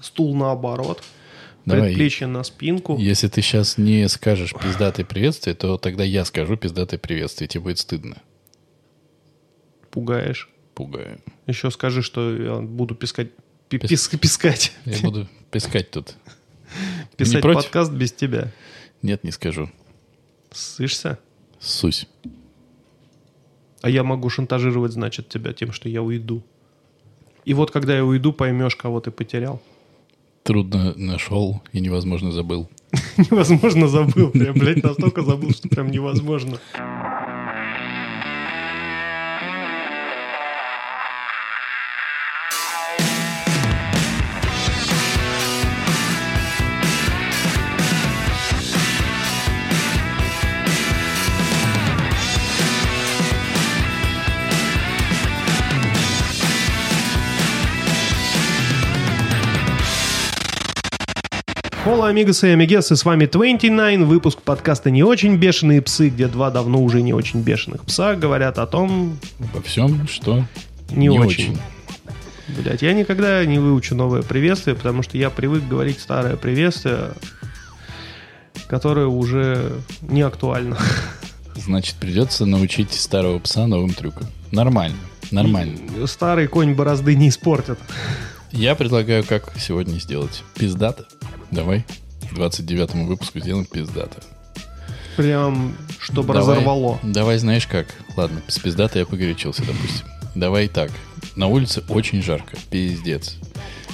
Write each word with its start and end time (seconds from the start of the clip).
Стул 0.00 0.34
наоборот. 0.36 1.02
Давай. 1.64 1.88
Предплечье 1.88 2.26
на 2.26 2.42
спинку. 2.44 2.96
Если 2.96 3.28
ты 3.28 3.42
сейчас 3.42 3.76
не 3.78 4.08
скажешь 4.08 4.54
пиздатое 4.54 5.04
приветствие, 5.04 5.54
то 5.54 5.76
тогда 5.76 6.02
я 6.04 6.24
скажу 6.24 6.56
пиздатое 6.56 6.98
приветствие. 6.98 7.46
Тебе 7.48 7.64
будет 7.64 7.78
стыдно. 7.78 8.22
Пугаешь. 9.90 10.48
Пугаю. 10.74 11.20
Еще 11.46 11.70
скажи, 11.70 12.02
что 12.02 12.34
я 12.36 12.56
буду 12.60 12.94
пискать. 12.94 13.30
пи- 13.68 13.78
Пис- 13.78 13.88
пис- 13.90 14.18
пискать. 14.18 14.72
Я 14.84 14.98
буду 15.02 15.28
пискать 15.50 15.90
тут. 15.90 16.14
Писать 17.16 17.42
подкаст 17.42 17.92
без 17.92 18.12
тебя. 18.12 18.52
Нет, 19.02 19.24
не 19.24 19.30
скажу. 19.30 19.70
Слышишься? 20.52 21.18
Сусь. 21.58 22.06
А 23.82 23.90
я 23.90 24.04
могу 24.04 24.28
шантажировать, 24.30 24.92
значит, 24.92 25.28
тебя 25.28 25.52
тем, 25.52 25.72
что 25.72 25.88
я 25.88 26.02
уйду. 26.02 26.42
И 27.44 27.54
вот 27.54 27.70
когда 27.70 27.96
я 27.96 28.04
уйду, 28.04 28.32
поймешь, 28.32 28.76
кого 28.76 29.00
ты 29.00 29.10
потерял. 29.10 29.62
Трудно 30.48 30.94
нашел 30.96 31.60
и 31.74 31.80
невозможно 31.80 32.32
забыл. 32.32 32.70
Невозможно 33.18 33.86
забыл. 33.86 34.30
Я, 34.32 34.54
блядь, 34.54 34.82
настолько 34.82 35.20
забыл, 35.20 35.50
что 35.50 35.68
прям 35.68 35.90
невозможно. 35.90 36.56
Холла, 62.08 62.20
амигос 62.20 62.42
и 62.42 62.48
амигесы, 62.48 62.96
с 62.96 63.04
вами 63.04 63.26
29, 63.26 64.06
выпуск 64.06 64.40
подкаста 64.40 64.90
«Не 64.90 65.02
очень 65.02 65.36
бешеные 65.36 65.82
псы», 65.82 66.08
где 66.08 66.26
два 66.26 66.50
давно 66.50 66.82
уже 66.82 67.02
не 67.02 67.12
очень 67.12 67.42
бешеных 67.42 67.84
пса 67.84 68.14
говорят 68.16 68.58
о 68.58 68.66
том, 68.66 69.18
Во 69.52 69.60
всем, 69.60 70.08
что 70.08 70.42
не, 70.90 71.10
очень. 71.10 71.58
Блять, 72.48 72.80
я 72.80 72.94
никогда 72.94 73.44
не 73.44 73.58
выучу 73.58 73.94
новое 73.94 74.22
приветствие, 74.22 74.74
потому 74.74 75.02
что 75.02 75.18
я 75.18 75.28
привык 75.28 75.68
говорить 75.68 76.00
старое 76.00 76.36
приветствие, 76.36 77.10
которое 78.68 79.06
уже 79.06 79.72
не 80.00 80.22
актуально. 80.22 80.78
Значит, 81.56 81.96
придется 81.96 82.46
научить 82.46 82.94
старого 82.94 83.38
пса 83.38 83.66
новым 83.66 83.92
трюкам. 83.92 84.28
Нормально, 84.50 84.96
нормально. 85.30 86.06
Старый 86.06 86.46
конь 86.46 86.72
борозды 86.74 87.14
не 87.16 87.28
испортит. 87.28 87.78
Я 88.52 88.74
предлагаю, 88.74 89.24
как 89.24 89.52
сегодня 89.58 89.98
сделать. 89.98 90.42
Пиздата. 90.54 91.04
Давай. 91.50 91.84
К 92.30 92.34
29 92.34 92.94
выпуску 93.06 93.40
сделаем 93.40 93.64
пиздата. 93.66 94.18
Прям, 95.16 95.76
чтобы 95.98 96.32
Давай- 96.34 96.56
разорвало. 96.56 96.98
Давай, 97.02 97.38
знаешь 97.38 97.66
как? 97.66 97.86
Ладно, 98.16 98.40
с 98.48 98.58
пиздата 98.58 98.98
я 98.98 99.06
погорячился, 99.06 99.64
допустим. 99.64 100.06
Давай 100.34 100.68
так. 100.68 100.90
На 101.36 101.46
улице 101.46 101.82
очень 101.88 102.22
жарко. 102.22 102.56
Пиздец. 102.70 103.36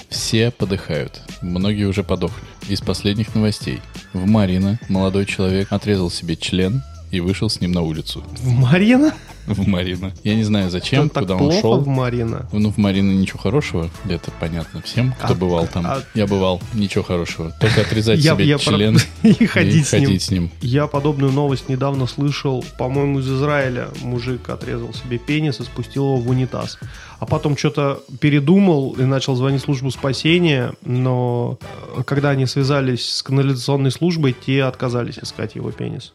Все 0.09 0.51
подыхают. 0.51 1.23
Многие 1.43 1.85
уже 1.85 2.05
подохли. 2.05 2.43
Из 2.69 2.81
последних 2.81 3.35
новостей. 3.35 3.81
В 4.13 4.27
Марина 4.27 4.79
молодой 4.89 5.27
человек 5.27 5.73
отрезал 5.73 6.11
себе 6.11 6.37
член 6.37 6.83
и 7.11 7.21
вышел 7.21 7.49
с 7.49 7.61
ним 7.61 7.73
на 7.73 7.83
улицу. 7.83 8.25
В 8.41 8.49
Марина? 8.53 9.15
В 9.47 9.67
Марина. 9.69 10.13
Я 10.25 10.35
не 10.35 10.43
знаю 10.45 10.71
зачем, 10.71 11.09
так 11.11 11.25
куда 11.25 11.37
он 11.37 11.53
шел. 11.61 11.79
в 11.81 11.87
Марина? 11.87 12.49
Ну, 12.53 12.71
в 12.71 12.79
Марина 12.79 13.13
ничего 13.13 13.39
хорошего, 13.39 13.91
это 14.09 14.31
понятно 14.41 14.81
всем, 14.83 15.13
кто 15.19 15.33
А- 15.33 15.37
бывал 15.37 15.67
там. 15.67 15.85
а- 15.87 16.03
Я 16.15 16.27
бывал, 16.27 16.61
ничего 16.73 17.05
хорошего. 17.05 17.53
Только 17.61 17.83
отрезать 17.83 18.21
Я- 18.21 18.35
себе 18.35 18.45
я 18.47 18.57
про- 18.57 18.65
член 18.65 18.99
И 19.23 19.47
ходить 19.47 19.87
с 19.87 19.93
ним. 19.93 20.05
ходить 20.05 20.23
с 20.23 20.31
ним. 20.31 20.51
Я 20.63 20.87
подобную 20.87 21.33
новость 21.33 21.69
недавно 21.69 22.07
слышал, 22.07 22.65
по-моему, 22.79 23.21
из 23.21 23.29
Израиля. 23.31 23.89
Мужик 24.03 24.49
отрезал 24.49 24.95
себе 24.95 25.19
пенис 25.19 25.61
и 25.61 25.65
спустил 25.65 26.05
его 26.05 26.17
в 26.17 26.29
унитаз. 26.29 26.79
А 27.21 27.27
потом 27.27 27.57
что-то 27.57 28.03
передумал 28.21 28.93
и 28.99 29.05
начал 29.05 29.35
звонить 29.37 29.63
в 29.63 29.65
службу 29.65 29.91
спасения, 29.91 30.73
но 30.85 31.59
э, 31.97 32.03
когда 32.05 32.31
они 32.31 32.45
связались 32.47 33.09
с 33.09 33.23
канализационной 33.23 33.91
службой, 33.91 34.35
те 34.45 34.65
отказались 34.65 35.19
искать 35.19 35.55
его 35.55 35.71
пенис. 35.71 36.13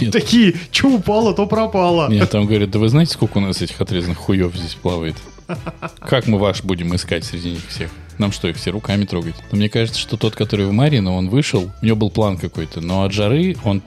Нет, 0.00 0.12
Такие, 0.12 0.54
что 0.70 0.88
упало, 0.88 1.34
то 1.34 1.46
пропало. 1.46 2.10
Нет, 2.10 2.30
там 2.30 2.46
говорят, 2.46 2.70
да 2.70 2.78
вы 2.78 2.88
знаете, 2.88 3.12
сколько 3.12 3.38
у 3.38 3.40
нас 3.40 3.62
этих 3.62 3.80
отрезанных 3.80 4.18
хуев 4.18 4.54
здесь 4.54 4.74
плавает? 4.74 5.16
Как 6.00 6.26
мы 6.26 6.38
ваш 6.38 6.62
будем 6.62 6.94
искать 6.94 7.24
среди 7.24 7.52
них 7.52 7.66
всех? 7.68 7.90
Нам 8.18 8.32
что, 8.32 8.48
их 8.48 8.56
все 8.56 8.70
руками 8.70 9.04
трогать? 9.04 9.34
Но 9.50 9.56
мне 9.58 9.68
кажется, 9.68 9.98
что 10.00 10.16
тот, 10.16 10.34
который 10.34 10.66
в 10.66 10.72
Марина, 10.72 11.12
он 11.14 11.28
вышел, 11.28 11.70
у 11.80 11.84
него 11.84 11.96
был 11.96 12.10
план 12.10 12.36
какой-то, 12.36 12.80
но 12.80 13.04
от 13.04 13.12
жары 13.12 13.56
он 13.64 13.82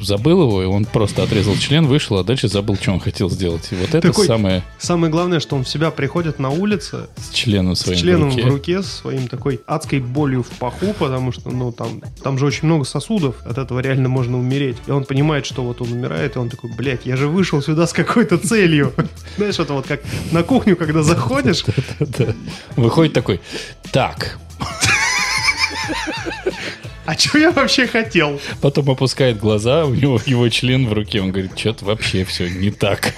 забыл 0.00 0.42
его, 0.42 0.62
и 0.62 0.66
он 0.66 0.84
просто 0.86 1.22
отрезал 1.22 1.56
член, 1.56 1.86
вышел, 1.86 2.18
а 2.18 2.24
дальше 2.24 2.48
забыл, 2.48 2.76
что 2.76 2.92
он 2.92 3.00
хотел 3.00 3.28
сделать. 3.30 3.68
И 3.70 3.74
вот 3.74 3.90
это 3.94 4.08
Такой- 4.08 4.26
самое 4.26 4.62
Самое 4.78 5.12
главное, 5.12 5.40
что 5.40 5.56
он 5.56 5.64
в 5.64 5.68
себя 5.68 5.90
приходит 5.90 6.38
на 6.38 6.50
улице 6.50 7.08
с 7.16 7.30
членом 7.34 7.74
с 7.74 7.80
своим 7.80 7.98
членом 7.98 8.30
в 8.30 8.34
руке. 8.36 8.46
в 8.46 8.50
руке, 8.50 8.82
с 8.82 8.86
своим 8.86 9.28
такой 9.28 9.60
адской 9.66 10.00
болью 10.00 10.42
в 10.42 10.48
паху, 10.48 10.94
потому 10.98 11.32
что, 11.32 11.50
ну, 11.50 11.70
там, 11.72 12.02
там 12.22 12.38
же 12.38 12.46
очень 12.46 12.66
много 12.66 12.84
сосудов, 12.84 13.36
от 13.44 13.58
этого 13.58 13.80
реально 13.80 14.08
можно 14.08 14.38
умереть. 14.38 14.76
И 14.86 14.90
он 14.90 15.04
понимает, 15.04 15.44
что 15.44 15.62
вот 15.62 15.82
он 15.82 15.92
умирает, 15.92 16.36
и 16.36 16.38
он 16.38 16.48
такой, 16.48 16.70
блядь, 16.74 17.04
я 17.04 17.16
же 17.16 17.28
вышел 17.28 17.60
сюда 17.62 17.86
с 17.86 17.92
какой-то 17.92 18.38
целью. 18.38 18.92
Знаешь, 19.36 19.58
это 19.58 19.74
вот 19.74 19.86
как 19.86 20.00
на 20.32 20.42
кухню, 20.42 20.76
когда 20.76 21.02
заходишь. 21.02 21.64
Выходит 22.76 23.12
такой, 23.12 23.40
так, 23.92 24.38
а 27.06 27.14
что 27.14 27.38
я 27.38 27.50
вообще 27.50 27.86
хотел? 27.86 28.40
потом 28.60 28.90
опускает 28.90 29.38
глаза, 29.38 29.84
у 29.84 29.94
него 29.94 30.20
его 30.26 30.48
член 30.48 30.86
в 30.86 30.92
руке, 30.92 31.20
он 31.20 31.32
говорит, 31.32 31.58
что-то 31.58 31.84
вообще 31.84 32.24
все 32.24 32.48
не 32.48 32.70
так. 32.70 33.14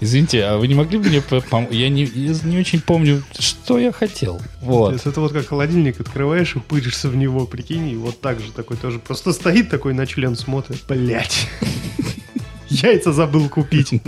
Извините, 0.00 0.42
а 0.44 0.58
вы 0.58 0.66
не 0.66 0.74
могли 0.74 0.98
бы 0.98 1.08
мне 1.08 1.22
помочь? 1.22 1.70
Я 1.70 1.88
не, 1.88 2.02
я 2.02 2.34
не 2.42 2.58
очень 2.58 2.80
помню, 2.80 3.22
что 3.38 3.78
я 3.78 3.92
хотел. 3.92 4.42
Вот. 4.60 4.92
есть 4.92 5.06
это 5.06 5.20
вот 5.20 5.32
как 5.32 5.46
холодильник 5.46 6.00
открываешь 6.00 6.56
и 6.56 6.58
пыришься 6.58 7.08
в 7.08 7.14
него, 7.14 7.46
прикинь, 7.46 7.88
и 7.88 7.94
вот 7.94 8.20
так 8.20 8.40
же 8.40 8.50
такой 8.50 8.76
тоже 8.76 8.98
просто 8.98 9.32
стоит 9.32 9.70
такой 9.70 9.94
на 9.94 10.04
член 10.08 10.34
смотрит. 10.34 10.82
Блять. 10.88 11.48
Яйца 12.68 13.12
забыл 13.12 13.48
купить. 13.48 14.02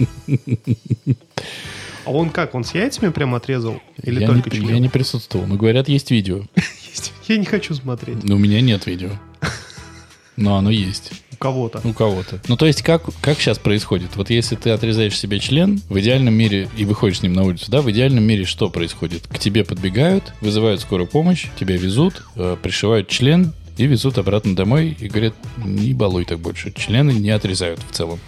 А 2.05 2.11
он 2.11 2.31
как, 2.31 2.55
он 2.55 2.65
с 2.65 2.75
яйцами 2.75 3.11
прям 3.11 3.35
отрезал? 3.35 3.81
Или 4.03 4.21
я, 4.21 4.27
только 4.27 4.51
не, 4.51 4.57
член? 4.57 4.69
я 4.69 4.79
не 4.79 4.89
присутствовал, 4.89 5.47
но 5.47 5.57
говорят, 5.57 5.89
есть 5.89 6.11
видео. 6.11 6.43
Я 7.27 7.39
не 7.39 7.47
хочу 7.47 7.75
смотреть. 7.75 8.23
Но 8.23 8.37
у 8.37 8.39
меня 8.39 8.61
нет 8.61 8.87
видео. 8.87 9.09
Но 10.37 10.57
оно 10.57 10.71
есть. 10.71 11.11
У 11.33 11.37
кого-то. 11.37 11.81
У 11.85 11.93
кого-то. 11.93 12.41
Ну, 12.49 12.57
то 12.57 12.67
есть, 12.67 12.83
как, 12.83 13.05
как 13.21 13.41
сейчас 13.41 13.59
происходит? 13.59 14.17
Вот 14.17 14.31
если 14.31 14.57
ты 14.57 14.71
отрезаешь 14.71 15.19
себе 15.19 15.39
член, 15.41 15.81
в 15.89 15.99
идеальном 15.99 16.35
мире, 16.35 16.69
и 16.77 16.85
выходишь 16.85 17.21
с 17.21 17.23
ним 17.23 17.33
на 17.33 17.45
улицу, 17.45 17.71
да, 17.71 17.81
в 17.81 17.91
идеальном 17.91 18.25
мире 18.25 18.45
что 18.45 18.69
происходит? 18.69 19.27
К 19.27 19.39
тебе 19.39 19.65
подбегают, 19.65 20.35
вызывают 20.41 20.81
скорую 20.81 21.09
помощь, 21.09 21.47
тебя 21.59 21.77
везут, 21.77 22.25
э, 22.37 22.57
пришивают 22.63 23.09
член 23.09 23.53
и 23.79 23.87
везут 23.87 24.19
обратно 24.19 24.55
домой 24.55 24.97
и 24.99 25.09
говорят, 25.09 25.35
не 25.57 25.95
балуй 25.95 26.25
так 26.25 26.39
больше. 26.41 26.73
Члены 26.73 27.13
не 27.13 27.31
отрезают 27.31 27.81
в 27.89 27.95
целом. 27.95 28.21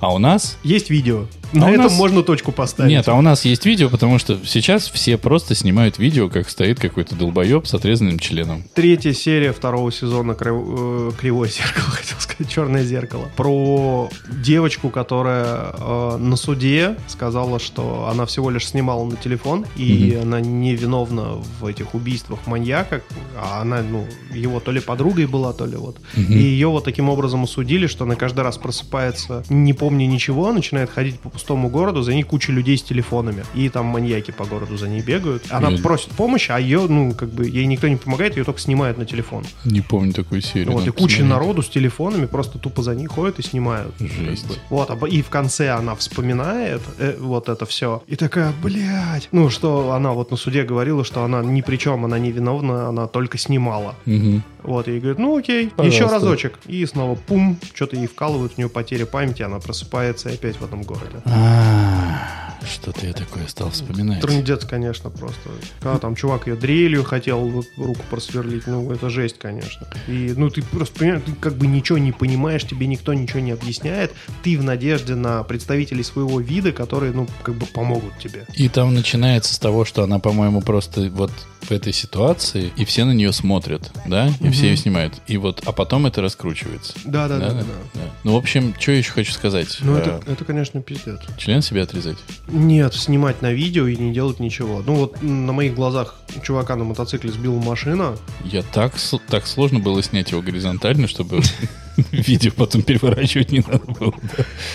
А 0.00 0.12
у 0.12 0.18
нас 0.18 0.58
Есть 0.64 0.90
видео. 0.90 1.26
А 1.52 1.56
На 1.56 1.70
этом 1.70 1.84
нас- 1.84 1.96
можно 1.98 2.22
точку 2.22 2.52
поставить. 2.52 2.90
нет, 2.90 3.08
а 3.08 3.14
у 3.14 3.20
нас 3.20 3.44
есть 3.44 3.64
видео, 3.66 3.88
потому 3.88 4.18
что 4.18 4.38
сейчас 4.44 4.88
все 4.88 5.16
просто 5.18 5.54
снимают 5.54 5.98
видео, 5.98 6.28
как 6.28 6.48
стоит 6.50 6.80
какой-то 6.80 7.14
долбоеб 7.14 7.66
с 7.66 7.74
отрезанным 7.74 8.18
членом. 8.18 8.64
Третья 8.74 9.12
серия 9.12 9.52
второго 9.52 9.92
сезона 9.92 10.32
Крив- 10.32 11.10
э, 11.10 11.10
Кривое 11.18 11.48
зеркало, 11.48 11.84
хотел 11.90 12.18
сказать, 12.18 12.52
Черное 12.52 12.82
зеркало. 12.84 13.28
Про 13.36 14.10
девочку, 14.42 14.90
которая 14.90 15.72
э, 15.78 16.16
на 16.18 16.36
суде 16.36 16.96
сказала, 17.08 17.58
что 17.60 18.08
она 18.10 18.26
всего 18.26 18.50
лишь 18.50 18.66
снимала 18.68 19.04
на 19.04 19.16
телефон, 19.16 19.64
и 19.76 20.18
она 20.20 20.40
не 20.40 20.74
виновна 20.74 21.34
в 21.60 21.66
этих 21.66 21.94
убийствах 21.94 22.46
маньяка, 22.46 23.02
а 23.36 23.60
она, 23.62 23.82
ну, 23.82 24.06
его 24.32 24.60
то 24.60 24.72
ли 24.72 24.80
подругой 24.80 25.26
была, 25.26 25.52
то 25.52 25.66
ли 25.66 25.76
вот. 25.76 25.98
И 26.16 26.22
ее 26.34 26.68
вот 26.68 26.84
таким 26.84 27.08
образом 27.08 27.44
осудили, 27.44 27.86
что 27.86 28.04
она 28.04 28.16
каждый 28.16 28.40
раз 28.40 28.58
просыпается, 28.58 29.44
не 29.48 29.72
помня 29.72 30.06
ничего, 30.06 30.52
начинает 30.52 30.90
ходить 30.90 31.20
по 31.20 31.28
пустому 31.30 31.43
городу, 31.48 32.02
за 32.02 32.14
ней 32.14 32.22
куча 32.22 32.52
людей 32.52 32.76
с 32.76 32.82
телефонами. 32.82 33.44
И 33.54 33.68
там 33.68 33.86
маньяки 33.86 34.30
по 34.30 34.44
городу 34.44 34.76
за 34.76 34.88
ней 34.88 35.02
бегают. 35.02 35.44
Она 35.50 35.70
Я- 35.70 35.78
просит 35.82 36.10
помощи, 36.10 36.50
а 36.50 36.58
ее, 36.58 36.86
ну, 36.88 37.12
как 37.14 37.30
бы, 37.30 37.46
ей 37.46 37.66
никто 37.66 37.88
не 37.88 37.96
помогает, 37.96 38.36
ее 38.36 38.44
только 38.44 38.60
снимают 38.60 38.98
на 38.98 39.04
телефон. 39.06 39.44
Не 39.64 39.80
помню 39.80 40.12
такую 40.12 40.40
серию. 40.42 40.72
Вот, 40.72 40.86
и 40.86 40.90
куча 40.90 41.02
посмотреть. 41.16 41.28
народу 41.28 41.62
с 41.62 41.68
телефонами 41.68 42.26
просто 42.26 42.58
тупо 42.58 42.82
за 42.82 42.94
ней 42.94 43.06
ходят 43.06 43.38
и 43.38 43.42
снимают. 43.42 43.94
Жесть. 43.98 44.42
Как 44.46 44.50
бы. 44.56 44.56
Вот, 44.70 44.90
а 44.90 45.06
и 45.06 45.22
в 45.22 45.28
конце 45.28 45.70
она 45.70 45.94
вспоминает 45.94 46.82
э, 46.98 47.16
вот 47.18 47.48
это 47.48 47.66
все. 47.66 48.02
И 48.06 48.16
такая, 48.16 48.52
блядь. 48.62 49.28
Ну, 49.32 49.50
что 49.50 49.92
она 49.92 50.12
вот 50.12 50.30
на 50.30 50.36
суде 50.36 50.62
говорила, 50.64 51.04
что 51.04 51.24
она 51.24 51.42
ни 51.42 51.60
при 51.60 51.76
чем, 51.76 52.04
она 52.04 52.18
не 52.18 52.32
виновна, 52.32 52.88
она 52.88 53.06
только 53.06 53.38
снимала. 53.38 53.94
Мгм. 54.06 54.42
Вот, 54.62 54.88
и 54.88 54.98
говорит, 54.98 55.18
ну 55.18 55.36
окей, 55.36 55.68
Пожалуйста. 55.68 56.04
еще 56.04 56.12
разочек. 56.12 56.58
И 56.66 56.86
снова 56.86 57.16
пум, 57.16 57.58
что-то 57.74 57.96
ей 57.96 58.06
вкалывают, 58.06 58.52
у 58.56 58.60
нее 58.60 58.70
потеря 58.70 59.04
памяти, 59.04 59.42
она 59.42 59.58
просыпается 59.58 60.30
и 60.30 60.34
опять 60.34 60.56
в 60.56 60.64
этом 60.64 60.82
городе. 60.82 61.16
А, 61.24 62.54
Что-то 62.64 63.06
я 63.06 63.12
такое 63.12 63.46
стал 63.46 63.70
вспоминать. 63.70 64.20
Трындец, 64.22 64.64
конечно, 64.64 65.10
просто. 65.10 65.50
Когда 65.80 65.98
там 65.98 66.16
чувак 66.16 66.46
ее 66.46 66.56
дрелью 66.56 67.04
хотел 67.04 67.64
руку 67.76 68.00
просверлить, 68.08 68.66
ну, 68.66 68.90
это 68.90 69.10
жесть, 69.10 69.38
конечно. 69.38 69.86
И, 70.08 70.32
ну, 70.36 70.48
ты 70.48 70.62
просто, 70.62 70.98
понимаешь, 70.98 71.22
ты 71.26 71.32
как 71.32 71.54
бы 71.56 71.66
ничего 71.66 71.98
не 71.98 72.12
понимаешь, 72.12 72.64
тебе 72.64 72.86
никто 72.86 73.12
ничего 73.12 73.40
не 73.40 73.52
объясняет. 73.52 74.12
Ты 74.42 74.58
в 74.58 74.62
надежде 74.64 75.14
на 75.14 75.42
представителей 75.42 76.02
своего 76.02 76.40
вида, 76.40 76.72
которые, 76.72 77.12
ну, 77.12 77.26
как 77.42 77.54
бы 77.56 77.66
помогут 77.66 78.18
тебе. 78.18 78.46
И 78.54 78.68
там 78.68 78.94
начинается 78.94 79.54
с 79.54 79.58
того, 79.58 79.84
что 79.84 80.02
она, 80.02 80.18
по-моему, 80.18 80.62
просто 80.62 81.10
вот 81.10 81.32
в 81.62 81.70
этой 81.70 81.94
ситуации, 81.94 82.70
и 82.76 82.84
все 82.84 83.04
на 83.06 83.12
нее 83.12 83.32
смотрят, 83.32 83.90
да, 84.06 84.30
и 84.40 84.50
все 84.50 84.66
ее 84.68 84.76
снимают. 84.76 85.14
И 85.26 85.38
вот, 85.38 85.62
а 85.64 85.72
потом 85.72 86.04
это 86.06 86.20
раскручивается. 86.20 86.92
Да, 87.06 87.26
да, 87.26 87.38
да, 87.38 87.52
да. 87.52 87.64
да. 87.94 88.00
Ну, 88.22 88.34
в 88.34 88.36
общем, 88.36 88.74
что 88.78 88.92
еще 88.92 89.12
хочу 89.12 89.32
сказать? 89.32 89.78
Ну, 89.80 89.96
Э, 89.96 90.00
это, 90.00 90.22
это, 90.30 90.44
конечно, 90.44 90.82
пиздец. 90.82 91.13
Член 91.38 91.62
себе 91.62 91.82
отрезать? 91.82 92.18
Нет, 92.48 92.94
снимать 92.94 93.42
на 93.42 93.52
видео 93.52 93.86
и 93.86 93.96
не 93.96 94.12
делать 94.12 94.40
ничего. 94.40 94.82
Ну 94.84 94.94
вот 94.94 95.22
на 95.22 95.52
моих 95.52 95.74
глазах 95.74 96.16
чувака 96.42 96.76
на 96.76 96.84
мотоцикле 96.84 97.30
сбила 97.30 97.58
машина. 97.60 98.16
Я 98.44 98.62
так, 98.62 98.94
так 99.28 99.46
сложно 99.46 99.78
было 99.80 100.02
снять 100.02 100.30
его 100.30 100.42
горизонтально, 100.42 101.06
чтобы 101.08 101.40
видео 102.12 102.52
потом 102.56 102.82
переворачивать 102.82 103.52
не 103.52 103.60
надо 103.60 103.78
было. 103.78 104.14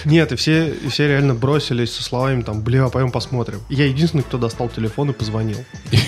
Нет, 0.05 0.31
и 0.31 0.35
все, 0.35 0.69
и 0.73 0.87
все 0.89 1.07
реально 1.07 1.33
бросились 1.35 1.93
со 1.93 2.03
словами 2.03 2.41
там, 2.41 2.61
бля, 2.61 2.87
пойдем 2.89 3.11
посмотрим. 3.11 3.59
Я 3.69 3.85
единственный, 3.85 4.23
кто 4.23 4.37
достал 4.37 4.69
телефон 4.69 5.09
и 5.11 5.13
позвонил. 5.13 5.63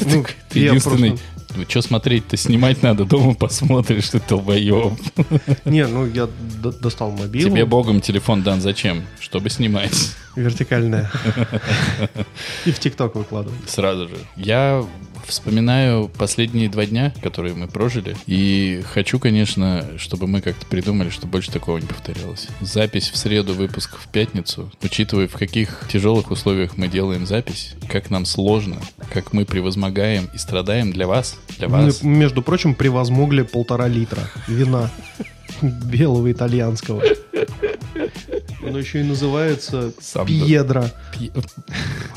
Ну, 0.00 0.24
Ты 0.50 0.60
я 0.60 0.66
единственный... 0.66 1.10
просто- 1.10 1.26
Ну, 1.56 1.64
что 1.68 1.82
смотреть-то? 1.82 2.36
Снимать 2.36 2.82
надо, 2.82 3.04
дома 3.04 3.34
посмотришь, 3.34 4.10
ты 4.10 4.20
долбоеб. 4.28 4.92
Не, 5.64 5.86
ну 5.86 6.06
я 6.06 6.28
достал 6.82 7.10
мобилу. 7.10 7.50
Тебе 7.50 7.64
богом 7.64 8.00
телефон 8.00 8.42
дан 8.42 8.60
зачем? 8.60 9.04
Чтобы 9.20 9.50
снимать. 9.50 10.12
Вертикальная. 10.36 11.10
И 12.66 12.70
в 12.70 12.78
ТикТок 12.78 13.14
выкладывать. 13.14 13.68
Сразу 13.68 14.08
же. 14.08 14.16
Я 14.36 14.84
вспоминаю 15.26 16.08
последние 16.08 16.68
два 16.68 16.86
дня, 16.86 17.12
которые 17.22 17.54
мы 17.54 17.68
прожили, 17.68 18.16
и 18.26 18.82
хочу, 18.92 19.18
конечно, 19.18 19.84
чтобы 19.98 20.26
мы 20.26 20.40
как-то 20.40 20.66
придумали, 20.66 21.10
чтобы 21.10 21.32
больше 21.32 21.50
такого 21.50 21.78
не 21.78 21.86
повторялось. 21.86 22.48
Запись 22.60 23.10
в 23.10 23.16
среду, 23.16 23.54
выпуск 23.54 23.96
в 23.98 24.08
пятницу. 24.08 24.70
Учитывая, 24.82 25.28
в 25.28 25.34
каких 25.34 25.84
тяжелых 25.88 26.30
условиях 26.30 26.76
мы 26.76 26.88
делаем 26.88 27.26
запись, 27.26 27.74
как 27.88 28.10
нам 28.10 28.24
сложно, 28.24 28.76
как 29.12 29.32
мы 29.32 29.44
превозмогаем 29.44 30.28
и 30.34 30.38
страдаем 30.38 30.92
для 30.92 31.06
вас, 31.06 31.36
для 31.58 31.68
Мы, 31.68 31.86
вас. 31.86 32.02
между 32.02 32.42
прочим, 32.42 32.74
превозмогли 32.74 33.42
полтора 33.42 33.88
литра 33.88 34.28
вина 34.48 34.90
белого 35.62 36.30
итальянского. 36.30 37.02
Оно 38.68 38.78
еще 38.78 39.00
и 39.00 39.04
называется 39.04 39.92
Сам 40.00 40.26
Пьедро. 40.26 40.84
Пи- 41.18 41.30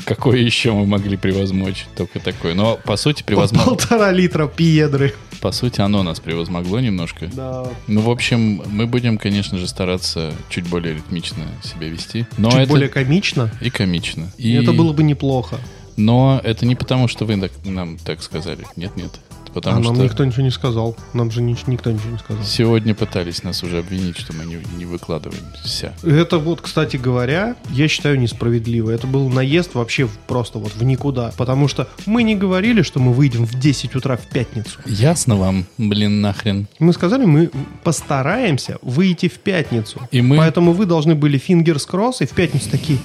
Какое 0.06 0.38
еще 0.40 0.72
мы 0.74 0.86
могли 0.86 1.18
превозмочь? 1.18 1.86
Только 1.96 2.20
такое. 2.20 2.54
Но, 2.54 2.78
по 2.84 2.96
сути, 2.98 3.24
превозмо... 3.24 3.64
Полтора 3.64 4.12
литра 4.12 4.48
Пьедры. 4.48 5.14
по 5.42 5.52
сути, 5.52 5.82
оно 5.82 6.04
нас 6.04 6.20
превозмогло 6.20 6.80
немножко. 6.80 7.28
Да. 7.34 7.68
Ну, 7.88 8.02
в 8.02 8.10
общем, 8.10 8.64
мы 8.68 8.88
будем, 8.88 9.18
конечно 9.18 9.58
же, 9.58 9.68
стараться 9.68 10.34
чуть 10.50 10.68
более 10.68 10.96
ритмично 10.96 11.44
себя 11.64 11.88
вести. 11.90 12.26
Но 12.38 12.50
Чуть 12.52 12.62
это 12.62 12.70
более 12.70 12.90
комично. 12.90 13.52
и 13.62 13.70
комично. 13.70 14.32
И 14.38 14.52
И... 14.52 14.62
это 14.62 14.74
было 14.74 14.94
бы 14.94 15.04
неплохо. 15.04 15.58
Но 15.98 16.40
это 16.44 16.66
не 16.66 16.76
потому, 16.76 17.08
что 17.08 17.26
вы 17.26 17.40
так- 17.40 17.52
нам 17.66 17.98
так 17.98 18.24
сказали. 18.24 18.66
Нет-нет. 18.76 19.12
Потому 19.54 19.78
а 19.78 19.80
нам 19.84 19.96
что 19.96 20.04
никто 20.04 20.26
ничего 20.26 20.44
не 20.44 20.52
сказал. 20.52 20.96
Нам 21.14 21.32
же 21.32 21.42
нич- 21.42 21.64
никто 21.68 21.92
ничего 21.92 22.12
не 22.12 22.18
сказал. 22.20 22.44
сегодня 22.44 22.94
пытались 22.96 23.44
нас 23.44 23.64
уже 23.64 23.80
обвинить, 23.80 24.18
что 24.18 24.34
мы 24.34 24.46
не, 24.46 24.60
не 24.78 24.86
выкладываемся. 24.86 25.94
Это 26.04 26.38
вот, 26.38 26.62
кстати 26.62 26.98
говоря, 26.98 27.56
я 27.72 27.88
считаю 27.88 28.20
несправедливо. 28.20 28.92
Это 28.92 29.08
был 29.08 29.30
наезд 29.30 29.76
вообще 29.76 30.08
просто 30.28 30.60
вот 30.60 30.74
в 30.76 30.84
никуда. 30.84 31.34
Потому 31.38 31.68
что 31.68 31.88
мы 32.06 32.24
не 32.24 32.36
говорили, 32.36 32.82
что 32.82 33.00
мы 33.00 33.14
выйдем 33.14 33.46
в 33.46 33.60
10 33.60 33.96
утра 33.96 34.18
в 34.18 34.28
пятницу. 34.28 34.80
Ясно 34.86 35.36
вам, 35.36 35.66
блин, 35.78 36.22
нахрен. 36.22 36.68
Мы 36.80 36.94
сказали, 36.94 37.26
мы 37.26 37.52
постараемся 37.84 38.78
выйти 38.82 39.28
в 39.28 39.40
пятницу. 39.40 40.08
И 40.12 40.22
мы... 40.22 40.38
Поэтому 40.38 40.74
вы 40.74 40.86
должны 40.86 41.16
были 41.16 41.38
фингерс 41.38 41.86
кросс 41.86 42.22
и 42.22 42.26
в 42.26 42.32
пятницу 42.32 42.70
такие, 42.70 43.00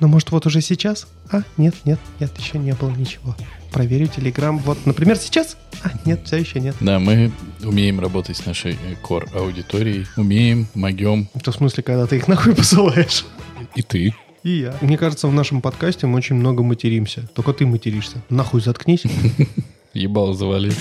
ну 0.00 0.08
может 0.08 0.30
вот 0.30 0.46
уже 0.46 0.60
сейчас? 0.60 1.06
А, 1.30 1.42
нет, 1.56 1.74
нет, 1.84 1.98
нет, 2.20 2.32
еще 2.38 2.58
не 2.58 2.72
было 2.72 2.90
ничего. 2.90 3.34
Проверю 3.76 4.06
телеграм. 4.06 4.56
Вот, 4.60 4.86
например, 4.86 5.18
сейчас? 5.18 5.58
А, 5.84 5.90
нет, 6.06 6.20
все 6.24 6.38
еще 6.38 6.60
нет. 6.60 6.74
Да, 6.80 6.98
мы 6.98 7.30
умеем 7.62 8.00
работать 8.00 8.38
с 8.38 8.46
нашей 8.46 8.78
кор 9.02 9.28
аудиторией, 9.34 10.06
умеем, 10.16 10.66
могем, 10.72 11.28
Это 11.34 11.52
в 11.52 11.56
смысле, 11.56 11.82
когда 11.82 12.06
ты 12.06 12.16
их 12.16 12.26
нахуй 12.26 12.54
посылаешь? 12.56 13.26
и 13.74 13.82
ты. 13.82 14.14
И 14.44 14.50
я. 14.60 14.74
Мне 14.80 14.96
кажется, 14.96 15.28
в 15.28 15.34
нашем 15.34 15.60
подкасте 15.60 16.06
мы 16.06 16.16
очень 16.16 16.36
много 16.36 16.62
материмся. 16.62 17.28
Только 17.34 17.52
ты 17.52 17.66
материшься. 17.66 18.22
Нахуй 18.30 18.62
заткнись. 18.62 19.02
Ебал 19.92 20.32
завали. 20.32 20.72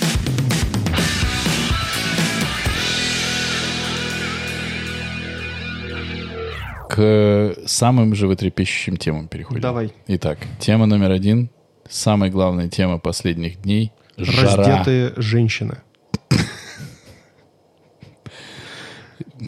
К 6.90 7.56
самым 7.66 8.16
животрепещущим 8.16 8.96
темам 8.96 9.28
переходим. 9.28 9.60
Давай. 9.60 9.92
Итак, 10.08 10.38
тема 10.60 10.86
номер 10.86 11.12
один. 11.12 11.50
Самая 11.90 12.30
главная 12.32 12.70
тема 12.70 12.98
последних 13.00 13.62
дней. 13.62 13.92
Жара. 14.18 14.58
Раздетые 14.58 15.14
женщины. 15.18 15.78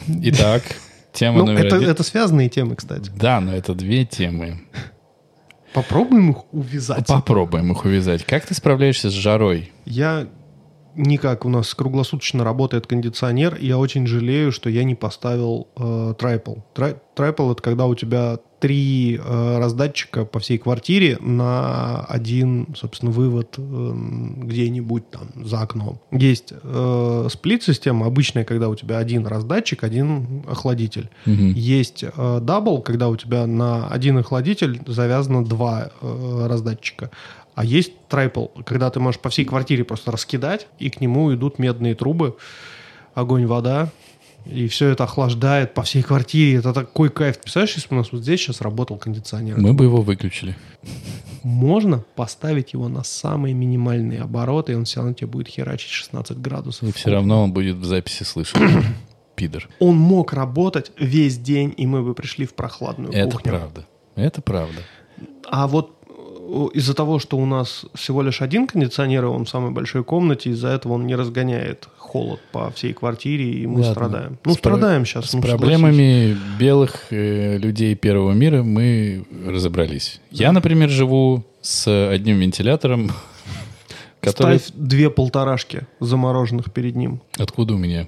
Итак, 0.08 0.64
тема 1.14 1.40
Ну, 1.40 1.46
номер 1.48 1.66
это, 1.66 1.76
один. 1.78 1.90
это 1.90 2.04
связанные 2.04 2.50
темы, 2.50 2.76
кстати. 2.76 3.12
Да, 3.16 3.40
но 3.40 3.54
это 3.54 3.74
две 3.74 4.06
темы. 4.06 4.60
Попробуем 5.74 6.32
их 6.32 6.38
увязать. 6.54 7.08
Попробуем 7.08 7.72
их 7.72 7.86
увязать. 7.86 8.24
Как 8.26 8.46
ты 8.46 8.54
справляешься 8.54 9.10
с 9.10 9.14
жарой? 9.14 9.72
Я 9.86 10.28
никак. 10.98 11.46
У 11.46 11.50
нас 11.50 11.74
круглосуточно 11.74 12.44
работает 12.44 12.88
кондиционер. 12.88 13.56
и 13.56 13.68
Я 13.68 13.78
очень 13.78 14.08
жалею, 14.08 14.52
что 14.52 14.70
я 14.70 14.84
не 14.84 14.96
поставил 14.96 15.68
э, 15.78 16.14
трайпл. 16.18 16.56
Трай- 16.76 16.98
Трайпл 17.16 17.52
это 17.52 17.62
когда 17.64 17.86
у 17.88 17.96
тебя 17.96 18.38
три 18.60 19.18
э, 19.24 19.58
раздатчика 19.60 20.26
по 20.26 20.40
всей 20.40 20.58
квартире 20.58 21.18
на 21.20 22.02
один, 22.06 22.68
собственно, 22.76 23.12
вывод 23.12 23.56
э, 23.58 23.62
где-нибудь 24.44 25.10
там 25.12 25.46
за 25.46 25.62
окном. 25.62 26.00
Есть 26.12 26.54
э, 26.64 27.28
сплит-система 27.32 28.06
обычная, 28.08 28.44
когда 28.46 28.70
у 28.70 28.76
тебя 28.76 28.98
один 28.98 29.26
раздатчик, 29.28 29.84
один 29.84 30.44
охладитель. 30.48 31.10
Мгм. 31.26 31.54
Есть 31.54 32.04
э, 32.04 32.40
double, 32.42 32.82
когда 32.82 33.10
у 33.10 33.16
тебя 33.16 33.46
на 33.48 33.88
один 33.88 34.18
охладитель 34.18 34.82
завязано 34.88 35.46
два 35.46 35.90
э, 36.02 36.48
раздатчика. 36.50 37.12
А 37.58 37.66
есть 37.66 37.94
triple, 38.08 38.50
когда 38.68 38.92
ты 38.92 39.00
можешь 39.00 39.20
по 39.20 39.30
всей 39.30 39.44
квартире 39.44 39.84
просто 39.84 40.12
раскидать, 40.12 40.68
и 40.78 40.92
к 40.92 41.02
нему 41.02 41.34
идут 41.34 41.58
медные 41.58 41.96
трубы, 41.96 42.38
огонь, 43.16 43.48
вода, 43.48 43.90
и 44.46 44.68
все 44.68 44.90
это 44.90 45.06
охлаждает 45.06 45.74
по 45.74 45.82
всей 45.82 46.04
квартире. 46.04 46.60
Это 46.60 46.72
такой 46.72 47.10
кайф. 47.10 47.40
Представляешь, 47.40 47.74
если 47.74 47.90
бы 47.90 47.96
у 47.96 47.98
нас 47.98 48.12
вот 48.12 48.22
здесь 48.22 48.42
сейчас 48.42 48.62
работал 48.62 48.98
кондиционер? 48.98 49.58
Мы 49.58 49.74
бы 49.74 49.86
его 49.86 50.02
выключили. 50.04 50.56
Можно 51.42 52.06
поставить 52.16 52.74
его 52.74 52.90
на 52.90 53.04
самые 53.04 53.56
минимальные 53.56 54.22
обороты, 54.22 54.74
и 54.74 54.76
он 54.76 54.86
все 54.86 55.00
равно 55.00 55.16
тебе 55.16 55.26
будет 55.26 55.48
херачить 55.48 55.90
16 55.90 56.38
градусов. 56.38 56.88
И 56.88 56.92
все 56.92 57.10
равно 57.10 57.42
он 57.42 57.54
будет 57.54 57.78
в 57.78 57.86
записи 57.86 58.22
слышен. 58.22 58.60
Пидор. 59.36 59.68
Он 59.80 59.96
мог 59.98 60.32
работать 60.32 60.92
весь 61.00 61.40
день, 61.40 61.74
и 61.76 61.88
мы 61.88 62.04
бы 62.04 62.14
пришли 62.14 62.46
в 62.46 62.54
прохладную 62.54 63.12
Это 63.14 63.32
кухню. 63.32 63.52
правда. 63.52 63.86
Это 64.16 64.44
правда. 64.44 64.82
А 65.50 65.68
вот 65.68 65.97
из-за 66.74 66.94
того, 66.94 67.20
что 67.20 67.38
у 67.38 67.46
нас 67.46 67.86
всего 67.94 68.22
лишь 68.22 68.42
один 68.42 68.68
кондиционер, 68.68 69.26
он 69.26 69.46
в 69.46 69.50
самой 69.50 69.72
большой 69.72 70.04
комнате, 70.04 70.52
из-за 70.52 70.70
этого 70.70 70.94
он 70.94 71.06
не 71.06 71.16
разгоняет 71.16 71.88
холод 71.98 72.40
по 72.52 72.72
всей 72.72 72.94
квартире, 72.94 73.52
и 73.52 73.68
мы 73.68 73.82
Ладно. 73.82 73.92
страдаем. 73.92 74.40
Ну, 74.46 74.54
С 74.54 74.58
про- 74.58 74.72
страдаем 74.72 75.06
сейчас. 75.06 75.30
С 75.30 75.34
ну, 75.34 75.42
проблемами 75.42 76.38
белых 76.58 77.08
э, 77.12 77.58
людей 77.58 77.96
первого 77.96 78.32
мира 78.32 78.64
мы 78.64 79.26
разобрались. 79.46 80.22
Я, 80.32 80.52
например, 80.52 80.90
живу 80.90 81.46
с 81.62 82.10
одним 82.10 82.40
вентилятором, 82.40 83.12
который... 84.22 84.60
Ставь 84.60 84.74
две 84.76 85.10
полторашки 85.10 85.82
замороженных 86.00 86.72
перед 86.72 86.96
ним. 86.96 87.22
Откуда 87.38 87.74
у 87.74 87.78
меня? 87.78 88.08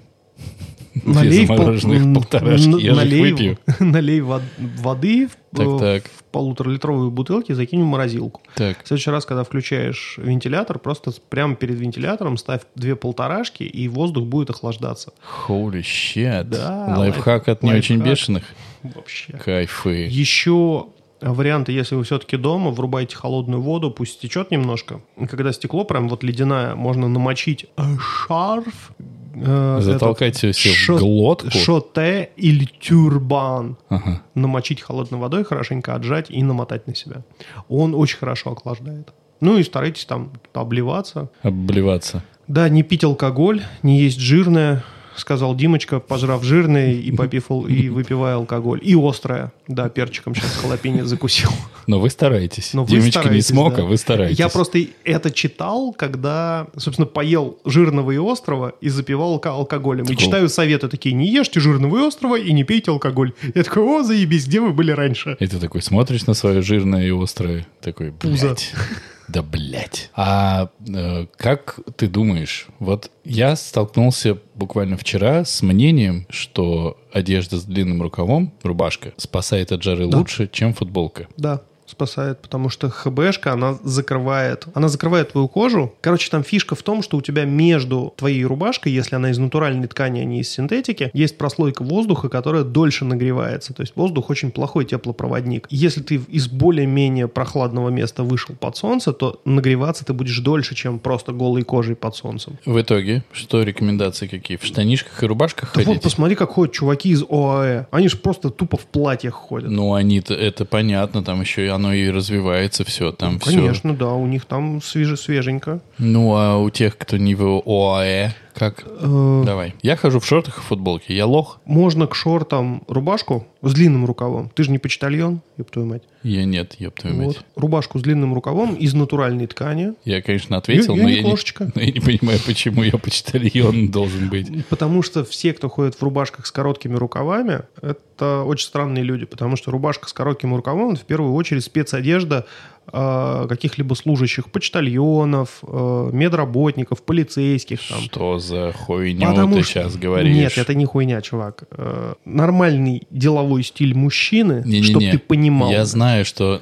Налей, 1.06 1.46
в 1.46 1.48
пол- 1.48 1.58
замороженных 1.58 2.02
м, 2.04 2.16
полторашки, 2.16 2.82
я 2.82 2.92
же 2.94 2.96
налей, 2.96 3.22
выпью. 3.32 3.58
налей 3.80 4.22
вод- 4.22 4.42
воды 4.58 5.28
в, 5.28 5.58
Так, 5.58 5.68
э, 5.68 5.80
так. 5.80 6.04
в 6.12 6.24
полуторалитровую 6.32 7.12
бутылки 7.12 7.52
и 7.52 7.56
закинь 7.56 7.82
в 7.82 7.86
морозилку. 7.86 8.42
Так, 8.56 8.84
В 8.84 8.88
следующий 8.88 9.12
раз, 9.12 9.26
когда 9.26 9.44
включаешь 9.44 10.16
вентилятор, 10.18 10.80
просто 10.80 11.12
прямо 11.30 11.56
перед 11.56 11.80
вентилятором 11.80 12.38
ставь 12.38 12.62
две 12.76 12.96
полторашки, 12.96 13.64
и 13.64 13.88
воздух 13.88 14.26
будет 14.26 14.50
охлаждаться. 14.50 15.12
holy 15.48 15.82
shit. 15.82 16.44
Да, 16.44 16.96
Лайфхак 16.98 17.48
от 17.50 17.64
не 17.64 17.74
очень 17.74 17.96
лайфхак. 17.96 18.12
бешеных. 18.12 18.44
Вообще. 18.84 19.34
Кайфы. 19.34 20.08
Еще 20.10 20.86
варианты, 21.22 21.74
если 21.74 21.96
вы 21.96 22.04
все-таки 22.06 22.38
дома, 22.38 22.72
врубайте 22.72 23.14
холодную 23.18 23.62
воду, 23.62 23.92
пусть 23.92 24.22
течет 24.22 24.52
немножко. 24.52 25.02
Когда 25.30 25.52
стекло 25.52 25.84
прям 25.84 26.08
вот 26.08 26.24
ледяное, 26.24 26.76
можно 26.76 27.10
намочить 27.10 27.66
шарф 28.00 28.92
э, 29.34 29.78
Затолкать 29.82 30.36
себе 30.38 30.52
в 30.52 30.56
шо- 30.58 30.98
глотку. 30.98 31.50
Шоте 31.52 32.30
или 32.36 32.66
тюрбан. 32.80 33.78
Ага. 33.90 34.22
Намочить 34.36 34.82
холодной 34.82 35.20
водой, 35.20 35.44
хорошенько 35.44 35.96
отжать 35.96 36.30
и 36.30 36.42
намотать 36.44 36.88
на 36.88 36.96
себя. 36.96 37.24
Он 37.68 37.96
очень 37.96 38.18
хорошо 38.18 38.52
охлаждает. 38.52 39.14
Ну 39.42 39.58
и 39.58 39.64
старайтесь 39.64 40.06
там 40.06 40.32
обливаться. 40.54 41.30
Обливаться. 41.44 42.24
Да, 42.48 42.68
не 42.68 42.84
пить 42.84 43.04
алкоголь, 43.04 43.62
не 43.84 44.00
есть 44.02 44.20
жирное, 44.20 44.84
сказал 45.20 45.56
Димочка, 45.56 46.00
пожрав 46.00 46.44
жирное 46.44 46.94
и 46.94 47.12
попив 47.12 47.52
и 47.52 47.90
выпивая 47.90 48.36
алкоголь. 48.36 48.80
И 48.82 48.96
острое. 48.96 49.52
Да, 49.68 49.90
перчиком 49.90 50.36
сейчас 50.36 50.56
халапеньо 50.58 51.06
закусил. 51.06 51.50
Но 51.88 52.00
вы 52.00 52.10
стараетесь. 52.10 52.74
Но 52.74 52.84
вы 52.84 52.90
Димочка 52.92 53.06
не 53.08 53.12
стараетесь, 53.24 53.48
смог, 53.48 53.76
да. 53.76 53.82
а 53.84 53.86
вы 53.86 53.98
стараетесь. 53.98 54.40
Я 54.40 54.50
просто 54.50 54.80
это 55.04 55.32
читал, 55.32 55.94
когда, 55.94 56.68
собственно, 56.78 57.06
поел 57.06 57.58
жирного 57.66 58.12
и 58.12 58.18
острого 58.18 58.74
и 58.82 58.90
запивал 58.90 59.38
алко- 59.38 59.50
алкоголем. 59.50 60.06
И 60.06 60.08
Такого. 60.10 60.26
читаю 60.26 60.50
советы 60.50 60.88
такие, 60.88 61.14
не 61.16 61.28
ешьте 61.30 61.60
жирного 61.60 62.00
и 62.04 62.08
острого 62.08 62.38
и 62.40 62.52
не 62.54 62.64
пейте 62.64 62.92
алкоголь. 62.92 63.34
Я 63.56 63.64
такой, 63.64 63.84
о, 63.84 64.04
заебись, 64.04 64.48
где 64.48 64.60
вы 64.60 64.72
были 64.72 64.92
раньше? 64.92 65.36
И 65.40 65.48
ты 65.48 65.58
такой 65.60 65.82
смотришь 65.82 66.26
на 66.28 66.34
свое 66.34 66.62
жирное 66.62 67.06
и 67.08 67.12
острое, 67.12 67.66
такой, 67.82 68.12
Пузо. 68.12 68.56
Да 69.30 69.42
блядь. 69.44 70.10
А 70.16 70.70
э, 70.88 71.28
как 71.38 71.80
ты 71.96 72.08
думаешь, 72.08 72.68
вот 72.80 73.12
я 73.24 73.56
столкнулся 73.56 74.38
буквально 74.56 74.98
вчера 74.98 75.46
с 75.46 75.62
мнением, 75.62 76.26
что 76.30 76.98
одежда 77.14 77.58
с 77.58 77.64
длинным 77.64 78.02
рукавом, 78.02 78.52
рубашка, 78.64 79.14
спасает 79.18 79.72
от 79.72 79.84
жары 79.84 80.08
Да. 80.08 80.18
лучше, 80.18 80.50
чем 80.52 80.74
футболка. 80.74 81.28
Да, 81.38 81.62
спасает, 81.90 82.42
потому 82.42 82.70
что 82.70 82.90
ХБшка, 82.90 83.54
она 83.54 83.78
закрывает, 83.84 84.66
она 84.74 84.88
закрывает 84.88 85.32
твою 85.32 85.48
кожу. 85.48 85.94
Короче, 86.02 86.30
там 86.30 86.44
фишка 86.44 86.76
в 86.76 86.84
том, 86.84 87.02
что 87.02 87.18
у 87.18 87.22
тебя 87.22 87.46
между 87.46 88.14
твоей 88.18 88.46
рубашкой, 88.46 88.92
если 88.92 89.16
она 89.16 89.32
из 89.32 89.38
натуральной 89.38 89.88
ткани, 89.88 90.20
а 90.20 90.24
не 90.24 90.42
из 90.42 90.50
синтетики, 90.50 91.12
есть 91.14 91.38
прослойка 91.38 91.84
воздуха, 91.84 92.30
которая 92.30 92.64
дольше 92.64 93.06
нагревается. 93.06 93.74
То 93.74 93.82
есть 93.82 93.96
воздух 93.96 94.30
очень 94.30 94.52
плохой 94.52 94.86
теплопроводник. 94.86 95.68
Если 95.70 96.02
ты 96.02 96.16
из 96.16 96.48
более-менее 96.48 97.28
прохладного 97.28 97.90
места 97.90 98.24
вышел 98.24 98.56
под 98.56 98.78
солнце, 98.78 99.14
то 99.14 99.42
нагреваться 99.46 100.06
ты 100.06 100.14
будешь 100.14 100.40
дольше, 100.40 100.76
чем 100.76 101.00
просто 101.00 101.32
голой 101.32 101.64
кожей 101.64 101.96
под 101.96 102.16
солнцем. 102.16 102.58
В 102.66 102.80
итоге, 102.80 103.24
что 103.32 103.64
рекомендации 103.64 104.28
какие? 104.28 104.58
В 104.58 104.66
штанишках 104.66 105.24
и 105.24 105.26
рубашках 105.26 105.72
Да 105.74 105.80
вот 105.82 105.88
ходить? 105.88 106.04
посмотри, 106.04 106.36
как 106.36 106.52
ходят 106.52 106.74
чуваки 106.74 107.10
из 107.10 107.24
ОАЭ. 107.30 107.86
Они 107.92 108.08
же 108.08 108.18
просто 108.18 108.50
тупо 108.50 108.78
в 108.78 108.86
платьях 108.86 109.34
ходят. 109.34 109.70
Ну, 109.70 109.94
они-то, 109.94 110.34
это 110.34 110.66
понятно, 110.66 111.24
там 111.24 111.42
еще 111.42 111.66
и 111.66 111.70
оно 111.80 111.94
и 111.94 112.10
развивается 112.10 112.84
все, 112.84 113.12
там 113.12 113.40
все. 113.40 113.56
Конечно, 113.56 113.96
да, 113.96 114.12
у 114.14 114.28
них 114.28 114.46
там 114.46 114.82
свеже 114.82 115.16
свеженько. 115.18 115.80
Ну, 115.98 116.36
а 116.36 116.58
у 116.58 116.70
тех, 116.70 116.98
кто 116.98 117.18
не 117.18 117.36
в 117.36 117.62
ОАЭ, 117.66 118.32
как? 118.60 118.84
Э, 118.86 119.44
Давай. 119.46 119.74
Я 119.82 119.96
хожу 119.96 120.20
в 120.20 120.26
шортах 120.26 120.58
и 120.60 120.62
футболке. 120.62 121.16
Я 121.16 121.26
лох? 121.26 121.60
Можно 121.66 122.06
к 122.08 122.14
шортам 122.16 122.84
рубашку 122.88 123.48
с 123.62 123.74
длинным 123.74 124.06
рукавом. 124.06 124.52
Ты 124.54 124.64
же 124.64 124.72
не 124.72 124.78
почтальон, 124.78 125.42
ёб 125.58 125.72
твою 125.72 125.88
мать. 125.88 126.04
Я 126.24 126.46
нет, 126.46 126.76
ёб 126.80 127.00
твою 127.00 127.16
мать. 127.16 127.28
Вот. 127.28 127.46
Рубашку 127.56 127.98
с 127.98 128.02
длинным 128.02 128.34
рукавом 128.34 128.76
из 128.76 128.94
натуральной 128.94 129.48
ткани. 129.48 129.94
Я, 130.06 130.22
конечно, 130.22 130.58
ответил, 130.58 130.96
Я- 130.96 131.04
но, 131.04 131.10
не 131.10 131.16
я 131.16 131.24
не, 131.24 131.30
кошечка. 131.32 131.72
но 131.76 131.82
я 131.82 131.92
не 131.92 132.00
понимаю, 132.00 132.40
почему 132.46 132.84
я 132.84 132.98
почтальон 132.98 133.88
должен 133.92 134.30
быть. 134.30 134.66
Потому 134.68 135.02
что 135.02 135.24
все, 135.24 135.54
кто 135.54 135.70
ходит 135.70 135.96
в 135.96 136.04
рубашках 136.04 136.46
с 136.46 136.52
короткими 136.52 136.96
рукавами, 136.96 137.62
это 137.82 138.44
очень 138.44 138.68
странные 138.68 139.04
люди. 139.04 139.26
Потому 139.26 139.56
что 139.56 139.72
рубашка 139.72 140.10
с 140.10 140.14
коротким 140.14 140.56
рукавом 140.56 140.92
это 140.92 141.02
в 141.02 141.06
первую 141.06 141.34
очередь 141.34 141.64
спецодежда 141.64 142.46
каких-либо 142.92 143.94
служащих, 143.94 144.52
почтальонов, 144.52 145.60
э, 145.64 146.10
медработников, 146.14 147.04
полицейских. 147.04 147.80
Там. 147.88 148.02
Что 148.02 148.40
за 148.40 148.74
хуйню 148.74 149.26
Потому 149.28 149.56
ты 149.56 149.64
что- 149.64 149.74
сейчас 149.74 149.96
говоришь? 149.98 150.36
Нет, 150.36 150.58
это 150.58 150.74
не 150.74 150.86
хуйня, 150.86 151.22
чувак. 151.22 151.64
Э, 151.72 152.14
нормальный 152.26 153.04
деловой 153.10 153.64
стиль 153.64 153.96
мужчины, 153.96 154.64
чтобы 154.84 155.12
ты 155.12 155.20
понимал. 155.20 155.72
Я 155.72 155.86
знаю, 155.86 156.26
что 156.26 156.62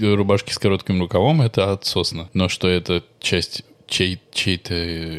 э, 0.00 0.14
рубашки 0.14 0.52
с 0.52 0.58
коротким 0.58 1.00
рукавом 1.00 1.42
это 1.42 1.72
отсосно, 1.72 2.28
но 2.32 2.48
что 2.48 2.68
это 2.68 3.02
часть 3.20 3.64
чей, 3.92 4.18
чьей-то 4.32 4.74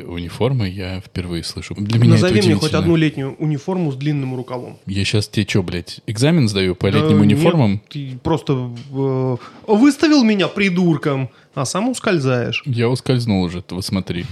униформы, 0.08 0.68
я 0.68 1.00
впервые 1.00 1.44
слышу. 1.44 1.76
Для 1.76 2.00
меня 2.00 2.14
Назови 2.14 2.40
это 2.40 2.48
мне 2.48 2.56
хоть 2.56 2.74
одну 2.74 2.96
летнюю 2.96 3.36
униформу 3.36 3.92
с 3.92 3.96
длинным 3.96 4.36
рукавом. 4.36 4.80
Я 4.88 5.06
сейчас 5.06 5.28
тебе 5.28 5.46
что, 5.48 5.62
блядь, 5.62 6.02
экзамен 6.08 6.50
сдаю 6.50 6.76
по 6.76 6.92
Да 6.92 6.98
летним 6.98 7.22
нет, 7.22 7.38
униформам? 7.38 7.82
ты 7.90 8.18
просто 8.24 8.72
э, 8.92 9.38
выставил 9.68 10.24
меня 10.24 10.48
придурком, 10.48 11.30
а 11.54 11.66
сам 11.66 11.90
ускользаешь. 11.90 12.64
Я 12.66 12.90
ускользнул 12.90 13.44
уже, 13.44 13.64
вот 13.70 13.86
смотри. 13.86 14.26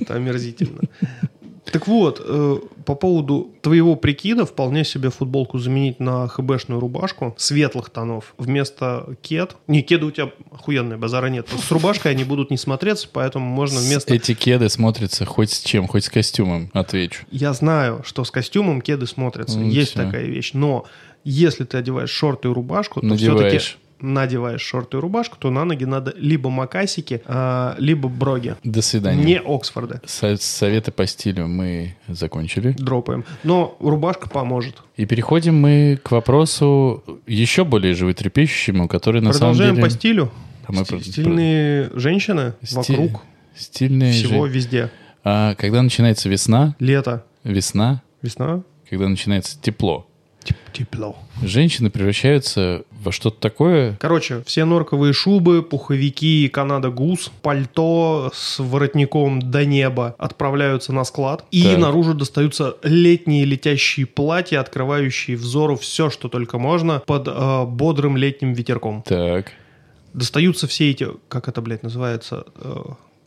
Это 0.00 0.14
омерзительно. 0.14 0.80
Так 1.72 1.86
вот, 1.86 2.20
э, 2.24 2.56
по 2.84 2.94
поводу 2.94 3.50
твоего 3.62 3.96
прикида, 3.96 4.46
вполне 4.46 4.84
себе 4.84 5.10
футболку 5.10 5.58
заменить 5.58 6.00
на 6.00 6.26
хбшную 6.28 6.80
рубашку 6.80 7.34
светлых 7.36 7.90
тонов 7.90 8.34
вместо 8.38 9.16
кед. 9.22 9.56
Не, 9.66 9.82
кеды 9.82 10.06
у 10.06 10.10
тебя 10.10 10.30
охуенные, 10.50 10.96
базара 10.98 11.26
нет. 11.26 11.46
Просто 11.46 11.66
с 11.66 11.70
рубашкой 11.70 12.12
они 12.12 12.24
будут 12.24 12.50
не 12.50 12.56
смотреться, 12.56 13.08
поэтому 13.12 13.46
можно 13.46 13.80
вместо... 13.80 14.14
Эти 14.14 14.34
кеды 14.34 14.68
смотрятся 14.68 15.24
хоть 15.24 15.50
с 15.50 15.60
чем, 15.60 15.86
хоть 15.86 16.04
с 16.04 16.10
костюмом, 16.10 16.70
отвечу. 16.72 17.24
Я 17.30 17.52
знаю, 17.52 18.02
что 18.04 18.24
с 18.24 18.30
костюмом 18.30 18.80
кеды 18.80 19.06
смотрятся. 19.06 19.58
Ну, 19.58 19.68
Есть 19.68 19.90
всё. 19.92 20.04
такая 20.04 20.24
вещь. 20.24 20.52
Но 20.54 20.86
если 21.24 21.64
ты 21.64 21.76
одеваешь 21.78 22.10
шорты 22.10 22.48
и 22.48 22.52
рубашку, 22.52 23.00
то 23.00 23.06
Надеваешь. 23.06 23.62
все-таки 23.62 23.78
надеваешь 24.00 24.60
шорты 24.62 24.96
и 24.96 25.00
рубашку, 25.00 25.36
то 25.38 25.50
на 25.50 25.64
ноги 25.64 25.84
надо 25.84 26.14
либо 26.16 26.50
макасики, 26.50 27.22
а, 27.26 27.74
либо 27.78 28.08
броги. 28.08 28.54
До 28.64 28.82
свидания. 28.82 29.22
Не 29.24 29.38
Оксфорда. 29.40 30.00
Со- 30.06 30.36
Советы 30.36 30.92
по 30.92 31.06
стилю 31.06 31.46
мы 31.46 31.96
закончили. 32.08 32.72
Дропаем. 32.78 33.24
Но 33.44 33.76
рубашка 33.80 34.28
поможет. 34.28 34.76
И 34.96 35.04
переходим 35.06 35.56
мы 35.60 35.98
к 36.02 36.10
вопросу 36.10 37.02
еще 37.26 37.64
более 37.64 37.94
животрепещущему, 37.94 38.88
который 38.88 39.20
на 39.20 39.30
Продолжаем 39.30 39.74
самом 39.74 39.74
деле... 39.76 39.82
по 39.86 39.90
стилю. 39.90 40.32
А 40.66 40.72
мы 40.72 40.82
Сти- 40.82 40.88
про- 40.88 41.00
Стильные 41.00 41.90
женщины 41.94 42.54
Сти- 42.62 42.74
вокруг 42.76 43.22
Стильные 43.56 44.12
всего 44.12 44.46
же- 44.46 44.52
везде. 44.52 44.90
А 45.24 45.54
когда 45.56 45.82
начинается 45.82 46.28
весна, 46.28 46.76
Лето, 46.78 47.24
весна, 47.44 48.02
весна, 48.22 48.62
когда 48.88 49.08
начинается 49.08 49.60
тепло, 49.60 50.06
теп- 50.06 50.07
тепло. 50.72 51.16
женщины 51.42 51.90
превращаются 51.90 52.82
во 53.02 53.12
что-то 53.12 53.40
такое, 53.40 53.96
Короче, 54.00 54.42
все 54.44 54.64
норковые 54.64 55.12
шубы, 55.12 55.62
пуховики, 55.62 56.48
Канада 56.48 56.90
Гус, 56.90 57.30
пальто 57.42 58.30
с 58.34 58.58
воротником 58.58 59.40
до 59.40 59.64
неба 59.64 60.14
отправляются 60.18 60.92
на 60.92 61.04
склад. 61.04 61.44
И 61.50 61.62
Так. 61.62 61.78
наружу 61.78 62.14
достаются 62.14 62.76
летние 62.82 63.44
летящие 63.44 64.06
платья, 64.06 64.60
открывающие 64.60 65.36
взору 65.36 65.76
все, 65.76 66.10
что 66.10 66.28
только 66.28 66.58
можно, 66.58 67.00
под 67.06 67.28
э, 67.28 67.64
бодрым 67.66 68.16
летним 68.16 68.52
ветерком. 68.52 69.02
так, 69.06 69.52
Достаются 70.14 70.66
все 70.66 70.90
эти, 70.90 71.06
как 71.28 71.48
это, 71.48 71.60
блядь, 71.60 71.82
называется, 71.82 72.44
э, 72.56 72.74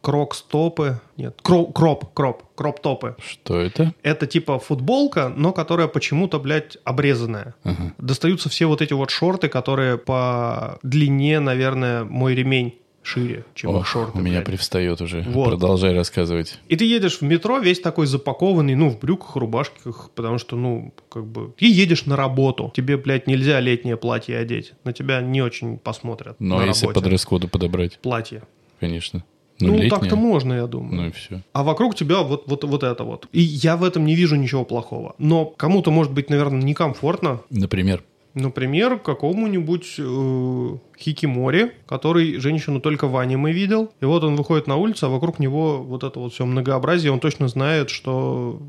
крок-стопы. 0.02 1.00
Нет, 1.18 1.38
кро- 1.44 1.72
кроп, 1.72 2.14
кроп, 2.14 2.44
кроп-топы. 2.56 3.16
что 3.24 3.60
это? 3.60 3.94
Это 4.04 4.28
типа 4.28 4.60
футболка, 4.60 5.32
но 5.36 5.54
которая 5.54 5.88
почему-то, 5.88 6.40
блядь, 6.40 6.78
обрезанная. 6.84 7.56
Ага. 7.64 7.94
Достаются 7.98 8.50
все 8.50 8.66
вот 8.66 8.82
эти 8.82 8.94
вот 8.94 9.10
шорты, 9.10 9.48
которые 9.48 9.98
по 9.98 10.80
длине, 10.84 11.40
наверное, 11.40 12.04
мой 12.04 12.36
ремень 12.36 12.76
шире, 13.04 13.46
чем 13.56 13.72
Ох, 13.72 13.88
шорты. 13.88 14.20
у 14.20 14.22
меня 14.22 14.38
блядь. 14.38 14.46
привстает 14.46 15.02
уже. 15.02 15.24
Вот. 15.28 15.50
Продолжай 15.50 15.92
рассказывать. 15.96 16.60
И 16.68 16.76
ты 16.76 16.86
едешь 16.86 17.18
в 17.18 17.22
метро 17.24 17.58
весь 17.58 17.80
такой 17.80 18.06
запакованный, 18.06 18.76
ну, 18.76 18.90
в 18.92 19.00
брюках, 19.00 19.36
рубашках, 19.36 20.12
потому 20.14 20.38
что, 20.38 20.56
ну, 20.56 20.94
как 21.10 21.26
бы... 21.26 21.52
Ты 21.58 21.66
едешь 21.66 22.06
на 22.06 22.16
работу. 22.16 22.72
Тебе, 22.76 22.98
блядь, 22.98 23.26
нельзя 23.26 23.60
летнее 23.60 23.98
платье 23.98 24.38
одеть. 24.38 24.74
На 24.84 24.94
тебя 24.94 25.20
не 25.22 25.42
очень 25.42 25.80
посмотрят 25.80 26.36
Но 26.40 26.60
на 26.60 26.66
если 26.66 26.86
работе. 26.86 27.00
по 27.02 27.10
дресс-коду 27.10 27.48
подобрать, 27.48 27.98
Платье. 28.04 28.44
конечно. 28.80 29.24
Ну, 29.68 29.74
летнее. 29.74 29.90
так-то 29.90 30.16
можно, 30.16 30.54
я 30.54 30.68
думаю. 30.68 30.96
Ну 30.96 31.08
и 31.08 31.12
все. 31.12 31.42
А 31.54 31.64
вокруг 31.64 31.96
тебя 31.96 32.22
вот, 32.22 32.44
вот, 32.48 32.64
вот 32.64 32.84
это 32.84 33.04
вот. 33.04 33.28
И 33.32 33.42
я 33.42 33.78
в 33.78 33.84
этом 33.84 34.06
не 34.06 34.16
вижу 34.16 34.36
ничего 34.36 34.66
плохого. 34.66 35.16
Но 35.18 35.46
кому-то 35.46 35.92
может 35.92 36.14
быть, 36.14 36.30
наверное, 36.30 36.62
некомфортно. 36.62 37.42
Например, 37.50 38.04
Например, 38.34 38.98
какому-нибудь 38.98 39.96
э, 39.98 40.78
хикимори, 40.98 41.72
который 41.86 42.40
женщину 42.40 42.80
только 42.80 43.08
в 43.08 43.18
аниме 43.18 43.52
видел. 43.52 43.92
И 44.02 44.06
вот 44.06 44.24
он 44.24 44.36
выходит 44.36 44.68
на 44.68 44.78
улицу, 44.78 45.08
а 45.08 45.10
вокруг 45.10 45.40
него 45.40 45.84
вот 45.84 46.04
это 46.04 46.20
вот 46.20 46.34
все 46.34 46.46
многообразие. 46.46 47.12
Он 47.12 47.20
точно 47.20 47.48
знает, 47.48 47.90
что 47.90 48.62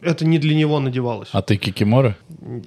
это 0.00 0.24
не 0.24 0.38
для 0.38 0.54
него 0.54 0.80
надевалось. 0.80 1.28
а 1.32 1.42
ты 1.42 1.56
кикимора? 1.56 2.16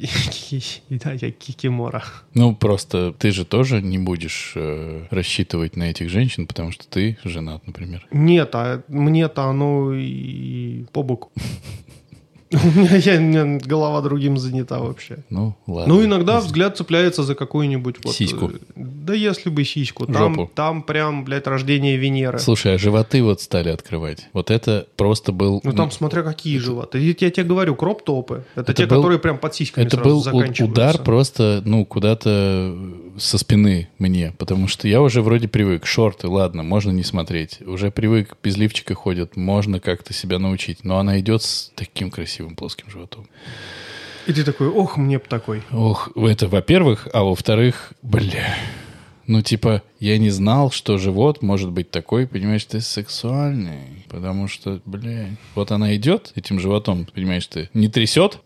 Да, 0.89 1.13
я 1.13 1.31
кикимора. 1.31 2.03
Ну, 2.33 2.55
просто 2.55 3.13
ты 3.17 3.31
же 3.31 3.45
тоже 3.45 3.81
не 3.81 3.97
будешь 3.97 4.53
э, 4.55 5.05
рассчитывать 5.09 5.75
на 5.75 5.83
этих 5.89 6.09
женщин, 6.09 6.45
потому 6.45 6.71
что 6.71 6.87
ты 6.87 7.17
женат, 7.23 7.65
например. 7.65 8.05
Нет, 8.11 8.51
а 8.53 8.83
мне-то 8.87 9.43
оно 9.43 9.93
и 9.93 10.85
по 10.91 11.03
боку. 11.03 11.31
У 12.63 12.79
меня, 12.79 12.95
я, 12.97 13.17
у 13.17 13.21
меня 13.21 13.59
голова 13.65 14.01
другим 14.01 14.37
занята 14.37 14.79
вообще. 14.79 15.17
Ну, 15.29 15.55
ладно. 15.67 15.93
Ну, 15.95 16.05
иногда 16.05 16.39
взгляд 16.39 16.77
цепляется 16.77 17.23
за 17.23 17.35
какую-нибудь... 17.35 17.95
Вот, 18.03 18.13
Сиську. 18.13 18.51
э, 18.51 18.57
Да 18.75 19.13
если 19.13 19.49
бы 19.49 19.63
сиську. 19.63 20.05
Там, 20.05 20.35
Жопу. 20.35 20.51
там 20.53 20.83
прям, 20.83 21.23
блядь, 21.25 21.47
рождение 21.47 21.97
Венеры. 21.97 22.39
Слушай, 22.39 22.75
а 22.75 22.77
животы 22.77 23.23
вот 23.23 23.41
стали 23.41 23.69
открывать. 23.69 24.27
Вот 24.33 24.51
это 24.51 24.87
просто 24.95 25.31
был... 25.31 25.61
Ну, 25.63 25.73
там 25.73 25.89
смотря 25.91 26.21
какие 26.23 26.57
животы. 26.59 26.99
Я, 26.99 27.15
я 27.17 27.31
тебе 27.31 27.43
говорю, 27.43 27.75
кроп-топы. 27.75 28.43
Это, 28.55 28.71
Это 28.71 28.73
те, 28.73 28.85
был- 28.85 28.97
которые 28.97 29.19
прям 29.19 29.37
под 29.37 29.55
сиськами 29.55 29.85
Это 29.85 29.97
был 29.97 30.23
удар 30.59 30.97
просто, 30.99 31.61
ну, 31.65 31.85
куда-то 31.85 32.75
со 33.17 33.37
спины 33.37 33.89
мне, 33.99 34.33
потому 34.37 34.67
что 34.67 34.87
я 34.87 35.01
уже 35.01 35.21
вроде 35.21 35.47
привык. 35.47 35.85
Шорты, 35.85 36.27
ладно, 36.27 36.63
можно 36.63 36.91
не 36.91 37.03
смотреть. 37.03 37.61
Уже 37.61 37.91
привык, 37.91 38.37
без 38.43 38.57
лифчика 38.57 38.95
ходят, 38.95 39.35
можно 39.35 39.79
как-то 39.79 40.13
себя 40.13 40.39
научить. 40.39 40.83
Но 40.83 40.97
она 40.97 41.19
идет 41.19 41.43
с 41.43 41.71
таким 41.75 42.11
красивым 42.11 42.55
плоским 42.55 42.89
животом. 42.89 43.27
И 44.25 44.33
ты 44.33 44.43
такой, 44.43 44.67
ох, 44.67 44.97
мне 44.97 45.17
б 45.17 45.25
такой. 45.27 45.63
Ох, 45.71 46.11
это 46.15 46.47
во-первых, 46.47 47.09
а 47.11 47.23
во-вторых, 47.23 47.93
бля, 48.01 48.55
ну 49.27 49.41
типа, 49.41 49.83
я 49.99 50.17
не 50.17 50.29
знал, 50.29 50.71
что 50.71 50.97
живот 50.97 51.41
может 51.41 51.71
быть 51.71 51.91
такой, 51.91 52.25
понимаешь, 52.25 52.63
ты 52.63 52.79
сексуальный, 52.79 54.05
потому 54.09 54.47
что, 54.47 54.81
бля, 54.85 55.27
вот 55.55 55.71
она 55.71 55.95
идет 55.95 56.31
этим 56.35 56.59
животом, 56.59 57.05
понимаешь, 57.05 57.47
ты 57.47 57.69
не 57.73 57.89
трясет, 57.89 58.39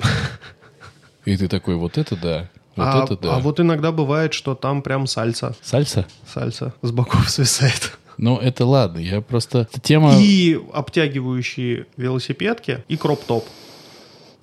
и 1.26 1.38
ты 1.38 1.48
такой, 1.48 1.76
вот 1.76 1.98
это 1.98 2.16
да, 2.16 2.50
вот 2.78 2.86
а, 2.88 3.04
это 3.04 3.18
да. 3.18 3.36
а 3.36 3.40
вот 3.40 3.60
иногда 3.60 3.92
бывает, 3.92 4.34
что 4.34 4.56
там 4.56 4.82
прям 4.82 5.08
сальса. 5.08 5.56
Сальса? 5.62 6.06
Сальса 6.32 6.74
с 6.82 6.92
боков 6.92 7.30
свисает. 7.32 7.98
Ну, 8.18 8.38
это 8.38 8.66
ладно, 8.66 9.00
я 9.00 9.22
просто... 9.22 9.68
эта 9.72 9.80
Тема... 9.80 10.16
И 10.18 10.60
обтягивающие 10.74 11.86
велосипедки, 11.98 12.84
и 12.88 12.98
кроп-топ. 12.98 13.46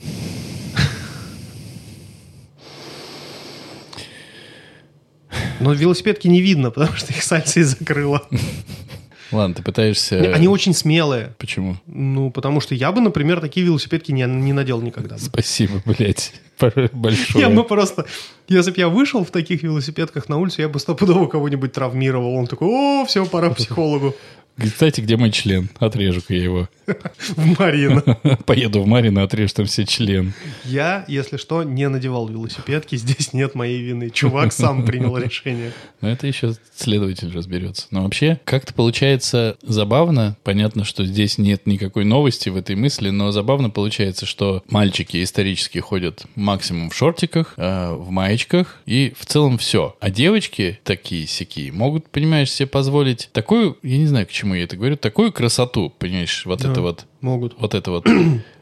Но 5.60 5.72
велосипедки 5.72 6.28
не 6.28 6.40
видно, 6.40 6.70
потому 6.70 6.92
что 6.94 7.12
их 7.12 7.22
сальса 7.22 7.60
и 7.60 7.62
закрыла. 7.62 8.22
Ладно, 9.32 9.54
ты 9.54 9.62
пытаешься... 9.62 10.32
Они 10.34 10.48
очень 10.48 10.74
смелые. 10.74 11.34
Почему? 11.38 11.76
Ну, 11.86 12.30
потому 12.30 12.60
что 12.60 12.74
я 12.74 12.92
бы, 12.92 13.00
например, 13.00 13.40
такие 13.40 13.64
велосипедки 13.66 14.12
не, 14.12 14.24
не 14.24 14.52
надел 14.52 14.80
никогда. 14.80 15.18
Спасибо, 15.18 15.82
блядь, 15.84 16.34
большое. 16.92 17.44
Я 17.44 17.50
бы 17.50 17.64
просто... 17.64 18.06
Если 18.48 18.70
бы 18.70 18.78
я 18.78 18.88
вышел 18.88 19.24
в 19.24 19.30
таких 19.30 19.62
велосипедках 19.62 20.28
на 20.28 20.36
улицу, 20.36 20.62
я 20.62 20.68
бы 20.68 20.78
стопудово 20.78 21.26
кого-нибудь 21.26 21.72
травмировал. 21.72 22.34
Он 22.34 22.46
такой, 22.46 22.68
о, 22.68 23.04
все, 23.06 23.24
пора 23.24 23.50
к 23.50 23.56
психологу. 23.56 24.14
Кстати, 24.56 25.00
где 25.00 25.16
мой 25.16 25.30
член? 25.32 25.68
Отрежу-ка 25.78 26.32
я 26.32 26.42
его. 26.44 26.68
В 27.36 27.58
Марина. 27.58 28.02
Поеду 28.46 28.82
в 28.82 28.86
Марина, 28.86 29.22
отрежу 29.22 29.54
там 29.54 29.66
все 29.66 29.84
член. 29.84 30.32
Я, 30.64 31.04
если 31.08 31.38
что, 31.38 31.62
не 31.62 31.88
надевал 31.88 32.28
велосипедки, 32.28 32.96
здесь 32.96 33.32
нет 33.32 33.54
моей 33.54 33.82
вины. 33.82 34.10
Чувак 34.10 34.52
сам 34.52 34.84
принял 34.84 35.16
решение. 35.16 35.72
Но 36.00 36.10
это 36.10 36.26
еще 36.26 36.54
следователь 36.76 37.32
разберется. 37.32 37.86
Но 37.90 38.02
вообще, 38.02 38.38
как-то 38.44 38.74
получается 38.74 39.56
забавно. 39.62 40.36
Понятно, 40.44 40.84
что 40.84 41.04
здесь 41.04 41.38
нет 41.38 41.66
никакой 41.66 42.04
новости 42.04 42.48
в 42.48 42.56
этой 42.56 42.76
мысли, 42.76 43.10
но 43.10 43.32
забавно 43.32 43.70
получается, 43.70 44.26
что 44.26 44.62
мальчики 44.68 45.22
исторически 45.22 45.78
ходят 45.78 46.26
максимум 46.34 46.90
в 46.90 46.94
шортиках, 46.94 47.54
э, 47.56 47.94
в 47.94 48.10
маечках, 48.10 48.80
и 48.86 49.14
в 49.18 49.26
целом 49.26 49.58
все. 49.58 49.96
А 50.00 50.10
девочки 50.10 50.78
такие 50.84 51.26
сякие 51.26 51.72
могут, 51.72 52.08
понимаешь, 52.10 52.52
себе 52.52 52.66
позволить 52.66 53.30
такую, 53.32 53.78
я 53.82 53.96
не 53.96 54.06
знаю, 54.06 54.26
к 54.26 54.30
чему 54.30 54.43
я 54.52 54.64
это 54.64 54.76
говорю, 54.76 54.96
такую 54.98 55.32
красоту, 55.32 55.90
понимаешь, 55.98 56.44
вот 56.44 56.60
Да. 56.60 56.70
это 56.70 56.82
вот, 56.82 57.06
Могут. 57.22 57.54
вот 57.58 57.74
это 57.74 57.90
вот. 57.90 58.06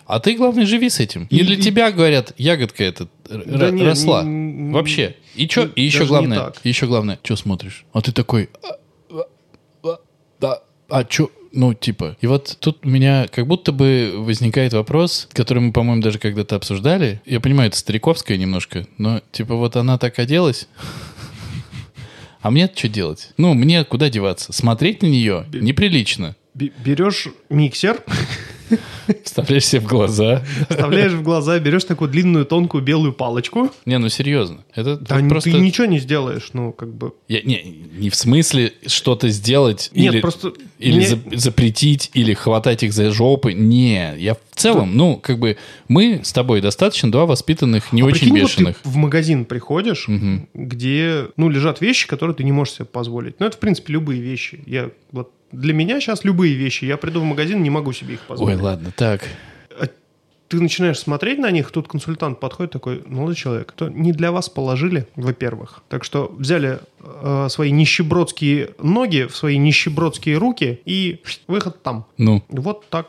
А 0.06 0.20
ты, 0.20 0.34
главное, 0.36 0.66
живи 0.66 0.88
с 0.90 1.00
этим. 1.00 1.26
Не 1.30 1.38
И- 1.38 1.44
для 1.44 1.56
и- 1.56 1.60
тебя, 1.60 1.90
говорят, 1.90 2.34
ягодка 2.38 2.84
эта 2.84 3.08
Да 3.28 3.70
не, 3.70 3.82
росла. 3.82 4.22
не- 4.22 4.72
Вообще. 4.72 5.16
И, 5.34 5.48
чё, 5.48 5.70
и 5.74 5.82
еще 5.82 6.04
главное, 6.06 6.52
еще 6.64 6.86
главное, 6.86 7.18
что 7.22 7.36
смотришь? 7.36 7.84
А 7.92 8.02
ты 8.02 8.12
такой, 8.12 8.50
а, 8.62 8.76
а, 9.10 9.22
а, 9.84 9.98
да, 10.40 10.62
а 10.90 11.06
что, 11.08 11.30
ну, 11.52 11.72
типа. 11.72 12.16
И 12.20 12.26
вот 12.26 12.56
тут 12.60 12.84
у 12.84 12.88
меня 12.88 13.26
как 13.28 13.46
будто 13.46 13.72
бы 13.72 14.12
возникает 14.16 14.72
вопрос, 14.74 15.28
который 15.32 15.60
мы, 15.60 15.72
по-моему, 15.72 16.02
даже 16.02 16.18
когда-то 16.18 16.56
обсуждали. 16.56 17.22
Я 17.24 17.40
понимаю, 17.40 17.68
это 17.68 17.78
стариковское 17.78 18.36
немножко, 18.36 18.86
но, 18.98 19.22
типа, 19.32 19.54
вот 19.54 19.76
она 19.76 19.96
так 19.98 20.18
оделась, 20.18 20.68
а 22.42 22.50
мне 22.50 22.70
что 22.74 22.88
делать? 22.88 23.30
Ну, 23.36 23.54
мне 23.54 23.84
куда 23.84 24.10
деваться? 24.10 24.52
Смотреть 24.52 25.02
на 25.02 25.06
нее 25.06 25.46
неприлично. 25.52 26.36
Берешь 26.54 27.28
миксер, 27.48 28.02
Вставляешь 29.24 29.66
себе 29.66 29.80
в 29.80 29.86
глаза. 29.86 30.42
вставляешь 30.68 31.12
в 31.12 31.22
глаза, 31.22 31.58
берешь 31.58 31.84
такую 31.84 32.10
длинную 32.10 32.44
тонкую 32.44 32.82
белую 32.82 33.12
палочку. 33.12 33.70
Не, 33.86 33.98
ну 33.98 34.08
серьезно. 34.08 34.64
Это 34.74 34.96
Да 34.96 35.18
просто... 35.28 35.50
ты 35.50 35.58
ничего 35.58 35.86
не 35.86 35.98
сделаешь, 35.98 36.50
ну, 36.52 36.72
как 36.72 36.92
бы... 36.94 37.12
Я- 37.28 37.42
не, 37.42 37.62
не 37.96 38.10
в 38.10 38.14
смысле 38.14 38.72
что-то 38.86 39.28
сделать 39.28 39.90
Нет, 39.94 40.14
или, 40.14 40.20
просто 40.20 40.52
или 40.78 40.96
мне- 40.96 41.06
за- 41.06 41.18
запретить, 41.32 42.10
или 42.14 42.34
хватать 42.34 42.82
их 42.82 42.92
за 42.92 43.10
жопы. 43.12 43.52
Не, 43.52 44.14
я 44.18 44.34
в 44.34 44.38
целом, 44.54 44.96
ну, 44.96 45.16
как 45.16 45.38
бы 45.38 45.56
мы 45.88 46.20
с 46.22 46.32
тобой 46.32 46.60
достаточно 46.60 47.10
два 47.10 47.26
воспитанных, 47.26 47.92
не 47.92 48.02
А 48.02 48.04
очень 48.06 48.20
прикинь, 48.28 48.40
вот 48.40 48.50
бешеных. 48.50 48.78
ты 48.82 48.88
в 48.88 48.96
магазин 48.96 49.44
приходишь, 49.44 50.08
Мгм. 50.08 50.48
где, 50.54 51.26
ну, 51.36 51.48
лежат 51.48 51.80
вещи, 51.80 52.06
которые 52.06 52.36
ты 52.36 52.44
не 52.44 52.52
можешь 52.52 52.74
себе 52.74 52.84
позволить. 52.84 53.40
Ну, 53.40 53.46
это, 53.46 53.56
в 53.56 53.60
принципе, 53.60 53.92
любые 53.94 54.20
вещи. 54.20 54.62
Я 54.66 54.90
вот 55.10 55.32
для 55.52 55.72
меня 55.74 56.00
сейчас 56.00 56.24
любые 56.24 56.54
вещи. 56.54 56.84
Я 56.84 56.96
приду 56.96 57.20
в 57.20 57.24
магазин, 57.24 57.62
не 57.62 57.70
могу 57.70 57.92
себе 57.92 58.14
их 58.14 58.20
Ой, 58.22 58.26
позволить. 58.28 58.60
ладно, 58.60 58.92
так. 58.96 59.22
А 59.78 59.86
ты 60.48 60.60
начинаешь 60.60 60.98
смотреть 60.98 61.38
на 61.38 61.50
них, 61.50 61.70
тут 61.70 61.88
консультант 61.88 62.40
подходит 62.40 62.72
такой, 62.72 63.02
молодой 63.06 63.34
человек, 63.36 63.72
то 63.72 63.88
не 63.88 64.12
для 64.12 64.32
вас 64.32 64.48
положили, 64.48 65.06
во-первых. 65.16 65.82
Так 65.88 66.04
что 66.04 66.34
взяли 66.38 66.80
э, 67.00 67.46
свои 67.48 67.70
нищебродские 67.70 68.70
ноги 68.82 69.26
в 69.26 69.36
свои 69.36 69.56
нищебродские 69.56 70.36
руки 70.38 70.80
и 70.84 71.22
выход 71.46 71.82
там. 71.82 72.06
Ну, 72.18 72.42
Вот 72.48 72.86
так 72.88 73.08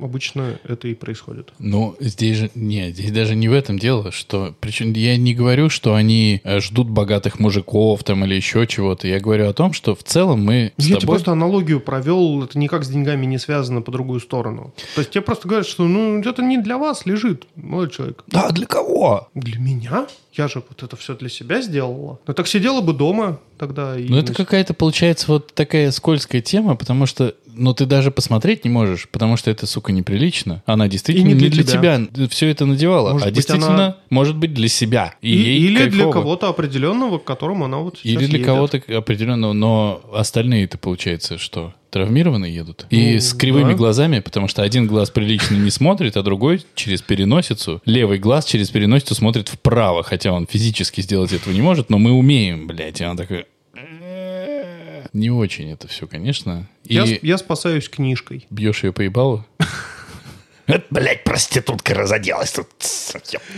обычно 0.00 0.58
это 0.64 0.88
и 0.88 0.94
происходит. 0.94 1.52
ну, 1.58 1.96
здесь 2.00 2.36
же, 2.36 2.50
нет, 2.54 2.94
здесь 2.94 3.12
даже 3.12 3.34
не 3.34 3.48
в 3.48 3.52
этом 3.52 3.78
дело, 3.78 4.12
что, 4.12 4.54
причем 4.60 4.92
я 4.92 5.16
не 5.16 5.34
говорю, 5.34 5.68
что 5.68 5.94
они 5.94 6.40
э, 6.44 6.60
ждут 6.60 6.88
богатых 6.88 7.38
мужиков 7.38 8.02
там 8.04 8.24
или 8.24 8.34
еще 8.34 8.66
чего-то, 8.66 9.08
я 9.08 9.20
говорю 9.20 9.48
о 9.48 9.52
том, 9.52 9.72
что 9.72 9.94
в 9.94 10.02
целом 10.02 10.44
мы 10.44 10.72
Я 10.76 10.84
тебе 10.84 11.00
тобой... 11.00 11.16
просто 11.16 11.32
аналогию 11.32 11.80
провел, 11.80 12.42
это 12.44 12.58
никак 12.58 12.84
с 12.84 12.88
деньгами 12.88 13.26
не 13.26 13.38
связано 13.38 13.82
по 13.82 13.90
другую 13.90 14.20
сторону. 14.20 14.74
То 14.94 15.00
есть 15.00 15.10
тебе 15.10 15.22
просто 15.22 15.48
говорят, 15.48 15.66
что 15.66 15.84
ну 15.84 16.20
это 16.20 16.42
не 16.42 16.58
для 16.58 16.78
вас 16.78 17.06
лежит, 17.06 17.46
молодой 17.56 17.90
человек. 17.90 18.24
Да, 18.26 18.50
для 18.50 18.66
кого? 18.66 19.28
Для 19.34 19.58
меня? 19.58 20.06
Я 20.32 20.48
же 20.48 20.62
вот 20.66 20.82
это 20.82 20.96
все 20.96 21.14
для 21.14 21.28
себя 21.28 21.60
сделала. 21.60 22.18
Ну 22.26 22.34
так 22.34 22.48
сидела 22.48 22.80
бы 22.80 22.94
дома 22.94 23.38
тогда. 23.58 23.98
И 23.98 24.08
Ну, 24.08 24.16
это 24.16 24.34
какая-то, 24.34 24.74
получается, 24.74 25.26
вот 25.28 25.54
такая 25.54 25.90
скользкая 25.90 26.40
тема, 26.40 26.74
потому 26.74 27.06
что, 27.06 27.34
ну, 27.54 27.74
ты 27.74 27.86
даже 27.86 28.10
посмотреть 28.10 28.64
не 28.64 28.70
можешь, 28.70 29.08
потому 29.10 29.36
что 29.36 29.50
это, 29.50 29.66
сука, 29.66 29.92
неприлично. 29.92 30.62
Она 30.66 30.88
действительно 30.88 31.28
И 31.28 31.32
не 31.32 31.38
для, 31.38 31.50
для 31.50 31.64
тебя, 31.64 32.00
все 32.28 32.48
это 32.48 32.66
надевала, 32.66 33.12
Может 33.12 33.22
а 33.26 33.28
быть, 33.30 33.34
действительно 33.36 33.74
она- 33.74 33.96
может 34.10 34.36
быть 34.36 34.54
для 34.54 34.68
себя. 34.68 35.14
И, 35.22 35.32
И- 35.32 35.36
ей 35.36 35.58
или 35.60 35.76
для 35.88 36.04
кайфово. 36.04 36.12
кого-то 36.12 36.48
определенного, 36.48 37.18
к 37.18 37.24
которому 37.24 37.64
она 37.66 37.78
вот 37.78 37.98
сейчас 37.98 38.22
Или 38.22 38.26
для 38.30 38.38
едет. 38.38 38.46
кого-то 38.46 38.82
определенного, 38.96 39.52
но 39.52 40.00
остальные-то, 40.14 40.78
получается, 40.78 41.38
что? 41.38 41.74
Травмированные 41.90 42.54
едут. 42.54 42.86
И 42.88 43.14
Ну, 43.14 43.20
с 43.20 43.34
кривыми 43.34 43.72
да. 43.72 43.76
глазами, 43.76 44.20
потому 44.20 44.48
что 44.48 44.62
один 44.62 44.86
глаз 44.86 45.10
прилично 45.10 45.56
не 45.56 45.70
смотрит, 45.70 46.16
а 46.16 46.22
другой 46.22 46.62
через 46.74 47.02
переносицу. 47.02 47.82
Левый 47.84 48.18
глаз 48.18 48.46
через 48.46 48.70
переносицу 48.70 49.14
смотрит 49.14 49.48
вправо, 49.50 50.02
хотя 50.02 50.32
он 50.32 50.46
физически 50.50 51.02
сделать 51.02 51.32
этого 51.34 51.52
не 51.52 51.60
может, 51.60 51.90
но 51.90 51.98
мы 51.98 52.12
умеем, 52.12 52.66
блядь. 52.66 53.00
И 53.00 53.04
он 53.04 53.16
такой... 53.18 53.44
Не 55.12 55.30
очень 55.30 55.70
это 55.70 55.88
все, 55.88 56.06
конечно. 56.06 56.66
И 56.84 56.94
Я, 56.94 57.04
я 57.22 57.38
спасаюсь 57.38 57.88
книжкой. 57.88 58.46
бьешь 58.50 58.82
ее 58.84 58.92
по 58.92 59.02
ебалу. 59.02 59.44
Это, 60.66 60.84
блядь, 60.90 61.24
проститутка 61.24 61.92
разоделась 61.92 62.52
тут. 62.52 62.68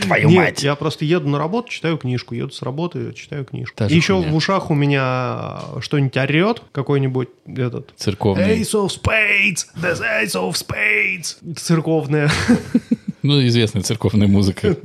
Твою 0.00 0.28
Нет, 0.30 0.36
мать. 0.38 0.62
я 0.62 0.74
просто 0.74 1.04
еду 1.04 1.28
на 1.28 1.38
работу, 1.38 1.68
читаю 1.68 1.98
книжку, 1.98 2.34
еду 2.34 2.50
с 2.50 2.62
работы, 2.62 3.12
читаю 3.12 3.44
книжку. 3.44 3.76
Та 3.76 3.86
еще 3.86 4.14
хуйня. 4.16 4.32
в 4.32 4.34
ушах 4.34 4.70
у 4.70 4.74
меня 4.74 5.60
что-нибудь 5.80 6.16
орет, 6.16 6.62
какой-нибудь 6.72 7.28
этот... 7.46 7.92
Церковный. 7.96 8.58
Ace 8.58 8.72
of 8.72 8.88
Spades! 8.88 9.66
The 9.76 10.22
Ace 10.24 10.34
of 10.34 10.52
Spades! 10.54 11.54
Церковная. 11.56 12.30
Ну, 13.24 13.42
известная 13.46 13.82
церковная 13.82 14.28
музыка. 14.28 14.76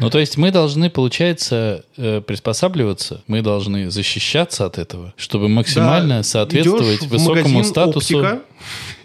Ну, 0.00 0.10
то 0.10 0.18
есть 0.18 0.36
мы 0.36 0.50
должны, 0.50 0.90
получается, 0.90 1.84
э, 1.96 2.20
приспосабливаться, 2.20 3.22
мы 3.26 3.42
должны 3.42 3.90
защищаться 3.90 4.66
от 4.66 4.78
этого, 4.78 5.14
чтобы 5.16 5.48
максимально 5.48 6.22
соответствовать 6.22 7.02
высокому 7.02 7.62
статусу. 7.64 8.40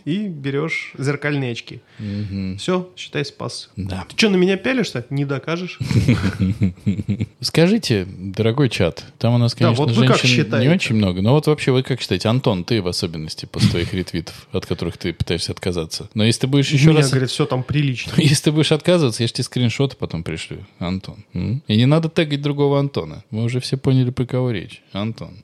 И 0.06 0.28
берешь 0.28 0.94
зеркальные 0.98 1.52
очки. 1.52 1.82
Все, 2.58 2.90
считай, 2.96 3.26
спас. 3.26 3.70
Да. 3.76 4.06
Ты 4.10 4.18
что, 4.18 4.30
на 4.30 4.36
меня 4.36 4.58
пялишься? 4.58 5.06
Не 5.10 5.26
докажешь. 5.26 5.80
Скажите, 7.40 8.06
дорогой 8.06 8.70
чат, 8.70 9.04
там 9.18 9.36
у 9.36 9.38
нас, 9.38 9.54
Да, 9.54 9.66
конечно, 9.66 9.86
вот 9.86 9.94
вы 9.96 10.08
как 10.08 10.18
женщин 10.22 10.60
не 10.60 10.70
очень 10.70 10.96
много, 10.96 11.22
но 11.22 11.34
вот 11.34 11.48
вообще 11.48 11.72
вы 11.72 11.84
как 11.84 12.02
считаете, 12.02 12.30
Антон, 12.30 12.64
ты 12.64 12.82
в 12.82 12.88
особенности 12.88 13.46
после 13.46 13.70
твоих 13.70 13.94
ретвитов, 13.94 14.48
от 14.52 14.66
которых 14.66 14.98
ты 14.98 15.14
пытаешься 15.14 15.52
отказаться. 15.52 16.10
Но 16.14 16.24
если 16.24 16.42
ты 16.42 16.48
будешь 16.48 16.70
еще 16.70 16.90
Меня, 16.90 17.00
раз... 17.00 17.10
говорит, 17.10 17.30
все 17.30 17.46
там 17.46 17.64
прилично. 17.64 18.14
Если 18.18 18.44
ты 18.46 18.52
будешь 18.52 18.72
отказываться, 18.72 19.24
я 19.24 19.28
же 19.28 19.34
тебе 19.34 19.44
скриншоты 19.44 19.96
потом 19.98 20.24
пришлю, 20.24 20.66
Антон. 20.80 21.24
И 21.34 21.76
не 21.76 21.86
надо 21.86 22.10
тегать 22.10 22.42
другого 22.42 22.80
Антона. 22.80 23.24
Мы 23.30 23.44
уже 23.44 23.60
все 23.60 23.78
поняли, 23.78 24.10
про 24.10 24.26
кого 24.26 24.52
речь. 24.52 24.82
Антон. 24.92 25.44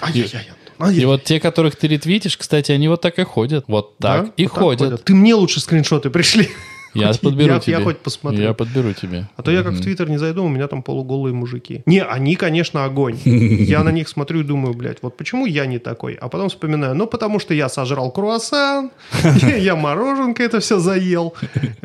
Ай-яй-яй, 0.00 0.46
Ай-яй. 0.78 1.02
И 1.02 1.04
вот 1.06 1.24
те, 1.24 1.40
которых 1.40 1.76
ты 1.76 1.88
ретвитишь, 1.88 2.36
кстати, 2.36 2.72
они 2.72 2.88
вот 2.88 3.00
так 3.00 3.18
и 3.18 3.24
ходят. 3.24 3.64
Вот 3.68 3.98
так 3.98 4.26
Да? 4.26 4.32
и 4.36 4.44
Вот 4.46 4.52
так 4.52 4.62
ходят. 4.62 5.04
Ты 5.04 5.14
мне 5.14 5.34
лучше 5.34 5.60
скриншоты 5.60 6.10
пришли. 6.10 6.48
Я 6.94 7.08
Хоть 7.08 7.20
подберу 7.20 7.54
я- 7.54 7.60
тебе. 7.60 7.72
Я 7.78 7.80
хоть 7.82 7.98
посмотрю. 7.98 8.42
Я 8.42 8.54
подберу 8.54 8.92
тебе. 8.92 9.28
А 9.36 9.42
то 9.42 9.50
я 9.50 9.62
как 9.62 9.74
в 9.74 9.80
Твиттер 9.80 10.08
не 10.08 10.18
зайду, 10.18 10.44
у 10.44 10.48
меня 10.48 10.66
там 10.68 10.82
полуголые 10.82 11.34
мужики. 11.34 11.82
Не, 11.86 12.02
они, 12.02 12.36
конечно, 12.36 12.84
огонь. 12.84 13.18
Я 13.24 13.84
на 13.84 13.90
них 13.90 14.08
смотрю 14.08 14.40
и 14.40 14.44
думаю, 14.44 14.74
блядь, 14.74 14.98
вот 15.02 15.16
почему 15.16 15.46
я 15.46 15.66
не 15.66 15.78
такой? 15.78 16.14
А 16.14 16.28
потом 16.28 16.48
вспоминаю, 16.48 16.94
ну, 16.94 17.06
потому 17.06 17.38
что 17.38 17.54
я 17.54 17.68
сожрал 17.68 18.10
круассан, 18.10 18.90
я 19.58 19.76
мороженка 19.76 20.42
это 20.42 20.60
все 20.60 20.78
заел, 20.78 21.34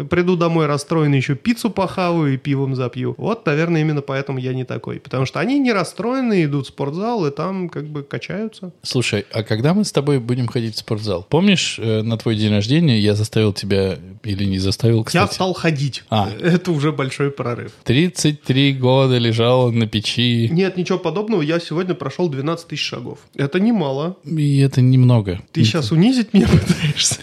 приду 0.10 0.36
домой 0.36 0.66
расстроенный, 0.66 1.18
еще 1.18 1.36
пиццу 1.36 1.70
похаваю 1.70 2.34
и 2.34 2.38
пивом 2.38 2.76
запью. 2.76 3.16
Вот, 3.18 3.46
наверное, 3.46 3.82
именно 3.82 4.02
поэтому 4.02 4.39
я 4.39 4.54
не 4.54 4.63
такой. 4.63 5.00
Потому 5.00 5.26
что 5.26 5.39
они 5.39 5.60
не 5.60 5.74
расстроенные, 5.74 6.46
идут 6.46 6.66
в 6.66 6.70
спортзал 6.70 7.26
и 7.26 7.32
там 7.32 7.70
как 7.70 7.86
бы 7.86 8.04
качаются. 8.04 8.72
Слушай, 8.82 9.26
а 9.32 9.44
когда 9.44 9.74
мы 9.74 9.84
с 9.84 9.92
тобой 9.92 10.20
будем 10.20 10.48
ходить 10.48 10.76
в 10.76 10.80
спортзал? 10.80 11.26
Помнишь, 11.30 11.80
э, 11.80 12.02
на 12.02 12.18
твой 12.18 12.36
день 12.36 12.52
рождения 12.52 13.00
я 13.00 13.16
заставил 13.16 13.54
тебя, 13.54 13.98
или 14.24 14.46
не 14.46 14.60
заставил, 14.60 15.03
Я 15.12 15.22
кстати? 15.24 15.34
стал 15.36 15.54
ходить. 15.54 16.04
А. 16.10 16.30
Это 16.42 16.72
уже 16.72 16.92
большой 16.92 17.32
прорыв. 17.32 17.72
33 17.84 18.74
года 18.74 19.18
лежал 19.18 19.72
на 19.72 19.88
печи. 19.88 20.50
Нет, 20.52 20.78
ничего 20.78 20.98
подобного. 21.00 21.42
Я 21.42 21.60
сегодня 21.60 21.94
прошел 21.96 22.30
12 22.30 22.68
тысяч 22.68 22.84
шагов. 22.84 23.20
Это 23.36 23.60
немало. 23.60 24.18
И 24.24 24.60
это 24.60 24.82
немного. 24.82 25.42
Ты 25.52 25.63
сейчас 25.63 25.92
унизить 25.92 26.34
меня 26.34 26.48
пытаешься? 26.52 27.18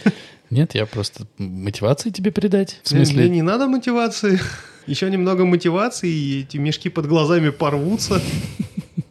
Нет, 0.50 0.74
я 0.74 0.84
просто 0.86 1.26
мотивации 1.38 2.10
тебе 2.10 2.32
придать. 2.32 2.80
В 2.82 2.92
Мне 2.92 3.04
смысле, 3.04 3.28
не 3.28 3.42
надо 3.42 3.66
мотивации. 3.68 4.40
Еще 4.86 5.08
немного 5.10 5.44
мотивации, 5.44 6.10
и 6.10 6.40
эти 6.40 6.56
мешки 6.56 6.88
под 6.88 7.06
глазами 7.06 7.50
порвутся. 7.50 8.20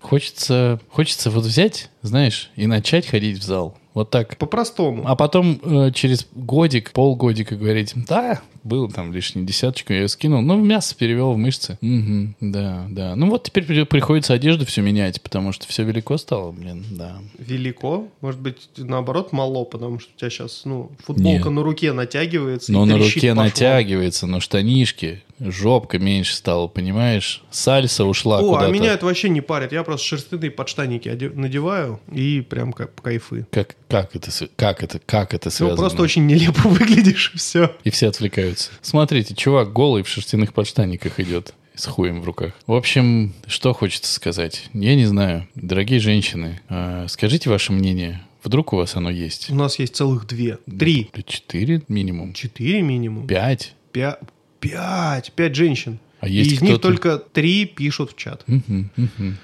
хочется, 0.01 0.79
хочется 0.89 1.29
вот 1.29 1.45
взять, 1.45 1.89
знаешь, 2.01 2.51
и 2.55 2.67
начать 2.67 3.07
ходить 3.07 3.37
в 3.37 3.43
зал. 3.43 3.77
Вот 3.93 4.09
так. 4.11 4.37
По-простому. 4.37 5.03
А 5.05 5.15
потом 5.15 5.59
э, 5.63 5.91
через 5.93 6.27
годик, 6.33 6.91
полгодика 6.91 7.55
говорить, 7.55 7.93
да, 7.95 8.41
был 8.69 8.89
там 8.89 9.11
лишний 9.11 9.43
десяточку, 9.45 9.91
я 9.93 10.01
ее 10.01 10.07
скинул, 10.07 10.41
ну, 10.41 10.55
мясо 10.63 10.95
перевел 10.95 11.33
в 11.33 11.37
мышцы. 11.37 11.77
Мгм, 11.81 12.35
да, 12.39 12.85
да. 12.89 13.15
Ну 13.15 13.29
вот 13.29 13.43
теперь 13.43 13.65
при- 13.65 13.83
приходится 13.83 14.33
одежду 14.33 14.65
все 14.65 14.81
менять, 14.81 15.21
потому 15.21 15.51
что 15.51 15.67
все 15.67 15.83
велико 15.83 16.17
стало, 16.17 16.51
блин, 16.51 16.85
да. 16.91 17.17
Велико. 17.37 18.07
Может 18.21 18.39
быть, 18.39 18.69
наоборот, 18.77 19.33
мало, 19.33 19.65
потому 19.65 19.99
что 19.99 20.11
у 20.15 20.17
тебя 20.19 20.29
сейчас, 20.29 20.61
ну, 20.65 20.91
футболка 21.03 21.45
Нет. 21.49 21.51
на 21.51 21.63
руке 21.63 21.91
натягивается. 21.91 22.71
И 22.71 22.75
на 22.75 22.97
руке 22.97 23.13
по 23.13 23.19
швам. 23.33 23.35
натягивается, 23.37 24.27
но 24.27 24.39
штанишки, 24.39 25.23
жопка 25.39 25.99
меньше 25.99 26.35
стала, 26.35 26.67
понимаешь? 26.67 27.41
Сальса 27.49 28.03
ушла 28.05 28.39
О, 28.39 28.41
куда-то. 28.43 28.65
а 28.67 28.69
меня 28.69 28.93
это 28.93 29.05
вообще 29.05 29.29
не 29.29 29.41
парит. 29.41 29.71
Я 29.71 29.83
просто 29.83 30.05
шерстяные 30.05 30.51
подштанники 30.51 31.07
надеваю 31.33 31.99
и 32.11 32.41
прям 32.41 32.73
как 32.73 32.93
кайфы. 33.01 33.47
Как, 33.51 33.75
как, 33.87 34.15
это, 34.15 34.29
как, 34.57 34.83
это, 34.83 34.99
как 34.99 35.33
это 35.33 35.47
Ну, 35.47 35.51
связано? 35.51 35.77
просто 35.77 36.01
очень 36.01 36.25
нелепо 36.27 36.61
выглядишь, 36.67 37.31
и 37.33 37.37
все. 37.37 37.73
И 37.85 37.89
все 37.89 38.09
отвлекаются. 38.09 38.58
Смотрите, 38.81 39.35
чувак 39.35 39.71
голый 39.73 40.03
в 40.03 40.07
шерстяных 40.07 40.53
подштанниках 40.53 41.19
идет. 41.19 41.53
С 41.75 41.85
хуем 41.85 42.21
в 42.21 42.25
руках. 42.25 42.53
В 42.67 42.73
общем, 42.73 43.33
что 43.47 43.73
хочется 43.73 44.13
сказать? 44.13 44.69
Я 44.73 44.95
не 44.95 45.05
знаю. 45.05 45.47
Дорогие 45.55 45.99
женщины, 46.01 46.59
а, 46.67 47.07
скажите 47.07 47.49
ваше 47.49 47.71
мнение. 47.71 48.21
Вдруг 48.43 48.73
у 48.73 48.77
вас 48.77 48.95
оно 48.95 49.09
есть? 49.09 49.49
У 49.49 49.55
нас 49.55 49.79
есть 49.79 49.95
целых 49.95 50.27
две. 50.27 50.57
Три. 50.77 51.09
Четыре 51.25 51.81
минимум? 51.87 52.33
Четыре 52.33 52.81
минимум. 52.81 53.27
Пять? 53.27 53.73
Пя- 53.93 54.17
Пять. 54.59 55.31
Пять 55.33 55.55
женщин. 55.55 55.99
А 56.21 56.27
И 56.27 56.33
есть 56.33 56.51
из 56.51 56.61
них 56.61 56.81
только 56.81 57.17
три 57.17 57.63
пишут 57.65 58.11
в 58.11 58.17
чат. 58.17 58.43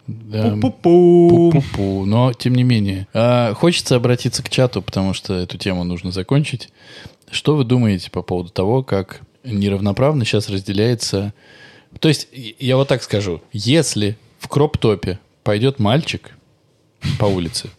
Пу-пу-пу. 0.07 2.05
Но, 2.05 2.33
тем 2.33 2.55
не 2.55 2.63
менее, 2.63 3.07
а, 3.13 3.53
хочется 3.53 3.95
обратиться 3.95 4.43
к 4.43 4.49
чату, 4.49 4.81
потому 4.81 5.13
что 5.13 5.33
эту 5.35 5.57
тему 5.57 5.83
нужно 5.83 6.11
закончить. 6.11 6.69
Что 7.31 7.55
вы 7.55 7.63
думаете 7.63 8.11
по 8.11 8.21
поводу 8.21 8.49
того, 8.49 8.83
как 8.83 9.21
неравноправно 9.43 10.25
сейчас 10.25 10.49
разделяется... 10.49 11.33
То 11.99 12.07
есть, 12.09 12.27
я 12.59 12.77
вот 12.77 12.87
так 12.87 13.03
скажу. 13.03 13.41
Если 13.53 14.17
в 14.39 14.47
кроп-топе 14.47 15.19
пойдет 15.43 15.79
мальчик 15.79 16.31
по 17.19 17.25
улице, 17.25 17.69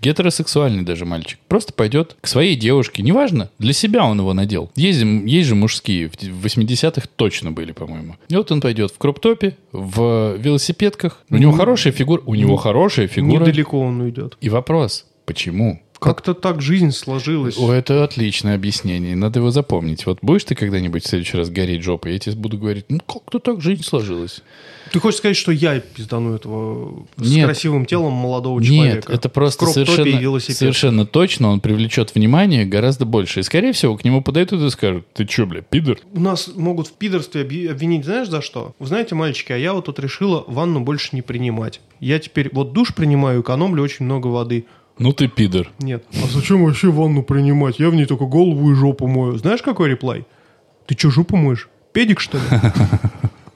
гетеросексуальный 0.00 0.82
даже 0.82 1.04
мальчик, 1.04 1.38
просто 1.48 1.72
пойдет 1.72 2.16
к 2.20 2.26
своей 2.26 2.54
девушке, 2.54 3.02
неважно, 3.02 3.50
для 3.58 3.72
себя 3.72 4.04
он 4.04 4.18
его 4.18 4.32
надел. 4.32 4.70
Есть, 4.76 5.02
есть 5.02 5.48
же 5.48 5.54
мужские, 5.54 6.08
в 6.08 6.14
80-х 6.14 7.08
точно 7.16 7.52
были, 7.52 7.72
по-моему. 7.72 8.16
И 8.28 8.36
вот 8.36 8.50
он 8.52 8.60
пойдет 8.60 8.92
в 8.92 8.98
кроп-топе, 8.98 9.56
в 9.72 10.36
велосипедках. 10.36 11.22
У 11.28 11.36
него 11.36 11.52
хорошая 11.52 11.92
фигура, 11.92 12.22
у 12.24 12.34
него 12.34 12.56
хорошая 12.56 13.08
фигура. 13.08 13.40
Недалеко 13.40 13.80
он 13.80 14.00
уйдет. 14.00 14.38
И 14.40 14.48
вопрос, 14.48 15.06
почему? 15.24 15.82
Как-то 15.98 16.34
так 16.34 16.60
жизнь 16.60 16.90
сложилась. 16.90 17.56
О, 17.58 17.72
это 17.72 18.04
отличное 18.04 18.54
объяснение, 18.54 19.16
надо 19.16 19.40
его 19.40 19.50
запомнить. 19.50 20.06
Вот 20.06 20.18
будешь 20.22 20.44
ты 20.44 20.54
когда-нибудь 20.54 21.04
в 21.04 21.08
следующий 21.08 21.36
раз 21.36 21.50
гореть 21.50 21.82
жопой, 21.82 22.12
я 22.12 22.18
тебе 22.18 22.36
буду 22.36 22.58
говорить, 22.58 22.86
ну 22.88 23.00
как-то 23.00 23.38
так 23.38 23.60
жизнь 23.60 23.82
сложилась. 23.82 24.42
Ты 24.92 25.00
хочешь 25.00 25.18
сказать, 25.18 25.36
что 25.36 25.52
я 25.52 25.80
пиздану 25.80 26.34
этого 26.34 27.06
с 27.16 27.28
Нет. 27.28 27.46
красивым 27.46 27.86
телом 27.86 28.12
молодого 28.12 28.60
Нет, 28.60 28.68
человека? 28.68 29.12
это 29.12 29.28
просто 29.28 29.66
совершенно, 29.66 30.40
совершенно 30.40 31.06
точно 31.06 31.48
он 31.48 31.60
привлечет 31.60 32.14
внимание 32.14 32.64
гораздо 32.64 33.04
больше. 33.04 33.40
И, 33.40 33.42
скорее 33.42 33.72
всего, 33.72 33.96
к 33.96 34.04
нему 34.04 34.22
подойдут 34.22 34.62
и 34.62 34.70
скажут, 34.70 35.06
ты 35.12 35.26
что, 35.26 35.46
бля, 35.46 35.62
пидор? 35.62 35.98
У 36.12 36.20
нас 36.20 36.50
могут 36.54 36.88
в 36.88 36.92
пидорстве 36.92 37.42
обвинить, 37.42 38.04
знаешь, 38.04 38.28
за 38.28 38.40
что? 38.40 38.74
Вы 38.78 38.86
знаете, 38.86 39.14
мальчики, 39.14 39.52
а 39.52 39.56
я 39.56 39.72
вот 39.72 39.86
тут 39.86 39.98
решила 39.98 40.44
ванну 40.46 40.80
больше 40.80 41.10
не 41.12 41.22
принимать. 41.22 41.80
Я 41.98 42.18
теперь 42.18 42.50
вот 42.52 42.72
душ 42.72 42.94
принимаю, 42.94 43.40
экономлю 43.40 43.82
очень 43.82 44.04
много 44.04 44.28
воды. 44.28 44.66
Ну 44.98 45.12
ты 45.12 45.28
пидор. 45.28 45.70
Нет. 45.78 46.04
А 46.22 46.26
зачем 46.26 46.64
вообще 46.64 46.90
ванну 46.90 47.22
принимать? 47.22 47.78
Я 47.78 47.90
в 47.90 47.94
ней 47.94 48.06
только 48.06 48.24
голову 48.24 48.70
и 48.70 48.74
жопу 48.74 49.06
мою. 49.06 49.36
Знаешь, 49.36 49.62
какой 49.62 49.90
реплай? 49.90 50.24
Ты 50.86 50.96
что, 50.96 51.10
жопу 51.10 51.36
моешь? 51.36 51.68
Педик, 51.92 52.20
что 52.20 52.38
ли? 52.38 52.44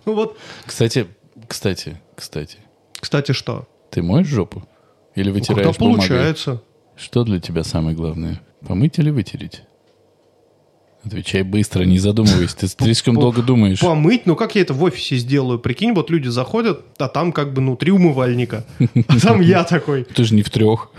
Ну 0.07 0.14
вот, 0.14 0.38
Кстати, 0.64 1.07
кстати, 1.46 2.00
кстати, 2.16 2.57
кстати, 2.98 3.33
что? 3.33 3.68
ты 3.90 4.03
моешь 4.03 4.26
жопу? 4.26 4.64
Или 5.14 5.29
Ну, 5.29 5.35
вытираешь 5.35 5.76
Когда 5.76 5.79
получается. 5.79 6.62
Что 6.96 7.22
для 7.22 7.38
тебя 7.38 7.62
самое 7.64 7.94
главное? 7.94 8.40
Помыть 8.66 8.98
или 8.98 9.11
вытереть? 9.11 9.62
Отвечай 11.05 11.43
быстро, 11.43 11.85
не 11.85 11.99
задумывайся. 11.99 12.57
Ты 12.57 12.69
слишком 12.69 13.15
долго 13.15 13.43
думаешь. 13.43 13.81
Помыть, 13.81 14.27
ну 14.27 14.37
как 14.37 14.55
я 14.55 14.63
это 14.63 14.75
в 14.75 14.83
офисе 14.83 15.17
сделаю? 15.17 15.59
Прикинь, 15.59 15.93
вот 15.93 16.11
люди 16.11 16.29
заходят, 16.29 16.83
а 16.99 17.09
там 17.09 17.33
как 17.33 17.55
бы, 17.55 17.63
ну, 17.63 17.77
три 17.77 17.91
умывальника. 17.91 18.65
А 19.09 19.21
там 19.21 19.41
я 19.41 19.65
такой. 19.65 20.05
Ты 20.05 20.25
же 20.25 20.35
не 20.35 20.43
в 20.43 20.51
трех. 20.51 20.91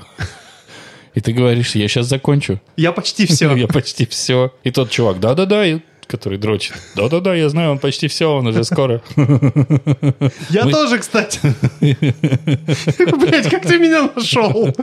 И 1.13 1.21
ты 1.21 1.33
говоришь, 1.33 1.75
я 1.75 1.87
сейчас 1.87 2.07
закончу. 2.07 2.59
Я 2.77 2.91
почти 2.93 3.25
все. 3.25 3.53
Я 3.55 3.67
почти 3.67 4.05
все. 4.05 4.53
И 4.63 4.71
тот 4.71 4.89
чувак, 4.89 5.19
да-да-да, 5.19 5.81
который 6.07 6.37
дрочит. 6.37 6.73
Да-да-да, 6.95 7.35
я 7.35 7.47
знаю, 7.49 7.71
он 7.71 7.79
почти 7.79 8.07
все, 8.07 8.33
он 8.35 8.47
уже 8.47 8.63
скоро. 8.65 9.01
Я 10.49 10.65
тоже, 10.65 10.99
кстати. 10.99 11.39
Блять, 11.79 13.49
как 13.49 13.65
ты 13.65 13.79
меня 13.79 14.09
нашел? 14.13 14.75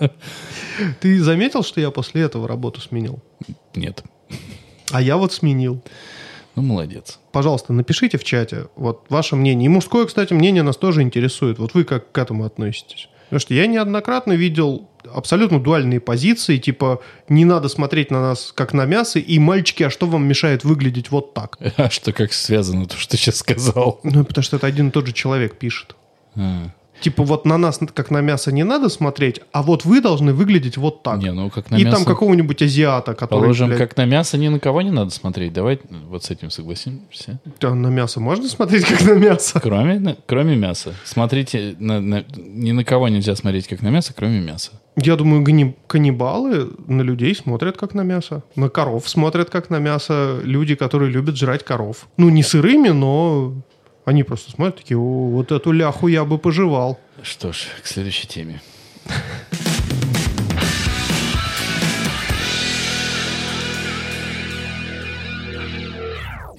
Ты 1.00 1.22
заметил, 1.22 1.62
что 1.62 1.80
я 1.80 1.90
после 1.90 2.22
этого 2.22 2.48
работу 2.48 2.80
сменил? 2.80 3.18
Нет. 3.74 4.02
А 4.92 5.02
я 5.02 5.16
вот 5.16 5.32
сменил. 5.32 5.82
Ну, 6.56 6.62
молодец. 6.62 7.18
Пожалуйста, 7.30 7.72
напишите 7.72 8.18
в 8.18 8.24
чате 8.24 8.66
вот 8.74 9.04
ваше 9.08 9.36
мнение. 9.36 9.66
И 9.66 9.68
мужское, 9.68 10.06
кстати, 10.06 10.32
мнение 10.32 10.62
нас 10.62 10.76
тоже 10.76 11.02
интересует. 11.02 11.58
Вот 11.58 11.74
вы 11.74 11.84
как 11.84 12.10
к 12.10 12.18
этому 12.18 12.44
относитесь? 12.44 13.08
Потому 13.28 13.40
что 13.40 13.54
я 13.54 13.66
неоднократно 13.66 14.32
видел 14.32 14.88
абсолютно 15.04 15.60
дуальные 15.60 16.00
позиции, 16.00 16.56
типа 16.56 17.02
не 17.28 17.44
надо 17.44 17.68
смотреть 17.68 18.10
на 18.10 18.20
нас 18.22 18.52
как 18.54 18.72
на 18.72 18.86
мясо, 18.86 19.18
и 19.18 19.38
мальчики, 19.38 19.82
а 19.82 19.90
что 19.90 20.06
вам 20.06 20.26
мешает 20.26 20.64
выглядеть 20.64 21.10
вот 21.10 21.34
так? 21.34 21.58
А 21.76 21.90
что 21.90 22.12
как 22.12 22.32
связано 22.32 22.86
то, 22.86 22.96
что 22.96 23.10
ты 23.10 23.16
сейчас 23.18 23.36
сказал? 23.36 24.00
Ну, 24.02 24.24
потому 24.24 24.42
что 24.42 24.56
это 24.56 24.66
один 24.66 24.88
и 24.88 24.90
тот 24.90 25.06
же 25.06 25.12
человек 25.12 25.58
пишет. 25.58 25.94
А. 26.36 26.70
Типа 27.00 27.22
вот 27.22 27.44
на 27.44 27.58
нас 27.58 27.80
как 27.94 28.10
на 28.10 28.20
мясо 28.20 28.50
не 28.52 28.64
надо 28.64 28.88
смотреть, 28.88 29.40
а 29.52 29.62
вот 29.62 29.84
вы 29.84 30.00
должны 30.00 30.32
выглядеть 30.32 30.76
вот 30.76 31.02
так. 31.02 31.18
Не, 31.18 31.32
ну 31.32 31.48
как 31.50 31.70
на 31.70 31.76
И 31.76 31.84
мясо... 31.84 31.96
там 31.96 32.04
какого-нибудь 32.04 32.60
азиата, 32.62 33.14
который... 33.14 33.40
Положим, 33.40 33.68
блядь, 33.68 33.78
как 33.78 33.96
на 33.96 34.04
мясо 34.04 34.36
ни 34.38 34.48
на 34.48 34.58
кого 34.58 34.82
не 34.82 34.90
надо 34.90 35.10
смотреть. 35.10 35.52
Давай 35.52 35.80
вот 36.08 36.24
с 36.24 36.30
этим 36.30 36.50
согласимся. 36.50 37.40
да, 37.60 37.74
на 37.74 37.88
мясо 37.88 38.20
можно 38.20 38.48
смотреть 38.48 38.84
как 38.84 39.02
на 39.04 39.12
мясо? 39.14 39.60
Кроме, 39.60 39.98
на- 40.00 40.16
кроме 40.26 40.56
мяса. 40.56 40.94
Смотрите, 41.04 41.76
на- 41.78 42.00
на- 42.00 42.24
ни 42.36 42.72
на 42.72 42.84
кого 42.84 43.08
нельзя 43.08 43.36
смотреть 43.36 43.68
как 43.68 43.82
на 43.82 43.88
мясо, 43.88 44.12
кроме 44.16 44.40
мяса. 44.40 44.72
Я 45.00 45.14
думаю, 45.14 45.42
гани- 45.42 45.76
каннибалы 45.86 46.70
на 46.88 47.02
людей 47.02 47.34
смотрят 47.34 47.76
как 47.76 47.94
на 47.94 48.00
мясо. 48.02 48.42
На 48.56 48.68
коров 48.68 49.08
смотрят 49.08 49.48
как 49.50 49.70
на 49.70 49.78
мясо. 49.78 50.40
Люди, 50.42 50.74
которые 50.74 51.10
любят 51.12 51.36
жрать 51.36 51.64
коров. 51.64 52.08
Ну, 52.16 52.28
не 52.30 52.42
сырыми, 52.42 52.88
но 52.88 53.54
они 54.08 54.22
просто 54.24 54.50
смотрят 54.50 54.76
такие, 54.76 54.96
о, 54.98 55.28
вот 55.28 55.52
эту 55.52 55.70
ляху 55.72 56.08
я 56.08 56.24
бы 56.24 56.38
пожевал. 56.38 56.98
Что 57.22 57.52
ж, 57.52 57.66
к 57.82 57.86
следующей 57.86 58.26
теме. 58.26 58.60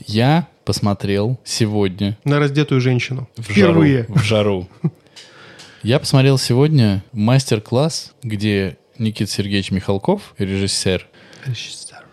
Я 0.07 0.47
посмотрел 0.65 1.39
сегодня 1.43 2.17
На 2.23 2.39
раздетую 2.39 2.81
женщину. 2.81 3.29
в 3.37 3.41
Впервые. 3.43 4.03
жару. 4.07 4.13
В 4.19 4.23
жару. 4.23 4.69
Я 5.83 5.99
посмотрел 5.99 6.37
сегодня 6.37 7.03
мастер-класс, 7.13 8.13
где 8.23 8.77
Никита 8.97 9.31
Сергеевич 9.31 9.71
Михалков, 9.71 10.33
режиссер, 10.37 11.07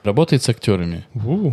работает 0.05 0.42
с 0.42 0.49
актерами. 0.49 1.05
У. 1.14 1.53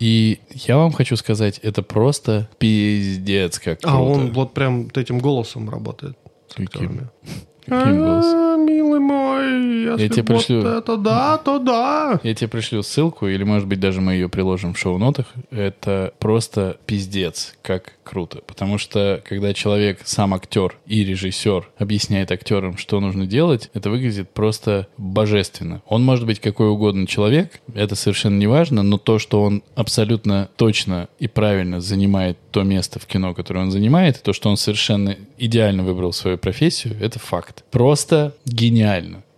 И 0.00 0.40
я 0.52 0.78
вам 0.78 0.92
хочу 0.92 1.14
сказать, 1.16 1.58
это 1.62 1.82
просто 1.82 2.48
пиздец 2.58 3.58
как 3.58 3.80
круто. 3.80 3.96
А 3.96 4.00
он 4.00 4.32
вот 4.32 4.54
прям 4.54 4.88
этим 4.94 5.18
голосом 5.18 5.68
работает. 5.68 6.16
с 6.48 6.54
Каким? 6.54 6.64
актерами. 6.66 7.08
Каким 7.66 7.98
голосом? 7.98 8.49
Милый 8.90 9.00
мой, 9.00 9.92
если 9.92 10.08
тебе 10.08 10.34
вот 10.34 10.46
пришлю. 10.46 10.66
это 10.66 10.96
да, 10.96 11.38
то 11.38 11.60
да. 11.60 12.18
Я 12.24 12.34
тебе 12.34 12.48
пришлю 12.48 12.82
ссылку, 12.82 13.28
или, 13.28 13.44
может 13.44 13.68
быть, 13.68 13.78
даже 13.78 14.00
мы 14.00 14.14
ее 14.14 14.28
приложим 14.28 14.74
в 14.74 14.78
шоу-нотах. 14.78 15.26
Это 15.50 16.12
просто 16.18 16.76
пиздец, 16.86 17.54
как 17.62 17.92
круто. 18.02 18.40
Потому 18.44 18.78
что, 18.78 19.22
когда 19.24 19.54
человек, 19.54 20.00
сам 20.04 20.34
актер 20.34 20.76
и 20.86 21.04
режиссер, 21.04 21.68
объясняет 21.78 22.32
актерам, 22.32 22.76
что 22.76 22.98
нужно 22.98 23.26
делать, 23.26 23.70
это 23.72 23.90
выглядит 23.90 24.30
просто 24.30 24.88
божественно. 24.96 25.82
Он 25.86 26.04
может 26.04 26.26
быть 26.26 26.40
какой 26.40 26.68
угодно 26.68 27.06
человек, 27.06 27.60
это 27.72 27.94
совершенно 27.94 28.38
не 28.38 28.48
важно, 28.48 28.82
но 28.82 28.98
то, 28.98 29.20
что 29.20 29.42
он 29.42 29.62
абсолютно 29.76 30.48
точно 30.56 31.08
и 31.20 31.28
правильно 31.28 31.80
занимает 31.80 32.36
то 32.50 32.64
место 32.64 32.98
в 32.98 33.06
кино, 33.06 33.32
которое 33.34 33.60
он 33.60 33.70
занимает, 33.70 34.16
и 34.16 34.22
то, 34.22 34.32
что 34.32 34.50
он 34.50 34.56
совершенно 34.56 35.16
идеально 35.38 35.84
выбрал 35.84 36.12
свою 36.12 36.36
профессию, 36.36 36.96
это 37.00 37.20
факт. 37.20 37.64
Просто 37.70 38.34
гениально. 38.44 38.79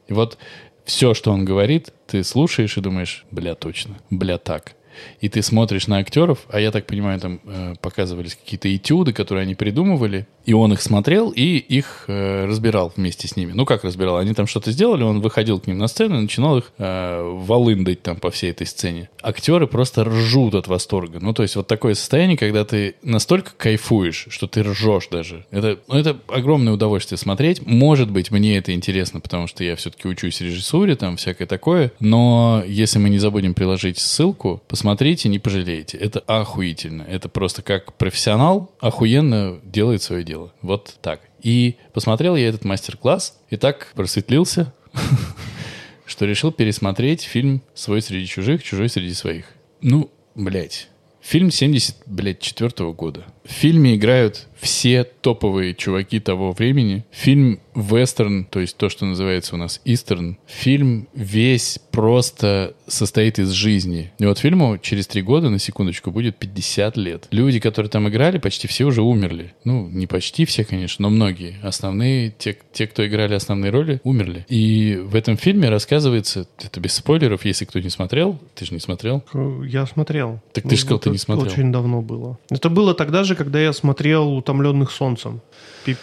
И 0.08 0.12
вот 0.12 0.38
все, 0.84 1.14
что 1.14 1.32
он 1.32 1.44
говорит, 1.44 1.92
ты 2.06 2.24
слушаешь 2.24 2.76
и 2.76 2.80
думаешь, 2.80 3.24
бля, 3.30 3.54
точно, 3.54 3.98
бля, 4.10 4.38
так. 4.38 4.74
И 5.20 5.28
ты 5.28 5.42
смотришь 5.42 5.86
на 5.86 5.98
актеров, 5.98 6.46
а 6.50 6.60
я 6.60 6.70
так 6.70 6.86
понимаю, 6.86 7.18
там 7.18 7.40
э, 7.44 7.74
показывались 7.80 8.34
какие-то 8.34 8.74
этюды, 8.74 9.12
которые 9.12 9.42
они 9.42 9.54
придумывали, 9.54 10.26
и 10.44 10.52
он 10.52 10.72
их 10.72 10.82
смотрел 10.82 11.30
и 11.30 11.56
их 11.56 12.04
э, 12.08 12.46
разбирал 12.46 12.92
вместе 12.96 13.28
с 13.28 13.36
ними. 13.36 13.52
Ну, 13.52 13.64
как 13.64 13.84
разбирал? 13.84 14.16
Они 14.16 14.34
там 14.34 14.46
что-то 14.46 14.72
сделали, 14.72 15.02
он 15.02 15.20
выходил 15.20 15.60
к 15.60 15.66
ним 15.66 15.78
на 15.78 15.88
сцену 15.88 16.18
и 16.18 16.22
начинал 16.22 16.58
их 16.58 16.72
э, 16.78 17.22
волындать 17.22 18.02
там 18.02 18.16
по 18.16 18.30
всей 18.30 18.50
этой 18.50 18.66
сцене. 18.66 19.08
Актеры 19.22 19.66
просто 19.66 20.04
ржут 20.04 20.54
от 20.54 20.68
восторга. 20.68 21.18
Ну, 21.20 21.32
то 21.32 21.42
есть 21.42 21.56
вот 21.56 21.66
такое 21.66 21.94
состояние, 21.94 22.36
когда 22.36 22.64
ты 22.64 22.96
настолько 23.02 23.52
кайфуешь, 23.56 24.26
что 24.30 24.46
ты 24.46 24.62
ржешь 24.62 25.08
даже. 25.10 25.46
Это, 25.50 25.78
ну, 25.88 25.96
это 25.96 26.16
огромное 26.28 26.72
удовольствие 26.72 27.18
смотреть. 27.18 27.64
Может 27.66 28.10
быть, 28.10 28.30
мне 28.30 28.58
это 28.58 28.72
интересно, 28.72 29.20
потому 29.20 29.46
что 29.46 29.64
я 29.64 29.76
все-таки 29.76 30.08
учусь 30.08 30.40
режиссуре, 30.40 30.96
там 30.96 31.16
всякое 31.16 31.46
такое. 31.46 31.92
Но 32.00 32.62
если 32.66 32.98
мы 32.98 33.10
не 33.10 33.18
забудем 33.18 33.54
приложить 33.54 33.98
ссылку, 33.98 34.62
посмотрите, 34.68 35.28
не 35.28 35.38
пожалеете. 35.38 35.98
Это 35.98 36.20
охуительно. 36.20 37.02
Это 37.02 37.28
просто 37.28 37.62
как 37.62 37.94
профессионал 37.94 38.70
охуенно 38.80 39.60
делает 39.64 40.02
свое 40.02 40.24
дело. 40.24 40.31
Вот 40.62 40.96
так. 41.00 41.20
И 41.42 41.76
посмотрел 41.92 42.36
я 42.36 42.48
этот 42.48 42.64
мастер-класс, 42.64 43.38
и 43.50 43.56
так 43.56 43.92
просветлился, 43.94 44.72
что 46.06 46.24
решил 46.24 46.52
пересмотреть 46.52 47.22
фильм 47.22 47.62
«Свой 47.74 48.02
среди 48.02 48.26
чужих, 48.26 48.62
чужой 48.62 48.88
среди 48.88 49.14
своих». 49.14 49.46
Ну, 49.80 50.10
блядь. 50.34 50.88
Фильм 51.20 51.50
70, 51.50 51.96
блядь, 52.06 52.40
четвертого 52.40 52.92
года. 52.92 53.24
В 53.44 53.50
фильме 53.50 53.96
играют 53.96 54.48
все 54.62 55.02
топовые 55.02 55.74
чуваки 55.74 56.20
того 56.20 56.52
времени. 56.52 57.04
Фильм 57.10 57.60
вестерн, 57.74 58.44
то 58.44 58.60
есть 58.60 58.76
то, 58.76 58.88
что 58.88 59.06
называется 59.06 59.56
у 59.56 59.58
нас 59.58 59.80
истерн. 59.84 60.38
Фильм 60.46 61.08
весь 61.14 61.80
просто 61.90 62.74
состоит 62.86 63.38
из 63.38 63.50
жизни. 63.50 64.12
И 64.18 64.26
вот 64.26 64.38
фильму 64.38 64.78
через 64.78 65.06
три 65.06 65.22
года, 65.22 65.48
на 65.48 65.58
секундочку, 65.58 66.10
будет 66.10 66.36
50 66.36 66.96
лет. 66.96 67.28
Люди, 67.30 67.58
которые 67.58 67.90
там 67.90 68.08
играли, 68.08 68.38
почти 68.38 68.68
все 68.68 68.84
уже 68.84 69.02
умерли. 69.02 69.54
Ну, 69.64 69.88
не 69.88 70.06
почти 70.06 70.44
все, 70.44 70.64
конечно, 70.64 71.02
но 71.02 71.10
многие. 71.10 71.56
Основные, 71.62 72.30
те, 72.30 72.56
те 72.72 72.86
кто 72.86 73.06
играли 73.06 73.34
основные 73.34 73.70
роли, 73.70 74.00
умерли. 74.04 74.46
И 74.48 75.00
в 75.02 75.16
этом 75.16 75.36
фильме 75.36 75.70
рассказывается, 75.70 76.46
это 76.62 76.78
без 76.78 76.92
спойлеров, 76.92 77.44
если 77.44 77.64
кто 77.64 77.80
не 77.80 77.90
смотрел, 77.90 78.38
ты 78.54 78.64
же 78.66 78.74
не 78.74 78.80
смотрел, 78.80 79.24
Я 79.66 79.86
смотрел. 79.86 80.40
Так 80.52 80.68
ты 80.68 80.76
ж 80.76 80.80
сказал, 80.80 80.98
ты 81.00 81.10
не 81.10 81.18
смотрел. 81.18 81.50
Очень 81.50 81.72
давно 81.72 82.02
было. 82.02 82.38
Это 82.50 82.68
было 82.68 82.94
тогда 82.94 83.24
же, 83.24 83.31
когда 83.34 83.60
я 83.60 83.72
смотрел 83.72 84.36
«Утомленных 84.36 84.90
солнцем». 84.90 85.40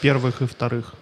Первых 0.01 0.41
и 0.41 0.45
вторых. 0.45 0.93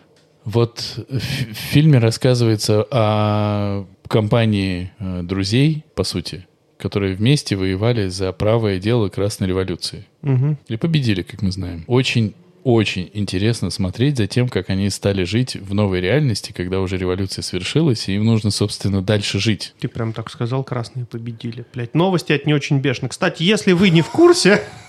Вот 0.43 1.05
в 1.09 1.19
фильме 1.53 1.99
рассказывается 1.99 2.85
о 2.89 3.85
компании 4.07 4.91
э, 4.99 5.21
друзей, 5.23 5.83
по 5.93 6.03
сути, 6.03 6.47
которые 6.77 7.15
вместе 7.15 7.55
воевали 7.55 8.07
за 8.07 8.31
правое 8.31 8.79
дело 8.79 9.09
Красной 9.09 9.47
революции. 9.47 10.05
Мгм. 10.21 10.57
И 10.67 10.77
победили, 10.77 11.21
как 11.23 11.41
мы 11.41 11.51
знаем. 11.51 11.83
Очень 11.87 12.33
очень 12.63 13.09
интересно 13.13 13.69
смотреть 13.69 14.17
за 14.17 14.27
тем, 14.27 14.49
как 14.49 14.69
они 14.69 14.89
стали 14.89 15.23
жить 15.23 15.55
в 15.55 15.73
новой 15.73 16.01
реальности, 16.01 16.51
когда 16.51 16.81
уже 16.81 16.97
революция 16.97 17.41
свершилась, 17.41 18.09
и 18.09 18.15
им 18.15 18.25
нужно, 18.25 18.51
собственно, 18.51 19.01
дальше 19.01 19.39
жить. 19.39 19.73
Ты 19.79 19.87
прям 19.87 20.11
так 20.11 20.29
сказал, 20.29 20.65
красные 20.65 21.05
победили. 21.05 21.65
Блять, 21.73 21.95
новости 21.95 22.33
от 22.33 22.45
не 22.45 22.53
очень 22.53 22.79
бешеные. 22.79 23.09
Кстати, 23.09 23.41
если 23.43 23.71
вы 23.71 23.89
не 23.89 24.01
в 24.01 24.09
курсе, 24.09 24.61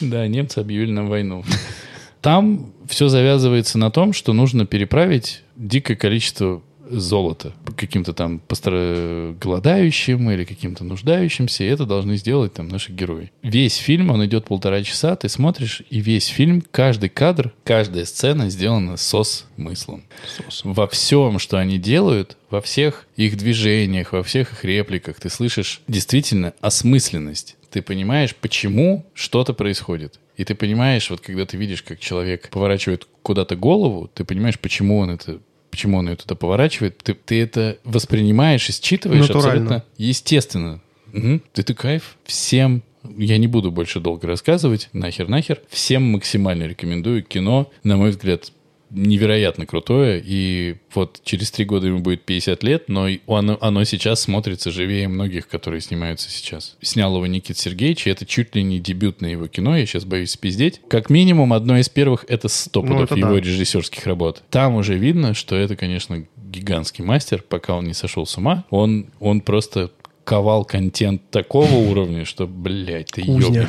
Да, 0.00 0.26
немцы 0.26 0.58
объявили 0.58 0.92
нам 0.92 1.08
войну. 1.08 1.44
Там 2.22 2.72
все 2.88 3.08
завязывается 3.08 3.78
на 3.78 3.90
том, 3.90 4.12
что 4.12 4.32
нужно 4.32 4.66
переправить 4.66 5.42
дикое 5.56 5.96
количество 5.96 6.62
золота 6.90 7.52
каким-то 7.76 8.12
там 8.12 8.40
постра- 8.46 9.36
голодающим 9.38 10.30
или 10.30 10.44
каким-то 10.44 10.84
нуждающимся, 10.84 11.64
и 11.64 11.68
это 11.68 11.86
должны 11.86 12.16
сделать 12.16 12.52
там 12.52 12.68
наши 12.68 12.92
герои. 12.92 13.30
Весь 13.42 13.76
фильм, 13.76 14.10
он 14.10 14.24
идет 14.26 14.44
полтора 14.46 14.82
часа, 14.82 15.16
ты 15.16 15.28
смотришь, 15.28 15.82
и 15.88 16.00
весь 16.00 16.26
фильм, 16.26 16.62
каждый 16.70 17.08
кадр, 17.08 17.52
каждая 17.64 18.04
сцена 18.04 18.50
сделана 18.50 18.96
со 18.96 19.22
смыслом. 19.22 20.04
Во 20.64 20.86
всем, 20.88 21.38
что 21.38 21.58
они 21.58 21.78
делают, 21.78 22.36
во 22.50 22.60
всех 22.60 23.06
их 23.16 23.36
движениях, 23.36 24.12
во 24.12 24.22
всех 24.22 24.52
их 24.52 24.64
репликах, 24.64 25.20
ты 25.20 25.30
слышишь 25.30 25.82
действительно 25.88 26.54
осмысленность. 26.60 27.56
Ты 27.70 27.82
понимаешь, 27.82 28.34
почему 28.34 29.06
что-то 29.14 29.52
происходит. 29.52 30.18
И 30.36 30.44
ты 30.44 30.54
понимаешь, 30.54 31.10
вот 31.10 31.20
когда 31.20 31.46
ты 31.46 31.56
видишь, 31.56 31.82
как 31.82 32.00
человек 32.00 32.48
поворачивает 32.50 33.06
куда-то 33.22 33.56
голову, 33.56 34.10
ты 34.12 34.24
понимаешь, 34.24 34.58
почему 34.58 34.98
он 34.98 35.10
это 35.10 35.40
почему 35.70 35.98
он 35.98 36.08
ее 36.08 36.16
туда 36.16 36.34
поворачивает, 36.34 36.98
ты, 36.98 37.14
ты 37.14 37.40
это 37.40 37.78
воспринимаешь 37.84 38.68
и 38.68 38.72
считываешь 38.72 39.28
Натурально. 39.28 39.76
абсолютно 39.76 39.84
естественно. 39.98 40.82
Мгм. 41.12 41.42
Это 41.54 41.74
кайф. 41.74 42.16
Всем 42.24 42.82
я 43.16 43.38
не 43.38 43.46
буду 43.46 43.70
больше 43.70 44.00
долго 44.00 44.26
рассказывать, 44.26 44.88
нахер, 44.92 45.28
нахер. 45.28 45.60
Всем 45.68 46.02
максимально 46.02 46.64
рекомендую 46.64 47.22
кино, 47.22 47.70
на 47.82 47.96
мой 47.96 48.10
взгляд, 48.10 48.52
невероятно 48.90 49.66
крутое. 49.66 50.22
И 50.24 50.76
вот 50.94 51.20
через 51.24 51.50
три 51.50 51.64
года 51.64 51.86
ему 51.86 52.00
будет 52.00 52.22
50 52.22 52.62
лет, 52.62 52.88
но 52.88 53.08
оно, 53.26 53.58
оно 53.60 53.84
сейчас 53.84 54.20
смотрится 54.20 54.70
живее 54.70 55.08
многих, 55.08 55.48
которые 55.48 55.80
снимаются 55.80 56.30
сейчас. 56.30 56.76
Снял 56.82 57.14
его 57.14 57.26
Никит 57.26 57.56
Сергеевич, 57.56 58.06
и 58.06 58.10
это 58.10 58.26
чуть 58.26 58.54
ли 58.54 58.62
не 58.62 58.78
дебютное 58.78 59.30
его 59.30 59.46
кино, 59.46 59.76
я 59.76 59.86
сейчас 59.86 60.04
боюсь 60.04 60.30
спиздеть. 60.30 60.80
Как 60.88 61.10
минимум, 61.10 61.52
одно 61.52 61.78
из 61.78 61.88
первых— 61.88 62.24
это 62.28 62.48
сто 62.48 62.82
Ну, 62.82 63.00
его 63.00 63.34
да. 63.34 63.40
режиссерских 63.40 64.06
работ. 64.06 64.42
Там 64.50 64.74
уже 64.74 64.96
видно, 64.96 65.34
что 65.34 65.56
это, 65.56 65.76
конечно, 65.76 66.24
гигантский 66.36 67.04
мастер, 67.04 67.42
пока 67.48 67.74
он 67.76 67.86
не 67.86 67.94
сошел 67.94 68.26
с 68.26 68.36
ума. 68.36 68.64
Он, 68.70 69.06
он 69.20 69.40
просто 69.40 69.90
ковал 70.24 70.64
контент 70.64 71.30
такого 71.30 71.72
уровня, 71.74 72.24
что, 72.24 72.46
блядь, 72.46 73.08
ты 73.10 73.22
Кузня. 73.22 73.68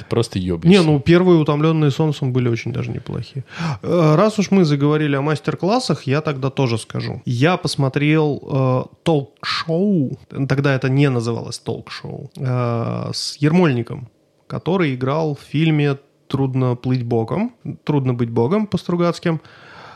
Ты 0.00 0.04
просто 0.06 0.38
ебнешься. 0.38 0.68
Не, 0.68 0.86
ну 0.86 1.00
первые 1.00 1.38
утомленные 1.38 1.90
солнцем 1.90 2.32
были 2.32 2.48
очень 2.48 2.72
даже 2.72 2.90
неплохие. 2.90 3.44
Э, 3.82 4.14
Раз 4.16 4.38
уж 4.38 4.50
мы 4.50 4.64
заговорили 4.64 5.16
о 5.16 5.22
мастер-классах, 5.22 6.06
я 6.06 6.20
тогда 6.20 6.50
тоже 6.50 6.78
скажу. 6.78 7.22
Я 7.26 7.56
посмотрел 7.56 8.42
э, 8.42 8.82
толк-шоу, 9.02 10.18
тогда 10.48 10.74
это 10.74 10.88
не 10.88 11.10
называлось 11.10 11.58
толк-шоу, 11.58 12.30
э, 12.36 13.10
с 13.12 13.36
Ермольником, 13.36 14.08
который 14.46 14.94
играл 14.94 15.34
в 15.34 15.40
фильме 15.40 15.98
трудно 16.28 16.76
плыть 16.76 17.02
боком, 17.02 17.52
трудно 17.84 18.14
быть 18.14 18.30
богом 18.30 18.66
по 18.66 18.78
Стругацким. 18.78 19.40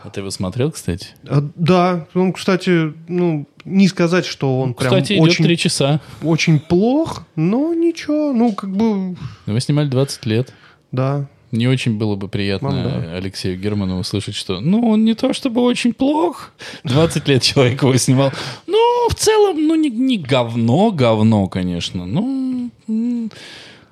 А 0.05 0.11
ты 0.11 0.21
его 0.21 0.31
смотрел, 0.31 0.71
кстати? 0.71 1.09
А, 1.27 1.43
Да, 1.57 2.07
он, 2.15 2.33
кстати, 2.35 2.93
ну, 3.09 3.47
не 3.65 3.89
сказать, 3.89 4.27
что 4.27 4.61
он 4.61 4.75
прям 4.75 4.93
Кстати, 4.93 5.15
идет 5.15 5.23
очень, 5.23 5.45
три 5.45 5.57
часа. 5.57 6.01
очень 6.23 6.61
плох, 6.61 7.23
но 7.37 7.73
ничего, 7.73 8.33
ну, 8.35 8.53
как 8.53 8.71
бы, 8.71 9.17
Его 9.47 9.59
снимали 9.61 9.89
20 9.89 10.27
лет. 10.27 10.53
да. 10.93 11.27
Не 11.53 11.69
очень 11.69 11.99
было 11.99 12.17
бы 12.17 12.27
приятно 12.27 12.71
Вам 12.71 12.83
да. 12.83 13.17
Алексею 13.17 13.57
Герману 13.57 14.01
услышать, 14.01 14.35
что 14.35 14.59
ну, 14.59 14.89
он 14.91 15.05
не 15.05 15.15
то 15.15 15.33
чтобы 15.33 15.61
очень 15.61 15.93
плох. 15.93 16.51
20 16.83 17.29
лет 17.29 17.43
человек 17.43 17.81
его 17.81 17.97
снимал. 17.97 18.33
Ну, 18.67 19.07
в 19.09 19.15
целом, 19.15 19.65
ну, 19.65 19.77
не, 19.77 19.89
не 19.89 20.19
говно, 20.19 20.91
говно, 20.91 21.47
конечно. 21.47 22.07
Ну, 22.07 22.71
м, 22.89 23.31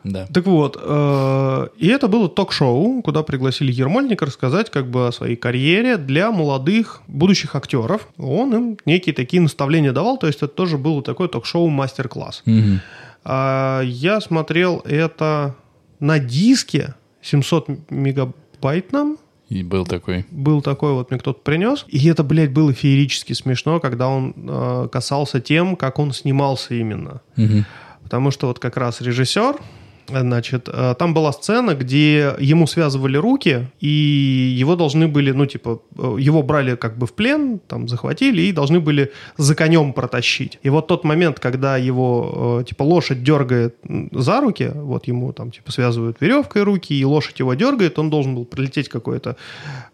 да. 0.04 0.26
Так 0.26 0.46
вот, 0.46 0.76
э, 0.80 1.68
и 1.78 1.86
это 1.86 2.08
было 2.08 2.28
ток-шоу, 2.28 3.02
куда 3.02 3.22
пригласили 3.22 3.70
Ермольника 3.70 4.26
рассказать 4.26 4.70
как 4.70 4.90
бы 4.90 5.08
о 5.08 5.12
своей 5.12 5.36
карьере 5.36 5.96
для 5.96 6.32
молодых 6.32 7.02
будущих 7.06 7.54
актеров. 7.54 8.08
Он 8.18 8.54
им 8.54 8.78
некие 8.84 9.14
такие 9.14 9.40
наставления 9.40 9.92
давал, 9.92 10.18
то 10.18 10.26
есть 10.26 10.38
это 10.38 10.48
тоже 10.48 10.76
было 10.76 11.02
такое 11.02 11.28
ток-шоу 11.28 11.68
мастер-класс. 11.68 12.42
А, 13.24 13.82
я 13.82 14.20
смотрел 14.20 14.82
это 14.84 15.54
на 16.00 16.18
диске 16.18 16.94
700 17.22 17.90
мегабайтном. 17.90 19.18
И 19.48 19.62
был 19.62 19.86
такой. 19.86 20.24
Был 20.30 20.62
такой 20.62 20.94
вот, 20.94 21.10
мне 21.10 21.20
кто-то 21.20 21.40
принес. 21.40 21.84
И 21.88 22.08
это, 22.08 22.24
блядь, 22.24 22.52
было 22.52 22.72
феерически 22.72 23.34
смешно, 23.34 23.80
когда 23.80 24.08
он 24.08 24.34
э, 24.36 24.88
касался 24.90 25.40
тем, 25.40 25.76
как 25.76 25.98
он 25.98 26.12
снимался 26.12 26.74
именно. 26.74 27.20
Мгм. 27.36 27.66
Потому 28.02 28.30
что 28.30 28.48
вот 28.48 28.58
как 28.58 28.76
раз 28.76 29.00
режиссер, 29.00 29.56
значит, 30.20 30.68
э, 30.72 30.94
там 30.98 31.14
была 31.14 31.32
сцена, 31.32 31.74
где 31.74 32.34
ему 32.38 32.66
связывали 32.66 33.16
руки, 33.16 33.66
и 33.80 34.56
его 34.60 34.76
должны 34.76 35.08
были, 35.08 35.32
ну, 35.32 35.46
типа, 35.46 35.80
э, 35.98 36.16
его 36.20 36.42
брали 36.42 36.76
как 36.76 36.98
бы 36.98 37.06
в 37.06 37.12
плен, 37.12 37.60
там, 37.66 37.88
захватили, 37.88 38.42
и 38.42 38.52
должны 38.52 38.80
были 38.80 39.12
за 39.36 39.54
конем 39.54 39.92
протащить. 39.92 40.58
И 40.62 40.70
вот 40.70 40.86
тот 40.86 41.04
момент, 41.04 41.40
когда 41.40 41.76
его, 41.76 42.60
э, 42.60 42.64
типа, 42.68 42.82
лошадь 42.82 43.22
дергает 43.22 43.76
за 44.12 44.40
руки, 44.40 44.70
вот 44.74 45.08
ему 45.08 45.32
там, 45.32 45.50
типа, 45.50 45.72
связывают 45.72 46.20
веревкой 46.20 46.62
руки, 46.62 46.94
и 46.94 47.04
лошадь 47.04 47.40
его 47.40 47.54
дергает, 47.54 47.98
он 47.98 48.10
должен 48.10 48.34
был 48.34 48.44
пролететь 48.44 48.88
какое-то 48.88 49.36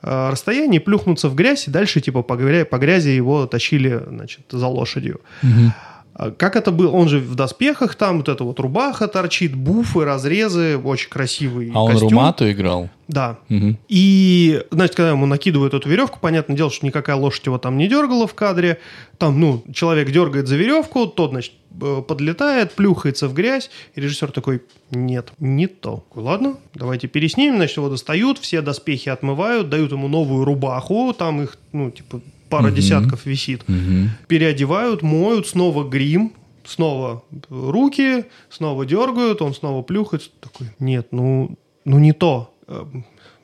расстояние, 0.03 0.81
плюхнуться 0.81 1.29
в 1.29 1.35
грязь, 1.35 1.69
и 1.69 1.71
дальше, 1.71 2.01
типа, 2.01 2.23
по, 2.23 2.35
гря- 2.35 2.65
по 2.65 2.79
грязи 2.79 3.09
его 3.09 3.47
тащили, 3.47 4.03
значит, 4.09 4.41
за 4.51 4.67
лошадью. 4.67 5.21
А 5.43 5.88
Как 6.37 6.57
это 6.57 6.73
было? 6.73 6.91
Он 6.91 7.09
же 7.09 7.21
в 7.21 7.37
доспехах 7.37 7.95
там, 7.95 8.19
вот 8.19 8.29
эта 8.29 8.43
вот 8.43 8.59
рубаха 8.59 9.07
торчит, 9.07 9.55
буфы, 9.55 10.05
разрезы, 10.05 10.77
очень 10.77 11.09
красивый 11.09 11.71
А 11.73 11.85
он 11.85 11.93
костюм. 11.93 12.09
Румату 12.11 12.51
играл? 12.51 12.91
Да. 13.07 13.39
Мгм. 13.49 13.79
И, 13.89 14.65
значит, 14.73 14.97
когда 14.97 15.11
ему 15.11 15.27
накидывают 15.27 15.75
эту 15.75 15.89
веревку, 15.89 16.19
понятное 16.21 16.57
дело, 16.57 16.71
что 16.71 16.85
никакая 16.85 17.15
лошадь 17.15 17.47
его 17.47 17.59
там 17.59 17.79
не 17.79 17.87
дергала 17.87 18.27
в 18.27 18.35
кадре. 18.35 18.81
Там, 19.17 19.39
ну, 19.39 19.63
человек 19.73 20.11
дергает 20.11 20.49
за 20.49 20.57
веревку, 20.57 21.07
тот, 21.07 21.31
значит, 21.31 21.53
э, 21.81 22.03
подлетает, 22.07 22.73
плюхается 22.73 23.29
в 23.29 23.33
грязь, 23.33 23.71
и 23.95 24.01
режиссер 24.01 24.33
такой, 24.33 24.63
нет, 24.91 25.33
не 25.39 25.69
то. 25.69 26.05
Такой, 26.09 26.25
Ладно, 26.25 26.57
давайте 26.75 27.07
переснимем, 27.07 27.57
значит, 27.57 27.77
его 27.77 27.89
достают, 27.89 28.39
все 28.39 28.61
доспехи 28.61 29.09
отмывают, 29.09 29.69
дают 29.69 29.93
ему 29.93 30.09
новую 30.09 30.45
рубаху, 30.45 31.15
там 31.17 31.43
их, 31.43 31.57
ну, 31.73 31.93
типа, 31.93 32.21
пара 32.49 32.71
десятков 32.71 33.27
висит 33.27 33.69
Мгм. 33.69 34.11
переодевают, 34.27 35.03
моют, 35.03 35.47
снова 35.47 35.89
грим, 35.89 36.33
снова 36.65 37.25
руки, 37.51 38.25
снова 38.51 38.85
дергают, 38.87 39.43
он 39.43 39.55
снова 39.55 39.83
плюхается. 39.83 40.31
Такой, 40.41 40.69
нет, 40.79 41.09
ну, 41.11 41.57
ну 41.85 41.99
не 41.99 42.13
то. 42.13 42.55
Э, 42.67 42.85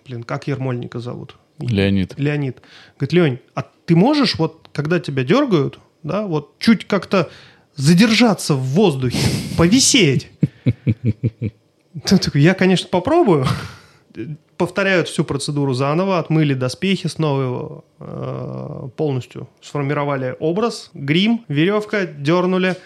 Блин, 0.07 0.23
как 0.23 0.49
Ермольника 0.49 0.99
зовут? 1.01 1.37
Леонид. 1.59 2.15
Леонид. 2.19 2.61
Говорит, 2.99 3.13
Лень, 3.13 3.39
а 3.55 3.65
ты 3.87 3.97
можешь, 3.97 4.35
вот, 4.39 4.69
когда 4.73 5.01
тебя 5.01 5.25
дергают, 5.25 5.79
да, 6.03 6.27
вот 6.27 6.59
чуть 6.59 6.85
как-то 6.87 7.31
задержаться 7.75 8.55
в 8.55 8.61
воздухе, 8.61 9.19
повисеть? 9.57 10.29
Я, 12.35 12.55
конечно, 12.55 12.89
попробую. 12.89 13.47
Повторяют 14.57 15.09
всю 15.09 15.25
процедуру 15.25 15.75
заново, 15.75 16.19
отмыли 16.19 16.55
доспехи, 16.55 17.09
снова 17.09 17.85
э, 17.99 18.89
полностью 18.97 19.49
сформировали 19.61 20.37
образ, 20.39 20.91
грим, 20.95 21.45
веревка, 21.49 22.07
дернули, 22.07 22.77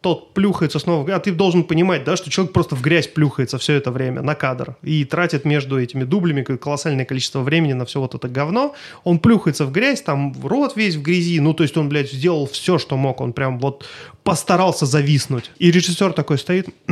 тот 0.00 0.32
плюхается 0.32 0.78
снова. 0.78 1.14
А 1.14 1.18
ты 1.18 1.32
должен 1.32 1.64
понимать, 1.64 2.04
да, 2.04 2.16
что 2.16 2.30
человек 2.30 2.52
просто 2.52 2.76
в 2.76 2.82
грязь 2.82 3.08
плюхается 3.08 3.58
все 3.58 3.74
это 3.74 3.90
время 3.90 4.22
на 4.22 4.34
кадр 4.34 4.76
и 4.82 5.04
тратит 5.04 5.44
между 5.44 5.80
этими 5.80 6.04
дублями 6.04 6.42
колоссальное 6.42 7.04
количество 7.04 7.40
времени 7.40 7.72
на 7.72 7.84
все 7.84 8.00
вот 8.00 8.14
это 8.14 8.28
говно. 8.28 8.74
Он 9.04 9.18
плюхается 9.18 9.66
в 9.66 9.72
грязь, 9.72 10.02
там 10.02 10.34
рот 10.42 10.76
весь 10.76 10.96
в 10.96 11.02
грязи, 11.02 11.40
ну, 11.40 11.52
то 11.52 11.62
есть 11.62 11.76
он, 11.76 11.88
блядь, 11.88 12.10
сделал 12.10 12.46
все, 12.46 12.78
что 12.78 12.96
мог, 12.96 13.20
он 13.20 13.32
прям 13.32 13.58
вот 13.58 13.86
постарался 14.22 14.86
зависнуть. 14.86 15.50
И 15.58 15.70
режиссер 15.70 16.12
такой 16.12 16.38
стоит, 16.38 16.68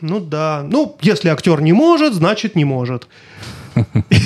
ну 0.00 0.20
да, 0.20 0.64
ну, 0.68 0.96
если 1.02 1.28
актер 1.28 1.60
не 1.60 1.72
может, 1.72 2.14
значит 2.14 2.56
не 2.56 2.64
может. 2.64 3.08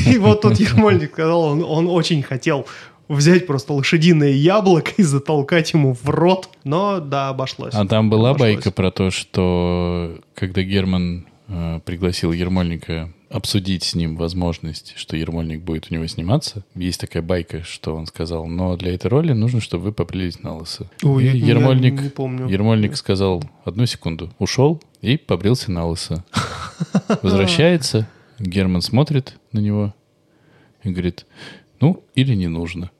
И 0.06 0.18
вот 0.18 0.42
тут 0.42 0.58
Ермольник 0.58 1.12
сказал, 1.12 1.42
он, 1.42 1.62
он 1.62 1.86
очень 1.88 2.22
хотел 2.22 2.66
взять 3.08 3.46
просто 3.46 3.72
лошадиное 3.72 4.30
яблоко 4.32 4.92
и 4.96 5.02
затолкать 5.02 5.72
ему 5.72 5.94
в 5.94 6.08
рот, 6.08 6.48
но 6.64 7.00
да, 7.00 7.28
обошлось. 7.28 7.74
А 7.74 7.86
там 7.86 8.10
была 8.10 8.30
Обошлось. 8.30 8.54
байка 8.54 8.70
про 8.70 8.90
то, 8.90 9.10
что 9.10 10.18
когда 10.34 10.62
Герман 10.62 11.26
э, 11.48 11.80
пригласил 11.84 12.32
Ермольника 12.32 13.12
обсудить 13.30 13.82
с 13.82 13.94
ним 13.94 14.16
возможность, 14.16 14.94
что 14.96 15.16
Ермольник 15.16 15.60
будет 15.60 15.88
у 15.90 15.94
него 15.94 16.06
сниматься, 16.06 16.64
есть 16.74 17.00
такая 17.00 17.22
байка, 17.22 17.64
что 17.64 17.94
он 17.96 18.06
сказал, 18.06 18.46
но 18.46 18.76
для 18.76 18.94
этой 18.94 19.08
роли 19.08 19.32
нужно, 19.32 19.60
чтобы 19.60 19.84
вы 19.84 19.92
побрились 19.92 20.42
на 20.42 20.56
лысо. 20.56 20.88
Ой, 21.02 21.24
И 21.24 21.38
я 21.38 21.46
Ермольник, 21.48 22.00
не 22.00 22.08
помню. 22.10 22.48
Ермольник 22.48 22.96
сказал 22.96 23.42
одну 23.64 23.86
секунду, 23.86 24.30
ушел 24.38 24.80
и 25.04 25.18
побрился 25.18 25.70
на 25.70 25.86
лысо. 25.86 26.24
Возвращается, 27.22 28.08
Герман 28.38 28.80
смотрит 28.80 29.34
на 29.52 29.58
него 29.58 29.94
и 30.82 30.90
говорит, 30.90 31.26
ну, 31.80 32.04
или 32.14 32.34
не 32.34 32.48
нужно. 32.48 32.90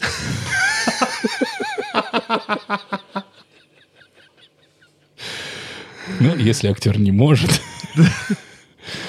Ну, 6.20 6.34
если 6.36 6.68
актер 6.68 6.98
не 6.98 7.10
может. 7.10 7.60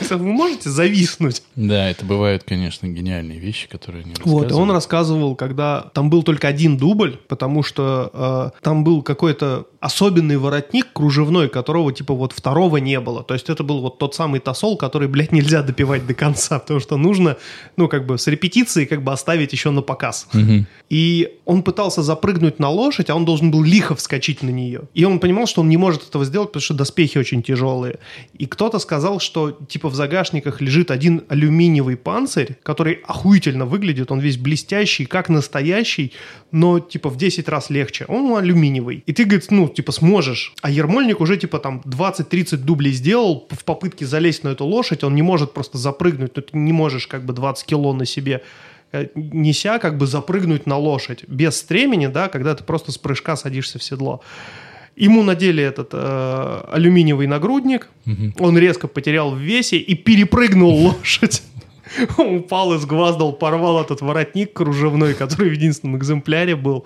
Вы 0.09 0.17
можете 0.17 0.69
зависнуть? 0.69 1.43
Да, 1.55 1.89
это 1.89 2.05
бывают, 2.05 2.43
конечно, 2.43 2.87
гениальные 2.87 3.39
вещи, 3.39 3.67
которые 3.67 4.03
они 4.03 4.13
Вот, 4.23 4.51
и 4.51 4.53
он 4.53 4.71
рассказывал, 4.71 5.35
когда 5.35 5.89
там 5.93 6.09
был 6.09 6.23
только 6.23 6.47
один 6.47 6.77
дубль, 6.77 7.17
потому 7.27 7.63
что 7.63 8.51
э, 8.53 8.63
там 8.63 8.83
был 8.83 9.01
какой-то 9.01 9.67
особенный 9.79 10.37
воротник 10.37 10.87
кружевной, 10.93 11.49
которого 11.49 11.93
типа 11.93 12.13
вот 12.13 12.33
второго 12.33 12.77
не 12.77 12.99
было. 12.99 13.23
То 13.23 13.33
есть 13.33 13.49
это 13.49 13.63
был 13.63 13.81
вот 13.81 13.99
тот 13.99 14.15
самый 14.15 14.39
тосол, 14.39 14.77
который, 14.77 15.07
блядь, 15.07 15.31
нельзя 15.31 15.61
допивать 15.61 16.05
до 16.07 16.13
конца, 16.13 16.59
потому 16.59 16.79
что 16.79 16.97
нужно, 16.97 17.37
ну, 17.75 17.87
как 17.87 18.05
бы 18.05 18.17
с 18.17 18.27
репетиции 18.27 18.85
как 18.85 19.03
бы 19.03 19.11
оставить 19.11 19.51
еще 19.51 19.71
на 19.71 19.81
показ. 19.81 20.27
И 20.89 21.37
он 21.45 21.63
пытался 21.63 22.01
запрыгнуть 22.01 22.59
на 22.59 22.69
лошадь, 22.69 23.09
а 23.09 23.15
он 23.15 23.25
должен 23.25 23.51
был 23.51 23.63
лихо 23.63 23.95
вскочить 23.95 24.41
на 24.41 24.49
нее. 24.49 24.83
И 24.93 25.03
он 25.03 25.19
понимал, 25.19 25.45
что 25.47 25.61
он 25.61 25.69
не 25.69 25.77
может 25.77 26.07
этого 26.07 26.25
сделать, 26.25 26.49
потому 26.49 26.61
что 26.61 26.73
доспехи 26.73 27.17
очень 27.17 27.43
тяжелые. 27.43 27.99
И 28.37 28.45
кто-то 28.45 28.79
сказал, 28.79 29.19
что 29.19 29.51
типа 29.51 29.76
в 29.85 29.95
загашниках 29.95 30.61
лежит 30.61 30.89
один 30.89 31.23
алюминиевый 31.29 31.95
панцирь, 31.95 32.57
который 32.63 32.99
охуительно 33.05 33.65
выглядит, 33.65 34.11
он 34.11 34.19
весь 34.19 34.37
блестящий, 34.37 35.05
как 35.05 35.29
настоящий, 35.29 36.13
но 36.51 36.79
типа 36.79 37.09
в 37.09 37.17
10 37.17 37.47
раз 37.47 37.69
легче. 37.69 38.05
Он 38.07 38.35
алюминиевый. 38.35 39.03
И 39.05 39.13
ты, 39.13 39.25
говорит, 39.25 39.51
ну, 39.51 39.67
типа 39.67 39.91
сможешь. 39.91 40.53
А 40.61 40.69
Ермольник 40.69 41.21
уже 41.21 41.37
типа 41.37 41.59
там 41.59 41.81
20-30 41.85 42.57
дублей 42.57 42.93
сделал 42.93 43.47
в 43.49 43.63
попытке 43.63 44.05
залезть 44.05 44.43
на 44.43 44.49
эту 44.49 44.65
лошадь, 44.65 45.03
он 45.03 45.15
не 45.15 45.21
может 45.21 45.53
просто 45.53 45.77
запрыгнуть, 45.77 46.35
но 46.35 46.41
ты 46.41 46.57
не 46.57 46.73
можешь 46.73 47.07
как 47.07 47.23
бы 47.25 47.33
20 47.33 47.65
кило 47.65 47.93
на 47.93 48.05
себе 48.05 48.43
э, 48.91 49.07
неся, 49.15 49.79
как 49.79 49.97
бы 49.97 50.07
запрыгнуть 50.07 50.65
на 50.65 50.77
лошадь 50.77 51.23
без 51.27 51.57
стремени, 51.57 52.07
да, 52.07 52.27
когда 52.29 52.55
ты 52.55 52.63
просто 52.63 52.91
с 52.91 52.97
прыжка 52.97 53.35
садишься 53.35 53.79
в 53.79 53.83
седло. 53.83 54.21
Ему 54.97 55.21
надели 55.21 55.63
этот 55.63 55.89
э, 55.93 56.61
алюминиевый 56.71 57.27
нагрудник, 57.27 57.89
он 58.39 58.57
резко 58.57 58.87
потерял 58.87 59.31
в 59.31 59.37
весе 59.37 59.77
и 59.77 59.93
перепрыгнул 59.93 60.73
лошадь. 60.87 61.43
Он 62.17 62.37
упал, 62.37 62.75
изгваздал, 62.75 63.31
порвал 63.31 63.81
этот 63.81 64.01
воротник 64.01 64.53
кружевной, 64.53 65.13
который 65.13 65.49
в 65.49 65.53
единственном 65.53 65.97
экземпляре 65.97 66.55
был. 66.55 66.85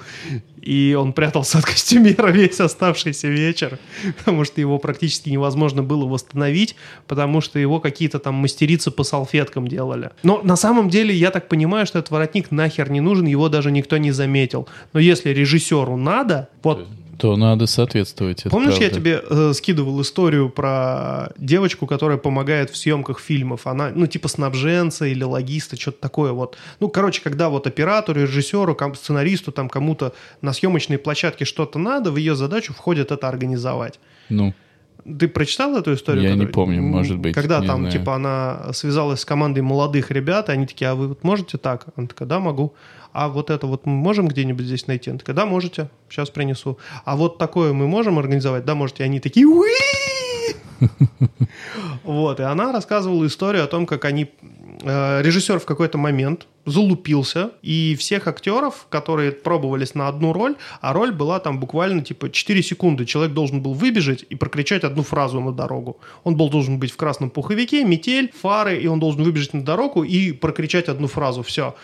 И 0.61 0.95
он 0.99 1.13
прятался 1.13 1.57
от 1.57 1.65
костюмера 1.65 2.27
весь 2.27 2.59
оставшийся 2.59 3.29
вечер, 3.29 3.79
потому 4.17 4.43
что 4.45 4.61
его 4.61 4.77
практически 4.77 5.29
невозможно 5.29 5.81
было 5.81 6.05
восстановить, 6.05 6.75
потому 7.07 7.41
что 7.41 7.57
его 7.57 7.79
какие-то 7.79 8.19
там 8.19 8.35
мастерицы 8.35 8.91
по 8.91 9.03
салфеткам 9.03 9.67
делали. 9.67 10.11
Но 10.21 10.41
на 10.43 10.55
самом 10.55 10.89
деле 10.89 11.15
я 11.15 11.31
так 11.31 11.47
понимаю, 11.47 11.87
что 11.87 11.97
этот 11.97 12.11
воротник 12.11 12.51
нахер 12.51 12.91
не 12.91 13.01
нужен, 13.01 13.25
его 13.25 13.49
даже 13.49 13.71
никто 13.71 13.97
не 13.97 14.11
заметил. 14.11 14.67
Но 14.93 14.99
если 14.99 15.31
режиссеру 15.31 15.97
надо, 15.97 16.49
вот 16.61 16.87
то 17.21 17.37
надо 17.37 17.67
соответствовать. 17.67 18.43
Помнишь, 18.49 18.73
я 18.79 18.89
правда. 18.89 18.95
тебе 18.95 19.21
э, 19.29 19.53
скидывал 19.53 20.01
историю 20.01 20.49
про 20.49 21.29
девочку, 21.37 21.85
которая 21.85 22.17
помогает 22.17 22.71
в 22.71 22.75
съемках 22.75 23.19
фильмов? 23.19 23.67
Она, 23.67 23.91
ну, 23.93 24.07
типа 24.07 24.27
снабженца 24.27 25.05
или 25.05 25.23
логиста, 25.23 25.79
что-то 25.79 26.01
такое 26.01 26.31
вот. 26.31 26.57
Ну, 26.79 26.89
короче, 26.89 27.21
когда 27.21 27.49
вот 27.49 27.67
оператору, 27.67 28.21
режиссеру, 28.21 28.75
сценаристу, 28.95 29.51
там 29.51 29.69
кому-то 29.69 30.13
на 30.41 30.51
съемочной 30.51 30.97
площадке 30.97 31.45
что-то 31.45 31.77
надо, 31.77 32.11
в 32.11 32.17
ее 32.17 32.35
задачу 32.35 32.73
входит 32.73 33.11
это 33.11 33.27
организовать. 33.29 33.99
Ну, 34.29 34.53
Ты 35.19 35.27
прочитал 35.27 35.75
эту 35.77 35.93
историю? 35.95 36.23
Я 36.23 36.29
не 36.35 36.45
которую- 36.45 36.53
помню, 36.53 36.77
М, 36.77 36.85
может 36.85 37.17
быть, 37.17 37.33
Когда 37.33 37.59
не 37.59 37.67
там, 37.67 37.79
знаю. 37.81 37.91
типа, 37.91 38.15
она 38.15 38.71
связалась 38.73 39.19
с 39.21 39.25
командой 39.25 39.61
молодых 39.61 40.11
ребят, 40.11 40.49
и 40.49 40.51
они 40.51 40.67
такие, 40.67 40.89
а 40.91 40.95
вы 40.95 41.07
вот 41.07 41.23
можете 41.23 41.57
так? 41.57 41.85
Она 41.95 42.07
такая, 42.07 42.27
да, 42.27 42.39
могу. 42.39 42.73
А 43.13 43.27
вот 43.27 43.49
это 43.49 43.67
вот 43.67 43.85
мы 43.85 43.93
можем 43.93 44.27
где-нибудь 44.27 44.65
здесь 44.65 44.87
найти? 44.87 45.09
Она 45.09 45.19
такая, 45.19 45.35
да, 45.35 45.45
можете, 45.45 45.89
сейчас 46.09 46.29
принесу. 46.29 46.77
А 47.05 47.15
вот 47.15 47.37
такое 47.37 47.73
мы 47.73 47.87
можем 47.87 48.19
организовать? 48.19 48.65
Да, 48.65 48.75
можете. 48.75 49.03
И 49.03 49.05
они 49.05 49.19
такие! 49.19 49.45
Вот, 52.03 52.39
и 52.39 52.43
она 52.43 52.71
рассказывала 52.71 53.25
историю 53.27 53.63
о 53.63 53.67
том, 53.67 53.85
как 53.85 54.05
они... 54.05 54.31
э, 54.81 55.21
Режиссер 55.21 55.59
в 55.59 55.65
какой-то 55.65 55.97
момент 55.99 56.47
залупился, 56.65 57.51
и 57.61 57.95
всех 57.99 58.27
актеров, 58.27 58.87
которые 58.89 59.31
пробовались 59.31 59.95
на 59.95 60.07
одну 60.07 60.33
роль, 60.33 60.55
а 60.79 60.93
роль 60.93 61.11
была 61.11 61.39
там 61.39 61.59
буквально 61.59 62.03
типа 62.03 62.29
4 62.29 62.63
секунды. 62.63 63.05
Человек 63.05 63.33
должен 63.33 63.61
был 63.61 63.73
выбежать 63.73 64.25
и 64.29 64.35
прокричать 64.35 64.83
одну 64.83 65.03
фразу 65.03 65.39
на 65.39 65.51
дорогу. 65.51 65.99
Он 66.23 66.35
был 66.35 66.49
должен 66.49 66.79
быть 66.79 66.91
в 66.91 66.97
красном 66.97 67.29
пуховике, 67.29 67.83
метель, 67.83 68.31
фары, 68.41 68.77
и 68.77 68.87
он 68.87 68.99
должен 68.99 69.23
выбежать 69.23 69.53
на 69.53 69.63
дорогу 69.63 70.03
и 70.03 70.31
прокричать 70.31 70.89
одну 70.89 71.07
фразу. 71.07 71.43
Все 71.43 71.75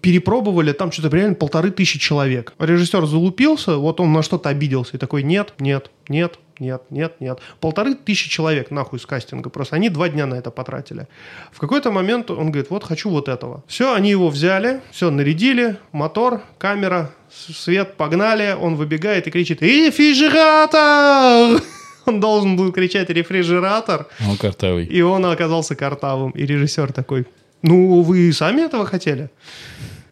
перепробовали, 0.00 0.72
там 0.72 0.92
что-то 0.92 1.14
реально 1.16 1.34
полторы 1.34 1.70
тысячи 1.70 1.98
человек. 1.98 2.54
Режиссер 2.58 3.06
залупился, 3.06 3.76
вот 3.76 4.00
он 4.00 4.12
на 4.12 4.22
что-то 4.22 4.48
обиделся 4.48 4.96
и 4.96 4.98
такой, 4.98 5.22
нет, 5.22 5.54
нет, 5.58 5.90
нет, 6.08 6.38
нет, 6.58 6.82
нет, 6.90 7.20
нет. 7.20 7.38
Полторы 7.60 7.94
тысячи 7.94 8.28
человек 8.28 8.70
нахуй 8.70 8.98
с 8.98 9.06
кастинга 9.06 9.50
просто. 9.50 9.76
Они 9.76 9.88
два 9.88 10.08
дня 10.08 10.26
на 10.26 10.34
это 10.34 10.50
потратили. 10.50 11.06
В 11.52 11.58
какой-то 11.58 11.90
момент 11.90 12.30
он 12.30 12.50
говорит, 12.50 12.70
вот 12.70 12.84
хочу 12.84 13.10
вот 13.10 13.28
этого. 13.28 13.62
Все, 13.66 13.94
они 13.94 14.10
его 14.10 14.28
взяли, 14.28 14.80
все, 14.90 15.10
нарядили, 15.10 15.76
мотор, 15.92 16.42
камера, 16.58 17.10
свет, 17.30 17.94
погнали. 17.96 18.56
Он 18.60 18.76
выбегает 18.76 19.26
и 19.26 19.30
кричит, 19.30 19.62
рефрижератор! 19.62 21.62
Он 22.06 22.20
должен 22.20 22.56
был 22.56 22.72
кричать 22.72 23.10
рефрижератор, 23.10 24.06
он 24.26 24.38
картавый. 24.38 24.86
и 24.86 25.02
он 25.02 25.26
оказался 25.26 25.74
картавым. 25.74 26.30
И 26.30 26.46
режиссер 26.46 26.90
такой, 26.94 27.26
ну, 27.62 28.02
вы 28.02 28.32
сами 28.32 28.62
этого 28.62 28.86
хотели? 28.86 29.30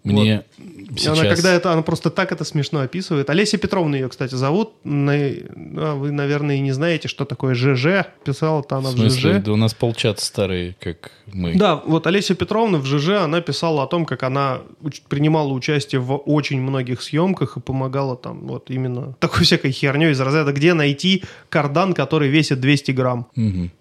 Мне 0.04 0.44
И 0.58 0.98
сейчас... 0.98 1.18
Она 1.18 1.28
когда 1.28 1.52
это, 1.52 1.72
она 1.72 1.82
просто 1.82 2.10
так 2.10 2.30
это 2.30 2.44
смешно 2.44 2.80
описывает. 2.80 3.28
Олеся 3.28 3.58
Петровна 3.58 3.96
ее, 3.96 4.08
кстати, 4.08 4.36
зовут. 4.36 4.74
А 4.84 5.94
вы, 5.94 6.12
наверное, 6.12 6.56
и 6.56 6.60
не 6.60 6.70
знаете, 6.70 7.08
что 7.08 7.24
такое 7.24 7.54
ЖЖ. 7.54 8.06
Писала-то 8.24 8.76
она 8.76 8.90
В 8.90 8.94
в, 8.94 8.98
смысле, 8.98 9.32
ЖЖ. 9.38 9.42
да 9.42 9.52
у 9.52 9.56
нас 9.56 9.74
полчата 9.74 10.24
старые, 10.24 10.76
как 10.78 11.10
мы. 11.32 11.54
Да, 11.56 11.82
вот 11.84 12.06
Олеся 12.06 12.36
Петровна 12.36 12.78
в 12.78 12.86
ЖЖ, 12.86 13.24
она 13.24 13.40
писала 13.40 13.82
о 13.82 13.86
том, 13.88 14.06
как 14.06 14.22
она 14.22 14.60
принимала 15.08 15.52
участие 15.52 16.00
в 16.00 16.14
очень 16.14 16.60
многих 16.60 17.02
съемках 17.02 17.56
и 17.56 17.60
помогала 17.60 18.16
там 18.16 18.46
вот 18.46 18.70
именно 18.70 19.14
такой 19.18 19.42
всякой 19.42 19.72
херней 19.72 20.12
из 20.12 20.20
разряда, 20.20 20.52
где 20.52 20.72
найти 20.74 21.24
кардан, 21.48 21.94
который 21.94 22.28
весит 22.28 22.60
200 22.60 22.92
грамм. 22.92 23.26
Мгм. 23.34 23.72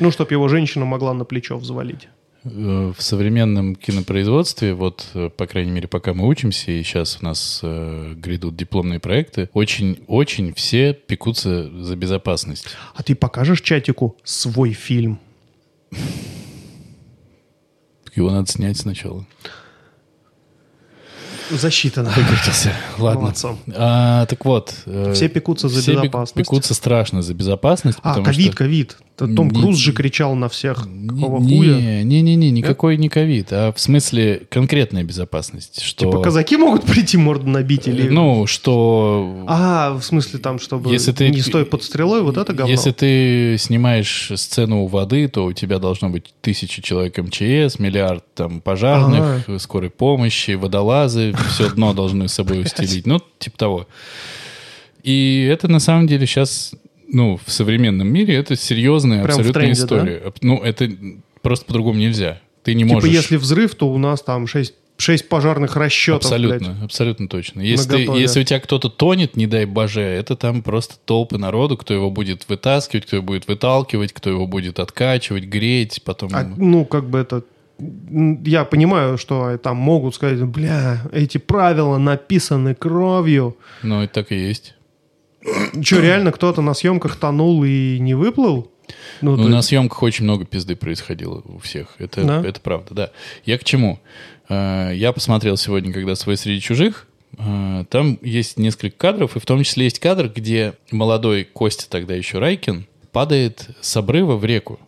Ну, 0.00 0.10
чтобы 0.10 0.32
его 0.32 0.48
женщина 0.48 0.84
могла 0.84 1.14
на 1.14 1.24
плечо 1.24 1.56
взвалить. 1.56 2.08
Э, 2.44 2.92
В 2.96 3.02
современном 3.02 3.74
кинопроизводстве, 3.74 4.74
вот, 4.74 5.06
э, 5.14 5.28
по 5.30 5.46
крайней 5.46 5.70
мере, 5.72 5.88
пока 5.88 6.14
мы 6.14 6.26
учимся, 6.26 6.70
и 6.70 6.82
сейчас 6.82 7.18
у 7.20 7.24
нас 7.24 7.60
э, 7.62 8.14
грядут 8.16 8.56
дипломные 8.56 9.00
проекты, 9.00 9.50
очень-очень 9.52 10.54
все 10.54 10.92
пекутся 10.94 11.68
за 11.82 11.96
безопасность. 11.96 12.66
А 12.94 13.02
ты 13.02 13.14
покажешь 13.14 13.60
чатику 13.60 14.16
свой 14.24 14.72
фильм? 14.72 15.18
Его 18.14 18.30
надо 18.30 18.50
снять 18.50 18.76
сначала. 18.78 19.26
Засчитано. 21.50 22.10
Выкрутился. 22.10 22.72
Ладно. 22.98 23.20
Молодцом. 23.22 23.58
А, 23.74 24.26
так 24.26 24.44
вот. 24.44 24.74
э, 24.86 25.12
Все 25.14 25.28
пекутся 25.28 25.68
за 25.68 25.80
все 25.80 25.92
безопасность. 25.92 26.34
пекутся 26.34 26.74
страшно 26.74 27.22
за 27.22 27.32
безопасность. 27.34 27.98
А, 28.02 28.20
ковид, 28.22 28.48
что- 28.48 28.56
ковид. 28.56 28.98
Том 29.26 29.48
Не- 29.48 29.60
Круз 29.60 29.76
же 29.76 29.92
кричал 29.92 30.34
на 30.36 30.48
всех. 30.48 30.86
Какого 31.08 31.40
Не- 31.40 31.56
хуя? 31.56 32.02
Не-не-не, 32.04 32.50
никакой 32.50 32.96
не 32.96 33.08
ковид, 33.08 33.48
а 33.50 33.72
в 33.72 33.80
смысле 33.80 34.42
конкретная 34.48 35.02
безопасность. 35.02 35.82
Что, 35.82 36.04
Типа 36.06 36.22
казаки 36.22 36.56
могут 36.56 36.84
прийти 36.84 37.16
морду 37.16 37.48
набить 37.48 37.88
или... 37.88 38.08
Ну, 38.08 38.46
что... 38.46 39.44
А, 39.48 39.94
в 39.94 40.02
смысле 40.02 40.38
там, 40.38 40.58
чтобы 40.60 40.92
Если 40.92 41.12
ты- 41.12 41.30
не 41.30 41.40
стой 41.40 41.66
под 41.66 41.82
стрелой, 41.82 42.22
вот 42.22 42.36
это 42.36 42.52
говно? 42.52 42.70
Если 42.70 42.92
ты 42.92 43.56
снимаешь 43.58 44.30
сцену 44.36 44.84
у 44.84 44.86
воды, 44.86 45.26
то 45.28 45.44
у 45.46 45.52
тебя 45.52 45.78
должно 45.78 46.10
быть 46.10 46.32
тысяча 46.40 46.80
человек 46.80 47.18
МЧС, 47.18 47.78
миллиард 47.78 48.24
там 48.34 48.60
пожарных, 48.60 49.48
скорой 49.60 49.90
помощи, 49.90 50.52
водолазы, 50.52 51.34
все 51.50 51.70
дно 51.70 51.92
должны 51.92 52.28
с 52.28 52.34
собой 52.34 52.60
устелить. 52.62 53.06
Ну, 53.06 53.20
типа 53.38 53.58
того. 53.58 53.88
И 55.02 55.48
это 55.50 55.68
на 55.68 55.80
самом 55.80 56.06
деле 56.06 56.26
сейчас, 56.26 56.74
ну, 57.08 57.38
в 57.44 57.50
современном 57.50 58.08
мире 58.08 58.34
это 58.34 58.56
серьезная 58.56 59.22
Прям 59.24 59.38
абсолютная 59.38 59.62
тренде, 59.64 59.80
история. 59.80 60.16
Аб- 60.18 60.38
Ну, 60.42 60.58
это 60.62 60.88
просто 61.42 61.64
по-другому 61.66 61.98
нельзя. 61.98 62.40
Ты 62.62 62.74
не 62.74 62.82
Типа 62.84 62.94
можешь... 62.96 63.10
если 63.10 63.36
взрыв, 63.36 63.74
то 63.74 63.88
у 63.90 63.98
нас 63.98 64.20
там 64.22 64.46
6, 64.46 64.74
пожарных 65.28 65.76
расчетов, 65.76 66.24
Абсолютно, 66.24 66.70
блядь. 66.72 66.82
абсолютно 66.84 67.28
точно. 67.28 67.60
Если, 67.60 68.06
ты- 68.06 68.18
если 68.18 68.40
у 68.40 68.44
тебя 68.44 68.60
кто-то 68.60 68.88
тонет, 68.90 69.36
не 69.36 69.46
дай 69.46 69.64
боже, 69.64 70.02
это 70.02 70.36
там 70.36 70.62
просто 70.62 70.96
толпы 71.04 71.38
народу, 71.38 71.76
кто 71.76 71.94
его 71.94 72.10
будет 72.10 72.48
вытаскивать, 72.48 73.06
кто 73.06 73.16
его 73.16 73.24
будет 73.24 73.46
выталкивать, 73.48 74.12
кто 74.12 74.28
его 74.30 74.46
будет 74.46 74.78
откачивать, 74.80 75.44
греть, 75.44 76.02
потом... 76.04 76.30
А, 76.32 76.44
ну, 76.56 76.84
как 76.84 77.08
бы 77.08 77.18
это... 77.18 77.42
Я 78.44 78.64
понимаю, 78.64 79.18
что 79.18 79.56
там 79.58 79.76
могут 79.76 80.16
сказать, 80.16 80.42
бля, 80.42 81.00
эти 81.12 81.38
правила 81.38 81.96
написаны 81.96 82.74
кровью. 82.74 83.56
Ну, 83.84 84.02
это 84.02 84.14
так 84.14 84.32
и 84.32 84.36
есть. 84.36 84.74
Че, 85.82 86.00
реально 86.00 86.32
кто-то 86.32 86.62
на 86.62 86.74
съемках 86.74 87.16
тонул 87.16 87.64
и 87.64 87.98
не 88.00 88.14
выплыл? 88.14 88.70
Ну, 89.20 89.36
Ну, 89.36 89.44
то 89.44 89.48
на 89.48 89.62
съемках 89.62 90.02
очень 90.02 90.24
много 90.24 90.44
пизды 90.44 90.76
происходило 90.76 91.42
у 91.44 91.58
всех. 91.58 91.94
Это, 91.98 92.24
Да? 92.24 92.42
это 92.44 92.60
правда, 92.60 92.94
да. 92.94 93.10
Я 93.44 93.58
к 93.58 93.64
чему? 93.64 94.00
Э, 94.48 94.92
Я 94.94 95.12
посмотрел 95.12 95.56
сегодня, 95.56 95.92
когда 95.92 96.14
«Свой 96.14 96.36
среди 96.36 96.60
чужих», 96.60 97.06
э, 97.38 97.84
там 97.90 98.18
есть 98.22 98.58
несколько 98.58 98.96
кадров, 98.96 99.36
и 99.36 99.40
в 99.40 99.46
том 99.46 99.62
числе 99.62 99.84
есть 99.84 99.98
кадр, 99.98 100.32
где 100.34 100.74
молодой 100.90 101.44
Костя, 101.44 101.88
тогда 101.88 102.14
еще 102.14 102.38
Райкин, 102.38 102.86
падает 103.12 103.68
с 103.80 103.96
обрыва 103.96 104.36
в 104.36 104.44
реку. 104.44 104.78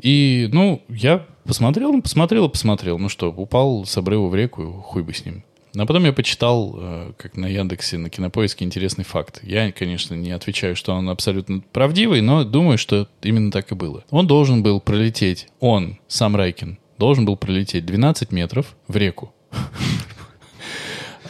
И, 0.00 0.48
ну, 0.52 0.82
я 0.88 1.26
посмотрел, 1.44 1.92
ну, 1.92 2.02
посмотрел 2.02 2.48
посмотрел. 2.48 2.98
Ну 2.98 3.08
что, 3.08 3.30
упал 3.32 3.84
с 3.84 3.96
обрыва 3.96 4.28
в 4.28 4.34
реку, 4.34 4.84
хуй 4.86 5.02
бы 5.02 5.12
с 5.12 5.24
ним. 5.24 5.42
А 5.76 5.86
потом 5.86 6.04
я 6.04 6.12
почитал, 6.12 6.74
э, 6.78 7.12
как 7.16 7.36
на 7.36 7.46
Яндексе, 7.46 7.98
на 7.98 8.10
Кинопоиске, 8.10 8.64
интересный 8.64 9.04
факт. 9.04 9.40
Я, 9.42 9.70
конечно, 9.72 10.14
не 10.14 10.30
отвечаю, 10.32 10.74
что 10.76 10.92
он 10.94 11.08
абсолютно 11.08 11.60
правдивый, 11.72 12.20
но 12.20 12.44
думаю, 12.44 12.78
что 12.78 13.08
именно 13.22 13.50
так 13.50 13.70
и 13.72 13.74
было. 13.74 14.04
Он 14.10 14.26
должен 14.26 14.62
был 14.62 14.80
пролететь, 14.80 15.48
он, 15.60 15.98
сам 16.08 16.36
Райкин, 16.36 16.78
должен 16.98 17.24
был 17.24 17.36
пролететь 17.36 17.84
12 17.86 18.32
метров 18.32 18.76
в 18.88 18.96
реку. 18.96 19.32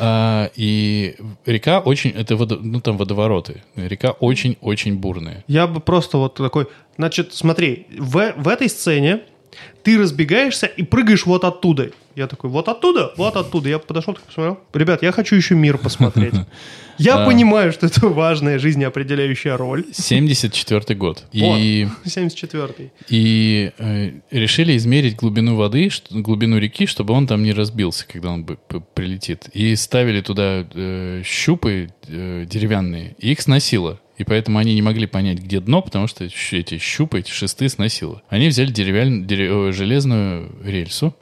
А, 0.00 0.50
И 0.54 1.16
река 1.44 1.80
очень, 1.80 2.10
это 2.10 2.34
водо- 2.34 2.60
ну 2.62 2.80
там 2.80 2.96
водовороты. 2.96 3.64
Река 3.74 4.12
очень-очень 4.12 4.96
бурная. 4.96 5.44
Я 5.48 5.66
бы 5.66 5.80
просто 5.80 6.18
вот 6.18 6.34
такой... 6.36 6.68
Значит, 6.96 7.34
смотри, 7.34 7.86
в, 7.98 8.32
в 8.36 8.46
этой 8.46 8.68
сцене 8.68 9.22
ты 9.82 9.98
разбегаешься 9.98 10.66
и 10.66 10.82
прыгаешь 10.82 11.26
вот 11.26 11.44
оттуда. 11.44 11.90
Я 12.14 12.26
такой, 12.26 12.50
вот 12.50 12.68
оттуда, 12.68 13.12
вот 13.16 13.36
оттуда. 13.36 13.68
Я 13.68 13.78
подошел, 13.78 14.14
такой 14.14 14.26
посмотрел. 14.26 14.58
Ребят, 14.74 15.02
я 15.02 15.12
хочу 15.12 15.36
еще 15.36 15.54
мир 15.54 15.78
посмотреть. 15.78 16.34
Я 16.98 17.24
понимаю, 17.24 17.72
что 17.72 17.86
это 17.86 18.08
важная 18.08 18.58
жизнеопределяющая 18.58 19.56
роль. 19.56 19.84
74 19.92 20.98
год. 20.98 21.24
И, 21.32 21.86
Вот, 22.04 22.06
74-й. 22.12 22.90
и 23.08 23.70
э, 23.78 24.10
решили 24.32 24.76
измерить 24.76 25.14
глубину 25.14 25.54
воды, 25.54 25.90
глубину 26.10 26.58
реки, 26.58 26.86
чтобы 26.86 27.14
он 27.14 27.28
там 27.28 27.44
не 27.44 27.52
разбился, 27.52 28.04
когда 28.04 28.30
он 28.30 28.44
прилетит. 28.44 29.48
И 29.52 29.76
ставили 29.76 30.20
туда 30.22 30.66
э, 30.74 31.22
щупы 31.24 31.90
э, 32.08 32.44
деревянные, 32.50 33.14
и 33.20 33.30
их 33.30 33.40
сносило. 33.40 34.00
И 34.18 34.24
поэтому 34.24 34.58
они 34.58 34.74
не 34.74 34.82
могли 34.82 35.06
понять, 35.06 35.38
где 35.38 35.60
дно, 35.60 35.80
потому 35.80 36.06
что 36.08 36.24
эти 36.24 36.78
щупы, 36.78 37.20
эти 37.20 37.30
шесты 37.30 37.68
сносило. 37.68 38.22
Они 38.28 38.48
взяли 38.48 38.70
деревянь- 38.72 39.26
дере- 39.26 39.68
э, 39.68 39.72
железную 39.72 40.50
рельсу, 40.62 41.14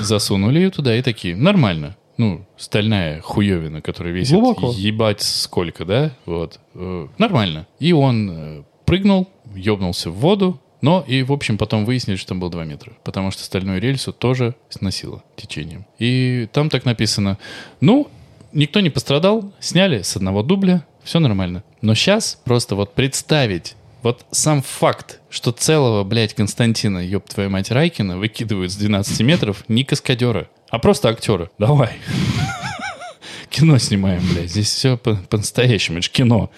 засунули 0.00 0.58
ее 0.60 0.70
туда 0.70 0.96
и 0.96 1.02
такие, 1.02 1.36
нормально. 1.36 1.96
Ну, 2.16 2.46
стальная 2.56 3.20
хуевина, 3.20 3.80
которая 3.80 4.12
весит 4.12 4.32
Глубоко. 4.32 4.72
ебать 4.76 5.20
сколько, 5.22 5.84
да? 5.84 6.12
Вот. 6.26 6.58
Э, 6.74 7.06
Нормально. 7.16 7.66
И 7.78 7.92
он 7.92 8.30
э, 8.30 8.62
прыгнул, 8.86 9.28
ёбнулся 9.54 10.10
в 10.10 10.14
воду, 10.14 10.60
но 10.80 11.04
и, 11.06 11.22
в 11.22 11.32
общем, 11.32 11.58
потом 11.58 11.84
выяснили, 11.84 12.16
что 12.16 12.28
там 12.30 12.40
было 12.40 12.50
2 12.50 12.64
метра. 12.64 12.92
Потому 13.04 13.30
что 13.30 13.44
стальную 13.44 13.80
рельсу 13.80 14.12
тоже 14.12 14.56
сносило 14.68 15.22
течением. 15.36 15.86
И 16.00 16.48
там 16.52 16.70
так 16.70 16.84
написано, 16.84 17.38
ну, 17.80 18.08
никто 18.52 18.80
не 18.80 18.90
пострадал, 18.90 19.52
сняли 19.60 20.02
с 20.02 20.16
одного 20.16 20.42
дубля, 20.42 20.84
все 21.08 21.20
нормально. 21.20 21.62
Но 21.80 21.94
сейчас 21.94 22.38
просто 22.44 22.74
вот 22.76 22.94
представить, 22.94 23.76
вот 24.02 24.26
сам 24.30 24.60
факт, 24.62 25.20
что 25.30 25.52
целого, 25.52 26.04
блядь, 26.04 26.34
Константина, 26.34 26.98
ёб 26.98 27.26
твою 27.28 27.48
мать, 27.48 27.70
Райкина 27.70 28.18
выкидывают 28.18 28.70
с 28.70 28.76
12 28.76 29.20
метров 29.22 29.64
не 29.68 29.84
каскадера, 29.84 30.48
а 30.70 30.78
просто 30.78 31.08
актера. 31.08 31.50
Давай. 31.58 31.92
Кино 33.50 33.78
снимаем, 33.78 34.22
блядь. 34.32 34.50
Здесь 34.50 34.70
все 34.70 34.98
по- 34.98 35.14
по-настоящему. 35.16 35.98
Это 35.98 36.06
ж 36.06 36.10
кино. 36.10 36.50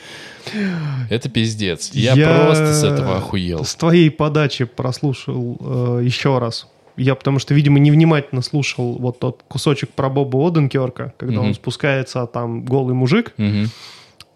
Это 1.08 1.28
пиздец. 1.28 1.90
Я, 1.92 2.14
просто 2.14 2.74
с 2.74 2.82
этого 2.82 3.18
охуел. 3.18 3.64
С 3.64 3.76
твоей 3.76 4.10
подачи 4.10 4.64
прослушал 4.64 5.56
э, 5.60 6.00
еще 6.04 6.38
раз. 6.38 6.66
Я 6.96 7.14
потому 7.14 7.38
что, 7.38 7.54
видимо, 7.54 7.78
невнимательно 7.78 8.42
слушал 8.42 8.98
вот 8.98 9.20
тот 9.20 9.42
кусочек 9.46 9.90
про 9.90 10.10
Боба 10.10 10.48
Оденкерка, 10.48 11.14
когда 11.16 11.36
Мгм. 11.38 11.46
он 11.50 11.54
спускается, 11.54 12.22
а 12.22 12.26
там 12.26 12.64
голый 12.64 12.94
мужик. 12.94 13.32
Мгм. 13.36 13.70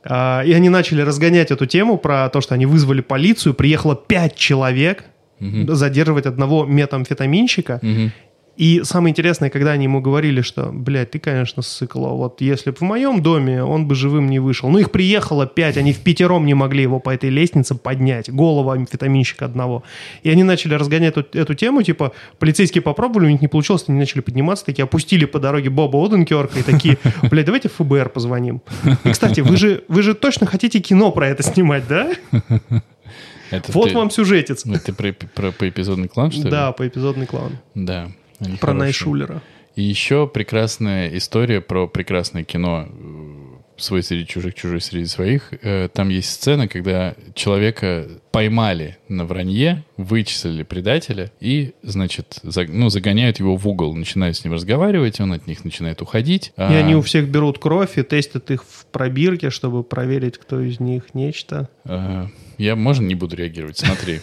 А, 0.04 0.42
и 0.42 0.52
они 0.52 0.68
начали 0.68 1.00
разгонять 1.00 1.50
эту 1.50 1.66
тему 1.66 1.96
про 1.96 2.28
то, 2.28 2.40
что 2.40 2.54
они 2.54 2.66
вызвали 2.66 3.00
полицию, 3.00 3.54
приехало 3.54 3.96
пять 3.96 4.36
человек 4.36 5.04
Мгм. 5.40 5.74
задерживать 5.74 6.26
одного 6.26 6.64
метамфетаминщика. 6.64 7.80
Мгм. 7.82 8.12
И 8.56 8.82
самое 8.84 9.10
интересное, 9.10 9.50
когда 9.50 9.72
они 9.72 9.84
ему 9.84 10.00
говорили, 10.00 10.40
что, 10.40 10.70
блядь, 10.72 11.10
ты, 11.10 11.18
конечно, 11.18 11.62
ссыкло. 11.62 12.08
Вот 12.10 12.40
если 12.40 12.70
бы 12.70 12.76
в 12.76 12.82
моем 12.82 13.22
доме, 13.22 13.64
он 13.64 13.88
бы 13.88 13.94
живым 13.94 14.30
не 14.30 14.38
вышел. 14.38 14.68
Ну, 14.70 14.78
их 14.78 14.92
приехало 14.92 15.46
пять, 15.46 15.76
они 15.76 15.92
в 15.92 16.00
пятером 16.00 16.46
не 16.46 16.54
могли 16.54 16.82
его 16.82 17.00
по 17.00 17.10
этой 17.10 17.30
лестнице 17.30 17.74
поднять. 17.74 18.30
Голову 18.30 18.70
амфетаминщика 18.70 19.44
одного. 19.44 19.82
И 20.22 20.30
они 20.30 20.44
начали 20.44 20.74
разгонять 20.74 21.16
эту, 21.16 21.38
эту 21.38 21.54
тему, 21.54 21.82
типа, 21.82 22.12
полицейские 22.38 22.82
попробовали, 22.82 23.26
у 23.26 23.30
них 23.30 23.40
не 23.40 23.48
получилось, 23.48 23.84
они 23.88 23.98
начали 23.98 24.20
подниматься, 24.20 24.64
такие 24.64 24.84
опустили 24.84 25.24
по 25.24 25.40
дороге 25.40 25.70
Боба 25.70 26.04
Оденкерка 26.04 26.60
и 26.60 26.62
такие, 26.62 26.98
блядь, 27.30 27.46
давайте 27.46 27.68
в 27.68 27.72
ФБР 27.74 28.10
позвоним. 28.10 28.62
И, 29.04 29.10
кстати, 29.10 29.40
вы 29.40 29.56
же, 29.56 29.82
вы 29.88 30.02
же 30.02 30.14
точно 30.14 30.46
хотите 30.46 30.78
кино 30.80 31.10
про 31.10 31.28
это 31.28 31.42
снимать, 31.42 31.88
да? 31.88 32.12
Это 33.50 33.70
Вот 33.72 33.90
ты- 33.90 33.94
вам 33.94 34.10
сюжетец. 34.10 34.64
Ну, 34.64 34.74
Ты 34.84 34.92
про, 34.92 35.12
про 35.12 35.52
поэпизодный 35.52 36.08
клан, 36.08 36.32
что 36.32 36.44
ли? 36.44 36.50
Да, 36.50 36.72
по 36.72 36.86
эпизодный 36.88 37.26
клан. 37.26 37.58
Да. 37.74 38.08
Они 38.44 38.56
Про. 38.56 38.74
Найшулера. 38.74 39.42
И 39.76 39.82
еще 39.82 40.26
прекрасная 40.28 41.08
история 41.16 41.60
про 41.60 41.88
прекрасное 41.88 42.44
кино 42.44 42.86
э, 42.88 43.34
«Свой 43.76 44.04
среди 44.04 44.24
чужих, 44.24 44.54
чужой 44.54 44.80
среди 44.80 45.06
своих». 45.06 45.52
Э, 45.62 45.88
Там 45.92 46.08
есть 46.10 46.30
сцена, 46.30 46.68
когда 46.68 47.16
человека 47.34 48.06
поймали 48.30 48.98
на 49.08 49.24
вранье, 49.24 49.82
вычислили 49.96 50.62
предателя 50.62 51.32
и, 51.40 51.72
значит, 51.82 52.38
за- 52.44 52.66
ну, 52.68 52.88
загоняют 52.88 53.40
его 53.40 53.56
в 53.56 53.66
угол, 53.66 53.94
начинают 53.96 54.36
с 54.36 54.44
ним 54.44 54.52
разговаривать, 54.54 55.18
он 55.20 55.32
от 55.32 55.48
них 55.48 55.64
начинает 55.64 56.02
уходить. 56.02 56.48
И 56.56 56.60
А, 56.60 56.68
они 56.78 56.94
у 56.94 57.00
всех 57.02 57.28
берут 57.28 57.58
кровь 57.58 57.98
и 57.98 58.02
тестят 58.04 58.52
их 58.52 58.62
в 58.62 58.86
пробирке, 58.86 59.50
чтобы 59.50 59.82
проверить, 59.82 60.38
кто 60.38 60.60
из 60.60 60.78
них 60.78 61.14
нечто. 61.14 61.68
э, 61.84 62.26
Я, 62.58 62.76
можно, 62.76 63.04
не 63.04 63.16
буду 63.16 63.34
реагировать, 63.34 63.78
смотри. 63.78 64.20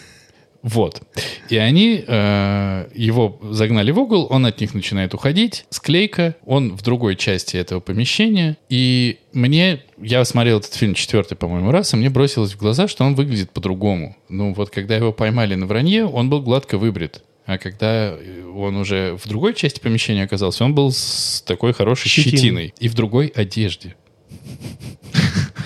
Вот. 0.62 1.02
И 1.48 1.56
они 1.56 2.04
э, 2.06 2.88
его 2.94 3.38
загнали 3.50 3.90
в 3.90 3.98
угол, 3.98 4.28
он 4.30 4.46
от 4.46 4.60
них 4.60 4.74
начинает 4.74 5.12
уходить. 5.12 5.66
Склейка, 5.70 6.36
он 6.46 6.76
в 6.76 6.82
другой 6.82 7.16
части 7.16 7.56
этого 7.56 7.80
помещения. 7.80 8.56
И 8.68 9.18
мне, 9.32 9.82
я 9.98 10.24
смотрел 10.24 10.60
этот 10.60 10.74
фильм 10.74 10.94
четвертый, 10.94 11.36
по-моему, 11.36 11.72
раз, 11.72 11.92
и 11.92 11.96
мне 11.96 12.10
бросилось 12.10 12.52
в 12.52 12.58
глаза, 12.58 12.86
что 12.86 13.04
он 13.04 13.16
выглядит 13.16 13.50
по-другому. 13.50 14.16
Ну 14.28 14.54
вот, 14.54 14.70
когда 14.70 14.96
его 14.96 15.12
поймали 15.12 15.56
на 15.56 15.66
вранье, 15.66 16.06
он 16.06 16.30
был 16.30 16.40
гладко 16.40 16.78
выбрит. 16.78 17.24
А 17.44 17.58
когда 17.58 18.16
э, 18.16 18.44
он 18.44 18.76
уже 18.76 19.16
в 19.16 19.28
другой 19.28 19.54
части 19.54 19.80
помещения 19.80 20.22
оказался, 20.22 20.64
он 20.64 20.76
был 20.76 20.92
с 20.92 21.42
такой 21.44 21.72
хорошей 21.72 22.08
Щетиной. 22.08 22.36
щетиной. 22.36 22.74
И 22.78 22.88
в 22.88 22.94
другой 22.94 23.32
одежде. 23.34 23.96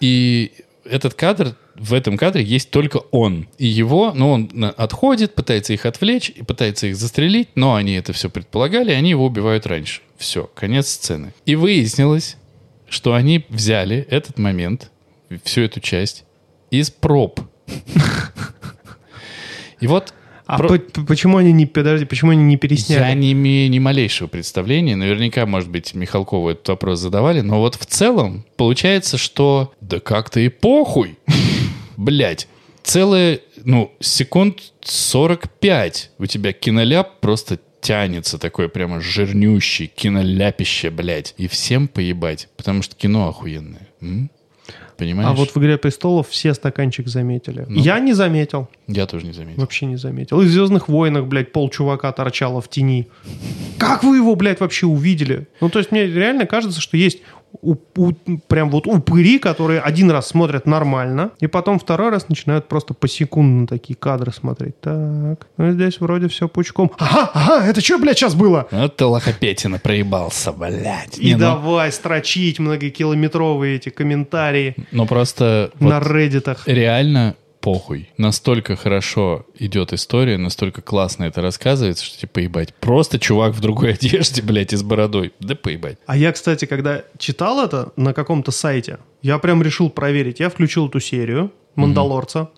И 0.00 0.52
этот 0.84 1.14
кадр, 1.14 1.56
в 1.76 1.92
этом 1.94 2.16
кадре 2.16 2.42
есть 2.44 2.70
только 2.70 2.98
он. 3.10 3.48
И 3.58 3.66
его, 3.66 4.12
ну, 4.14 4.30
он 4.30 4.50
отходит, 4.76 5.34
пытается 5.34 5.72
их 5.72 5.86
отвлечь 5.86 6.30
и 6.30 6.42
пытается 6.42 6.86
их 6.86 6.96
застрелить, 6.96 7.48
но 7.54 7.74
они 7.74 7.94
это 7.94 8.12
все 8.12 8.30
предполагали, 8.30 8.90
и 8.92 8.94
они 8.94 9.10
его 9.10 9.26
убивают 9.26 9.66
раньше. 9.66 10.00
Все, 10.16 10.48
конец 10.54 10.88
сцены. 10.88 11.34
И 11.46 11.56
выяснилось, 11.56 12.36
что 12.88 13.14
они 13.14 13.44
взяли 13.48 14.06
этот 14.10 14.38
момент, 14.38 14.90
всю 15.42 15.62
эту 15.62 15.80
часть, 15.80 16.24
из 16.70 16.90
проб. 16.90 17.40
И 19.80 19.86
вот 19.86 20.14
А 20.46 20.58
Про- 20.58 20.68
по- 20.68 20.78
по- 20.78 21.04
почему 21.06 21.38
они 21.38 21.52
не, 21.52 21.64
подожди, 21.64 22.04
почему 22.04 22.32
они 22.32 22.42
не 22.44 22.58
пересняли? 22.58 23.00
я 23.00 23.14
не 23.14 23.32
имею 23.32 23.70
ни 23.70 23.78
малейшего 23.78 24.28
представления. 24.28 24.94
Наверняка, 24.94 25.46
может 25.46 25.70
быть, 25.70 25.94
Михалкову 25.94 26.50
этот 26.50 26.68
вопрос 26.68 26.98
задавали. 27.00 27.40
Но 27.40 27.60
вот 27.60 27.76
в 27.76 27.86
целом 27.86 28.44
получается, 28.58 29.16
что 29.16 29.72
да 29.80 30.00
как-то 30.00 30.40
и 30.40 30.50
похуй. 30.50 31.16
Блять. 31.96 32.48
Целые, 32.82 33.40
ну, 33.64 33.92
секунд 34.00 34.58
45 34.82 36.10
у 36.18 36.26
тебя 36.26 36.52
киноляп 36.52 37.20
просто 37.20 37.58
тянется 37.80 38.38
такое 38.38 38.68
прямо 38.68 39.00
жирнющий, 39.00 39.86
киноляпище, 39.86 40.90
блядь. 40.90 41.34
И 41.36 41.48
всем 41.48 41.88
поебать, 41.88 42.48
потому 42.56 42.82
что 42.82 42.94
кино 42.94 43.28
охуенное. 43.28 43.88
М? 44.00 44.30
Понимаешь? 44.96 45.28
А 45.28 45.32
вот 45.32 45.54
в 45.54 45.58
«Игре 45.58 45.76
престолов» 45.76 46.28
все 46.28 46.54
стаканчик 46.54 47.08
заметили. 47.08 47.66
Ну. 47.68 47.80
Я 47.80 47.98
не 47.98 48.12
заметил. 48.12 48.68
Я 48.86 49.06
тоже 49.06 49.26
не 49.26 49.32
заметил. 49.32 49.60
Вообще 49.60 49.86
не 49.86 49.96
заметил. 49.96 50.40
И 50.40 50.44
в 50.44 50.48
«Звездных 50.48 50.88
войнах», 50.88 51.26
блядь, 51.26 51.52
пол 51.52 51.68
чувака 51.68 52.12
торчало 52.12 52.60
в 52.60 52.68
тени. 52.68 53.08
Как 53.78 54.04
вы 54.04 54.16
его, 54.16 54.34
блядь, 54.36 54.60
вообще 54.60 54.86
увидели? 54.86 55.48
Ну, 55.60 55.68
то 55.68 55.78
есть 55.78 55.90
мне 55.90 56.06
реально 56.06 56.46
кажется, 56.46 56.80
что 56.80 56.96
есть 56.96 57.22
у- 57.62 57.76
у- 57.96 58.12
прям 58.48 58.70
вот 58.70 58.86
упыри, 58.86 59.38
которые 59.38 59.80
один 59.80 60.10
раз 60.10 60.28
смотрят 60.28 60.66
нормально, 60.66 61.30
и 61.40 61.46
потом 61.46 61.78
второй 61.78 62.10
раз 62.10 62.28
начинают 62.28 62.68
просто 62.68 62.94
посекундно 62.94 63.66
такие 63.66 63.94
кадры 63.96 64.32
смотреть. 64.32 64.80
Так, 64.80 65.46
ну 65.56 65.70
здесь 65.72 66.00
вроде 66.00 66.28
все 66.28 66.48
пучком. 66.48 66.90
Ага, 66.98 67.30
ага, 67.34 67.66
это 67.66 67.80
что, 67.80 67.98
блядь, 67.98 68.18
сейчас 68.18 68.34
было? 68.34 68.66
Вот 68.70 68.96
ты 68.96 69.04
лохопетина 69.04 69.78
проебался, 69.78 70.52
блядь. 70.52 71.18
И 71.18 71.26
Не, 71.26 71.32
ну- 71.34 71.38
давай 71.40 71.92
строчить 71.92 72.58
многокилометровые 72.58 73.76
эти 73.76 73.88
комментарии 73.88 74.74
Ну 74.92 75.06
просто 75.06 75.70
вот 75.78 75.90
на 75.90 76.00
реддитах. 76.00 76.66
реально 76.66 77.34
похуй. 77.64 78.10
Настолько 78.18 78.76
хорошо 78.76 79.46
идет 79.58 79.94
история, 79.94 80.36
настолько 80.36 80.82
классно 80.82 81.24
это 81.24 81.40
рассказывается, 81.40 82.04
что 82.04 82.18
типа 82.18 82.34
поебать. 82.34 82.74
Просто 82.74 83.18
чувак 83.18 83.54
в 83.54 83.60
другой 83.60 83.92
одежде, 83.94 84.42
блядь, 84.42 84.74
и 84.74 84.76
с 84.76 84.82
бородой. 84.82 85.32
Да 85.40 85.54
поебать. 85.54 85.96
А 86.04 86.14
я, 86.14 86.30
кстати, 86.32 86.66
когда 86.66 87.04
читал 87.16 87.64
это 87.64 87.92
на 87.96 88.12
каком-то 88.12 88.50
сайте, 88.50 88.98
я 89.22 89.38
прям 89.38 89.62
решил 89.62 89.88
проверить. 89.88 90.40
Я 90.40 90.50
включил 90.50 90.88
эту 90.88 91.00
серию 91.00 91.52
«Мандалорца», 91.74 92.50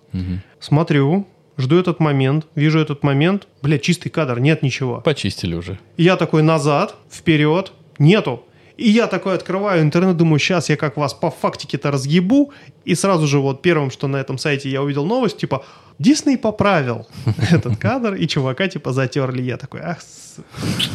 смотрю, 0.58 1.28
жду 1.56 1.78
этот 1.78 2.00
момент, 2.00 2.48
вижу 2.56 2.80
этот 2.80 3.04
момент, 3.04 3.46
блядь, 3.62 3.82
чистый 3.82 4.10
кадр, 4.10 4.40
нет 4.40 4.62
ничего. 4.62 5.00
Почистили 5.02 5.54
уже. 5.54 5.78
И 5.96 6.02
я 6.02 6.16
такой 6.16 6.42
назад, 6.42 6.96
вперед, 7.08 7.72
нету. 8.00 8.42
И 8.76 8.90
я 8.90 9.06
такой 9.06 9.34
открываю 9.34 9.82
интернет, 9.82 10.16
думаю, 10.16 10.38
сейчас 10.38 10.68
я 10.68 10.76
как 10.76 10.96
вас 10.96 11.14
по 11.14 11.30
фактике-то 11.30 11.90
разъебу. 11.90 12.52
И 12.84 12.94
сразу 12.94 13.26
же 13.26 13.38
вот 13.38 13.62
первым, 13.62 13.90
что 13.90 14.06
на 14.06 14.18
этом 14.18 14.38
сайте 14.38 14.68
я 14.70 14.82
увидел 14.82 15.06
новость, 15.06 15.38
типа, 15.38 15.64
Дисней 15.98 16.36
поправил 16.36 17.06
этот 17.50 17.78
кадр, 17.78 18.14
и 18.14 18.28
чувака 18.28 18.68
типа 18.68 18.92
затерли. 18.92 19.42
Я 19.42 19.56
такой, 19.56 19.80
ах, 19.80 19.98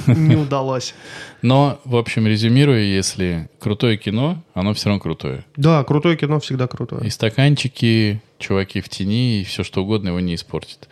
не 0.06 0.36
удалось. 0.36 0.94
Но, 1.42 1.80
в 1.86 1.96
общем, 1.96 2.28
резюмируя, 2.28 2.82
если 2.82 3.50
крутое 3.60 3.98
кино, 3.98 4.44
оно 4.54 4.74
все 4.76 4.90
равно 4.90 5.02
крутое. 5.02 5.44
Да, 5.58 5.84
крутое 5.84 6.18
кино 6.18 6.40
всегда 6.40 6.66
И 6.66 6.68
крутое. 6.68 7.10
стаканчики, 7.10 8.22
чуваки 8.38 8.82
в 8.82 8.90
тени, 8.90 9.42
и 9.42 9.44
все 9.44 9.64
что 9.64 9.82
угодно 9.82 10.10
его 10.10 10.20
не 10.20 10.36
испортит. 10.36 10.88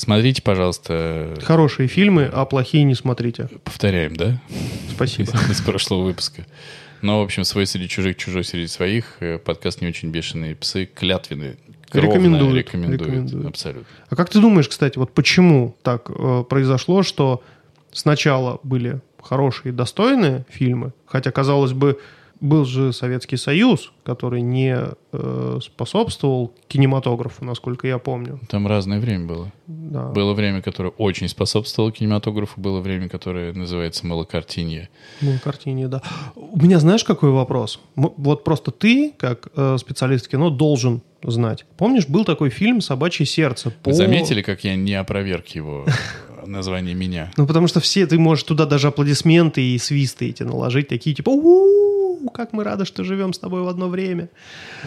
Смотрите, 0.00 0.40
пожалуйста, 0.40 1.34
Хорошие 1.42 1.86
фильмы, 1.86 2.24
а 2.32 2.46
плохие 2.46 2.84
не 2.84 2.94
смотрите. 2.94 3.50
повторяем, 3.64 4.16
да? 4.16 4.40
Спасибо. 4.90 5.30
из 5.50 5.60
прошлого 5.60 6.04
выпуска. 6.04 6.46
Но, 7.02 7.20
в 7.20 7.24
общем, 7.24 7.44
свой 7.44 7.66
среди 7.66 7.86
чужих, 7.86 8.16
чужой 8.16 8.44
среди 8.44 8.66
своих. 8.66 9.18
э, 9.20 9.36
Подкаст 9.38 9.82
«Не 9.82 9.88
очень 9.88 10.10
бешеные 10.10 10.56
псы» 10.56 10.86
клятвенные. 10.86 11.58
Рекомендуют, 11.92 12.54
Рекомендуют. 12.56 13.02
рекомендуют. 13.02 13.46
Абсолютно. 13.46 13.86
А 14.08 14.16
как 14.16 14.30
ты 14.30 14.40
думаешь, 14.40 14.68
кстати, 14.68 14.96
вот 14.96 15.12
почему 15.12 15.76
так 15.82 16.08
э, 16.08 16.44
произошло, 16.48 17.02
что 17.02 17.42
сначала 17.92 18.58
были 18.62 19.02
хорошие 19.22 19.72
достойные 19.72 20.46
фильмы, 20.48 20.94
хотя, 21.04 21.30
казалось 21.30 21.74
бы, 21.74 22.00
был 22.40 22.64
же 22.64 22.92
Советский 22.92 23.36
Союз, 23.36 23.92
который 24.02 24.40
не 24.40 24.76
э, 25.12 25.58
способствовал 25.62 26.52
кинематографу, 26.68 27.44
насколько 27.44 27.86
я 27.86 27.98
помню. 27.98 28.40
Там 28.48 28.66
разное 28.66 28.98
время 29.00 29.26
было. 29.26 29.52
Да. 29.66 30.06
Было 30.08 30.32
время, 30.32 30.62
которое 30.62 30.90
очень 30.90 31.28
способствовало 31.28 31.92
кинематографу, 31.92 32.60
было 32.60 32.80
время, 32.80 33.08
которое 33.08 33.52
называется 33.52 34.06
малокартинье. 34.06 34.88
Картине, 35.44 35.88
да. 35.88 36.02
У 36.34 36.58
меня 36.60 36.78
знаешь, 36.78 37.04
какой 37.04 37.30
вопрос? 37.30 37.80
Вот 37.96 38.44
просто 38.44 38.70
ты, 38.70 39.12
как 39.16 39.48
э, 39.54 39.76
специалист 39.78 40.28
кино, 40.28 40.50
должен 40.50 41.02
знать. 41.22 41.66
Помнишь, 41.76 42.06
был 42.08 42.24
такой 42.24 42.50
фильм 42.50 42.80
«Собачье 42.80 43.26
сердце»? 43.26 43.68
Вы 43.68 43.74
по- 43.82 43.92
заметили, 43.92 44.42
как 44.42 44.64
я 44.64 44.76
не 44.76 44.94
опроверг 44.94 45.48
его 45.48 45.84
э, 45.86 46.46
название 46.46 46.94
меня? 46.94 47.30
Ну, 47.36 47.46
потому 47.46 47.66
что 47.66 47.80
все, 47.80 48.06
ты 48.06 48.18
можешь 48.18 48.44
туда 48.44 48.64
даже 48.64 48.88
аплодисменты 48.88 49.62
и 49.62 49.78
свисты 49.78 50.30
эти 50.30 50.42
наложить, 50.42 50.88
такие 50.88 51.14
типа. 51.14 51.30
У, 52.20 52.28
как 52.30 52.52
мы 52.52 52.64
рады, 52.64 52.84
что 52.84 53.04
живем 53.04 53.32
с 53.32 53.38
тобой 53.38 53.62
в 53.62 53.68
одно 53.68 53.88
время. 53.88 54.28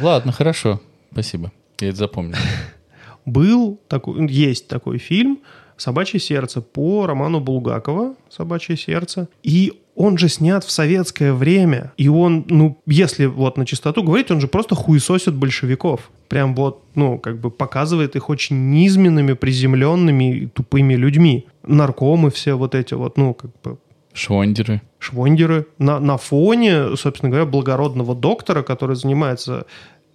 Ладно, 0.02 0.32
хорошо. 0.32 0.82
Спасибо. 1.12 1.52
Я 1.80 1.90
это 1.90 1.98
запомню. 1.98 2.36
Был 3.26 3.80
такой, 3.88 4.28
есть 4.32 4.68
такой 4.68 4.98
фильм 4.98 5.40
«Собачье 5.78 6.20
сердце» 6.20 6.62
по 6.62 7.08
роману 7.08 7.40
Булгакова 7.40 8.16
«Собачье 8.30 8.78
сердце». 8.78 9.28
И 9.42 9.74
он 9.96 10.18
же 10.18 10.28
снят 10.28 10.64
в 10.64 10.72
советское 10.72 11.34
время. 11.34 11.94
И 11.98 12.08
он, 12.08 12.46
ну, 12.50 12.82
если 12.86 13.26
вот 13.26 13.58
на 13.58 13.66
чистоту 13.66 14.04
говорить, 14.04 14.32
он 14.32 14.42
же 14.42 14.48
просто 14.48 14.76
хуесосит 14.76 15.36
большевиков. 15.36 16.12
Прям 16.30 16.56
вот, 16.56 16.84
ну, 16.96 17.20
как 17.20 17.40
бы 17.40 17.52
показывает 17.52 18.16
их 18.16 18.30
очень 18.30 18.72
низменными, 18.72 19.34
приземленными 19.34 20.38
и 20.38 20.48
тупыми 20.48 20.96
людьми. 20.96 21.48
Наркомы 21.64 22.32
все 22.32 22.56
вот 22.56 22.76
эти 22.76 22.96
вот, 22.96 23.18
ну, 23.18 23.34
как 23.34 23.52
бы 23.64 23.78
Швондеры. 24.14 24.82
швондеры 25.00 25.68
на, 25.80 26.00
на 26.00 26.18
фоне, 26.18 26.96
собственно 26.96 27.30
говоря, 27.30 27.46
благородного 27.46 28.16
доктора, 28.16 28.62
который 28.62 28.96
занимается, 28.96 29.66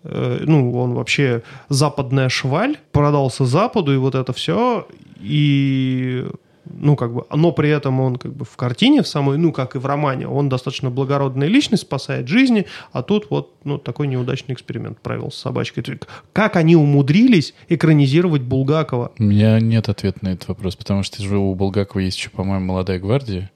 э, 0.05 0.45
ну, 0.45 0.73
он 0.79 0.95
вообще 0.95 1.43
западная 1.69 2.29
шваль, 2.29 2.79
продался 2.93 3.45
Западу, 3.45 3.93
и 3.93 3.97
вот 3.97 4.15
это 4.15 4.33
все, 4.33 4.87
и, 5.21 6.27
ну, 6.65 6.95
как 6.95 7.13
бы, 7.13 7.25
но 7.35 7.51
при 7.51 7.71
этом 7.71 7.99
он, 8.01 8.17
как 8.17 8.33
бы, 8.35 8.45
в 8.45 8.57
картине, 8.57 9.03
в 9.03 9.09
самой, 9.09 9.37
ну, 9.37 9.53
как 9.53 9.75
и 9.75 9.79
в 9.79 9.87
романе, 9.87 10.29
он 10.29 10.49
достаточно 10.49 10.91
благородная 10.91 11.49
личность, 11.49 11.83
спасает 11.83 12.29
жизни, 12.29 12.67
а 12.93 13.03
тут 13.03 13.31
вот, 13.31 13.55
ну, 13.65 13.79
такой 13.79 14.07
неудачный 14.07 14.55
эксперимент 14.55 15.01
провел 15.01 15.33
с 15.33 15.37
собачкой. 15.37 15.85
Как 16.33 16.55
они 16.55 16.77
умудрились 16.77 17.53
экранизировать 17.69 18.43
Булгакова? 18.43 19.13
У 19.19 19.23
меня 19.25 19.59
нет 19.59 19.89
ответа 19.89 20.19
на 20.23 20.29
этот 20.29 20.49
вопрос, 20.49 20.77
потому 20.77 21.03
что 21.03 21.21
же 21.23 21.37
у 21.37 21.55
Булгакова 21.55 22.01
есть 22.01 22.17
еще, 22.17 22.31
по-моему, 22.31 22.67
«Молодая 22.67 23.01
гвардия». 23.01 23.51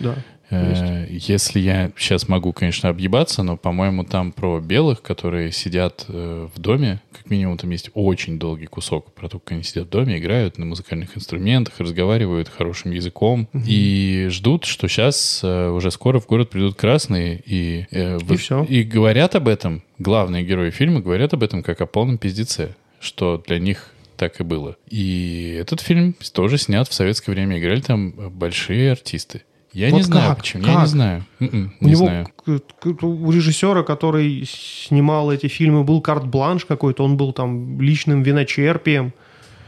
Да. 0.00 0.14
Э, 0.52 1.06
Если 1.08 1.60
я 1.60 1.92
сейчас 1.96 2.26
могу, 2.26 2.52
конечно, 2.52 2.88
объебаться, 2.88 3.44
но, 3.44 3.56
по-моему, 3.56 4.02
там 4.02 4.32
про 4.32 4.58
белых, 4.58 5.00
которые 5.00 5.52
сидят 5.52 6.06
э, 6.08 6.48
в 6.52 6.58
доме, 6.58 7.00
как 7.12 7.30
минимум 7.30 7.56
там 7.56 7.70
есть 7.70 7.90
очень 7.94 8.38
долгий 8.38 8.66
кусок 8.66 9.12
про 9.14 9.28
то, 9.28 9.38
как 9.38 9.52
они 9.52 9.62
сидят 9.62 9.86
в 9.86 9.90
доме, 9.90 10.18
играют 10.18 10.58
на 10.58 10.66
музыкальных 10.66 11.16
инструментах, 11.16 11.78
разговаривают 11.78 12.48
хорошим 12.48 12.90
языком 12.90 13.48
и 13.64 14.26
ждут, 14.30 14.64
что 14.64 14.88
сейчас 14.88 15.44
уже 15.44 15.90
скоро 15.92 16.18
в 16.18 16.26
город 16.26 16.50
придут 16.50 16.74
красные 16.76 17.40
и, 17.46 17.86
э, 17.92 18.18
И 18.28 18.36
всё. 18.36 18.64
и 18.64 18.82
говорят 18.82 19.36
об 19.36 19.46
этом, 19.46 19.84
главные 20.00 20.42
герои 20.44 20.70
фильма 20.70 21.00
говорят 21.00 21.32
об 21.32 21.44
этом 21.44 21.62
как 21.62 21.80
о 21.80 21.86
полном 21.86 22.18
пиздеце, 22.18 22.74
что 22.98 23.40
для 23.46 23.60
них 23.60 23.92
так 24.16 24.40
и 24.40 24.44
было. 24.44 24.76
И 24.88 25.56
этот 25.60 25.80
фильм 25.80 26.14
тоже 26.34 26.58
снят 26.58 26.86
в 26.88 26.92
советское 26.92 27.32
время. 27.32 27.58
Играли 27.58 27.80
там 27.80 28.10
большие 28.10 28.92
артисты. 28.92 29.44
Я 29.72 29.90
Вот 29.90 29.96
не 29.98 30.02
знаю, 30.02 30.28
как? 30.30 30.38
почему. 30.38 30.64
Я 30.64 30.72
Как? 30.74 30.80
не 30.82 30.86
знаю. 30.88 31.24
М-м, 31.38 31.72
У 31.80 31.84
не 31.84 31.90
него 31.92 32.04
знаю. 32.06 32.28
у 33.02 33.30
режиссера, 33.30 33.82
который 33.82 34.44
снимал 34.48 35.30
эти 35.32 35.46
фильмы, 35.46 35.84
был 35.84 36.00
карт-бланш 36.00 36.64
какой-то, 36.64 37.04
он 37.04 37.16
был 37.16 37.32
там 37.32 37.80
личным 37.80 38.22
виночерпием. 38.22 39.12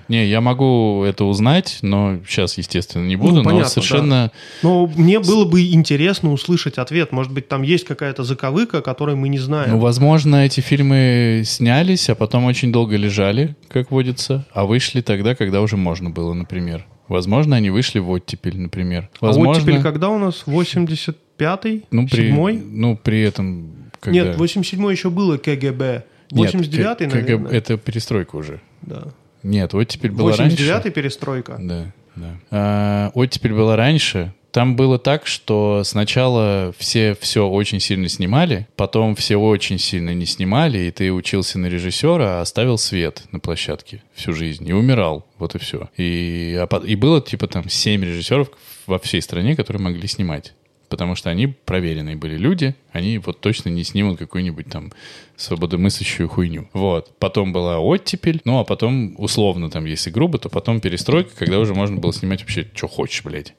Не, 0.09 0.26
я 0.26 0.40
могу 0.40 1.05
это 1.05 1.24
узнать, 1.24 1.78
но 1.82 2.18
сейчас, 2.28 2.59
естественно, 2.59 3.07
не 3.07 3.14
буду. 3.16 3.34
но 3.34 3.38
Ну, 3.38 3.44
понятно, 3.44 3.68
совершенно... 3.68 4.32
Но 4.62 4.86
мне 4.96 5.20
было 5.20 5.44
бы 5.44 5.64
интересно 5.72 6.32
услышать 6.32 6.76
ответ. 6.76 7.12
Может 7.12 7.32
быть, 7.32 7.48
там 7.48 7.62
есть 7.62 7.84
какая-то 7.86 8.24
заковыка, 8.24 8.82
которой 8.82 9.14
мы 9.14 9.28
не 9.28 9.38
знаем. 9.38 9.70
Ну, 9.70 9.78
возможно, 9.78 10.44
эти 10.44 10.61
фильмы 10.61 11.42
снялись, 11.46 12.11
а 12.11 12.14
потом 12.16 12.44
очень 12.44 12.72
долго 12.72 12.96
лежали, 12.96 13.55
как 13.68 13.90
водится, 13.92 14.44
а 14.53 14.64
вышли 14.66 15.00
тогда, 15.00 15.34
когда 15.36 15.61
уже 15.62 15.76
можно 15.76 16.11
было, 16.11 16.34
например. 16.34 16.84
Возможно, 17.12 17.56
они 17.56 17.70
вышли 17.70 17.98
в 17.98 18.10
оттепель, 18.10 18.58
например. 18.58 19.08
а 19.20 19.26
Возможно, 19.26 19.52
вот 19.52 19.62
теперь 19.62 19.82
когда 19.82 20.08
у 20.08 20.18
нас? 20.18 20.44
85-й? 20.46 21.84
ну, 21.90 22.08
при, 22.08 22.30
7 22.30 22.62
ну, 22.72 22.96
при 22.96 23.22
этом... 23.22 23.72
Когда... 24.00 24.24
Нет, 24.24 24.36
87-й 24.36 24.92
еще 24.92 25.10
было 25.10 25.36
КГБ. 25.36 26.04
Нет, 26.30 26.54
89-й, 26.54 27.08
К- 27.08 27.12
наверное. 27.12 27.22
КГБ 27.22 27.56
Это 27.56 27.76
перестройка 27.76 28.36
уже. 28.36 28.60
Да. 28.82 29.04
Нет, 29.42 29.72
вот 29.72 29.84
теперь 29.84 30.10
было 30.10 30.36
раньше. 30.36 30.56
89-й 30.56 30.90
перестройка. 30.90 31.56
Да, 31.60 31.92
да. 32.16 32.36
А, 32.50 33.10
оттепель 33.14 33.52
было 33.52 33.76
раньше. 33.76 34.32
Там 34.53 34.76
было 34.76 34.98
так, 34.98 35.26
что 35.26 35.82
сначала 35.82 36.74
все 36.78 37.16
все 37.18 37.48
очень 37.48 37.80
сильно 37.80 38.09
снимали, 38.09 38.68
потом 38.76 39.16
все 39.16 39.36
очень 39.36 39.78
сильно 39.78 40.12
не 40.12 40.26
снимали, 40.26 40.78
и 40.78 40.90
ты 40.90 41.11
учился 41.11 41.59
на 41.59 41.66
режиссера, 41.66 42.38
а 42.38 42.40
оставил 42.42 42.76
свет 42.76 43.24
на 43.32 43.40
площадке 43.40 44.03
всю 44.12 44.34
жизнь 44.34 44.68
и 44.68 44.74
умирал. 44.74 45.26
Вот 45.38 45.55
и 45.55 45.59
все. 45.59 45.88
И, 45.96 46.55
а 46.61 46.76
и 46.84 46.96
было 46.96 47.22
типа 47.22 47.46
там 47.46 47.70
семь 47.70 48.05
режиссеров 48.05 48.50
во 48.86 48.98
всей 48.98 49.22
стране, 49.22 49.57
которые 49.57 49.82
могли 49.82 50.07
снимать. 50.07 50.53
Потому 50.90 51.14
что 51.14 51.30
они 51.30 51.46
проверенные 51.46 52.16
были 52.16 52.36
люди, 52.36 52.74
они 52.92 53.16
вот 53.16 53.40
точно 53.40 53.70
не 53.70 53.82
снимут 53.82 54.18
какую-нибудь 54.18 54.66
там 54.66 54.92
свободомыслящую 55.36 56.28
хуйню. 56.28 56.68
Вот. 56.74 57.16
Потом 57.18 57.55
была 57.55 57.78
оттепель, 57.78 58.42
ну 58.44 58.59
а 58.59 58.64
потом, 58.64 59.14
условно, 59.16 59.70
там, 59.70 59.86
если 59.86 60.11
грубо, 60.11 60.38
то 60.38 60.50
потом 60.50 60.82
перестройка, 60.82 61.30
когда 61.34 61.59
уже 61.59 61.72
можно 61.72 61.96
было 61.96 62.12
снимать 62.12 62.42
вообще, 62.42 62.68
что 62.74 62.88
хочешь, 62.88 63.24
блядь. 63.24 63.55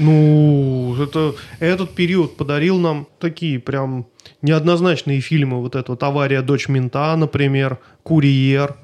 Ну, 0.00 0.96
это, 1.00 1.34
этот 1.60 1.94
период 1.94 2.36
подарил 2.36 2.78
нам 2.78 3.06
такие 3.18 3.60
прям 3.60 4.06
неоднозначные 4.42 5.20
фильмы. 5.20 5.60
Вот 5.60 5.76
это 5.76 5.92
вот 5.92 6.02
«Авария. 6.02 6.42
Дочь 6.42 6.68
мента», 6.68 7.14
например, 7.16 7.78
«Курьер». 8.02 8.76